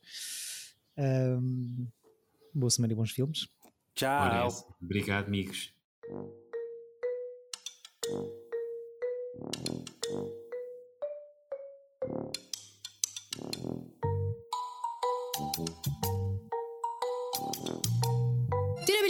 Um, 0.98 1.86
boa 2.54 2.70
semana 2.70 2.92
e 2.92 2.96
bons 2.96 3.12
filmes. 3.12 3.48
Tchau. 3.94 4.76
Obrigado, 4.80 5.26
amigos. 5.28 5.72
Tira 12.02 12.51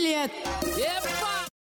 bilhete! 0.03 0.35
Epa! 0.81 1.41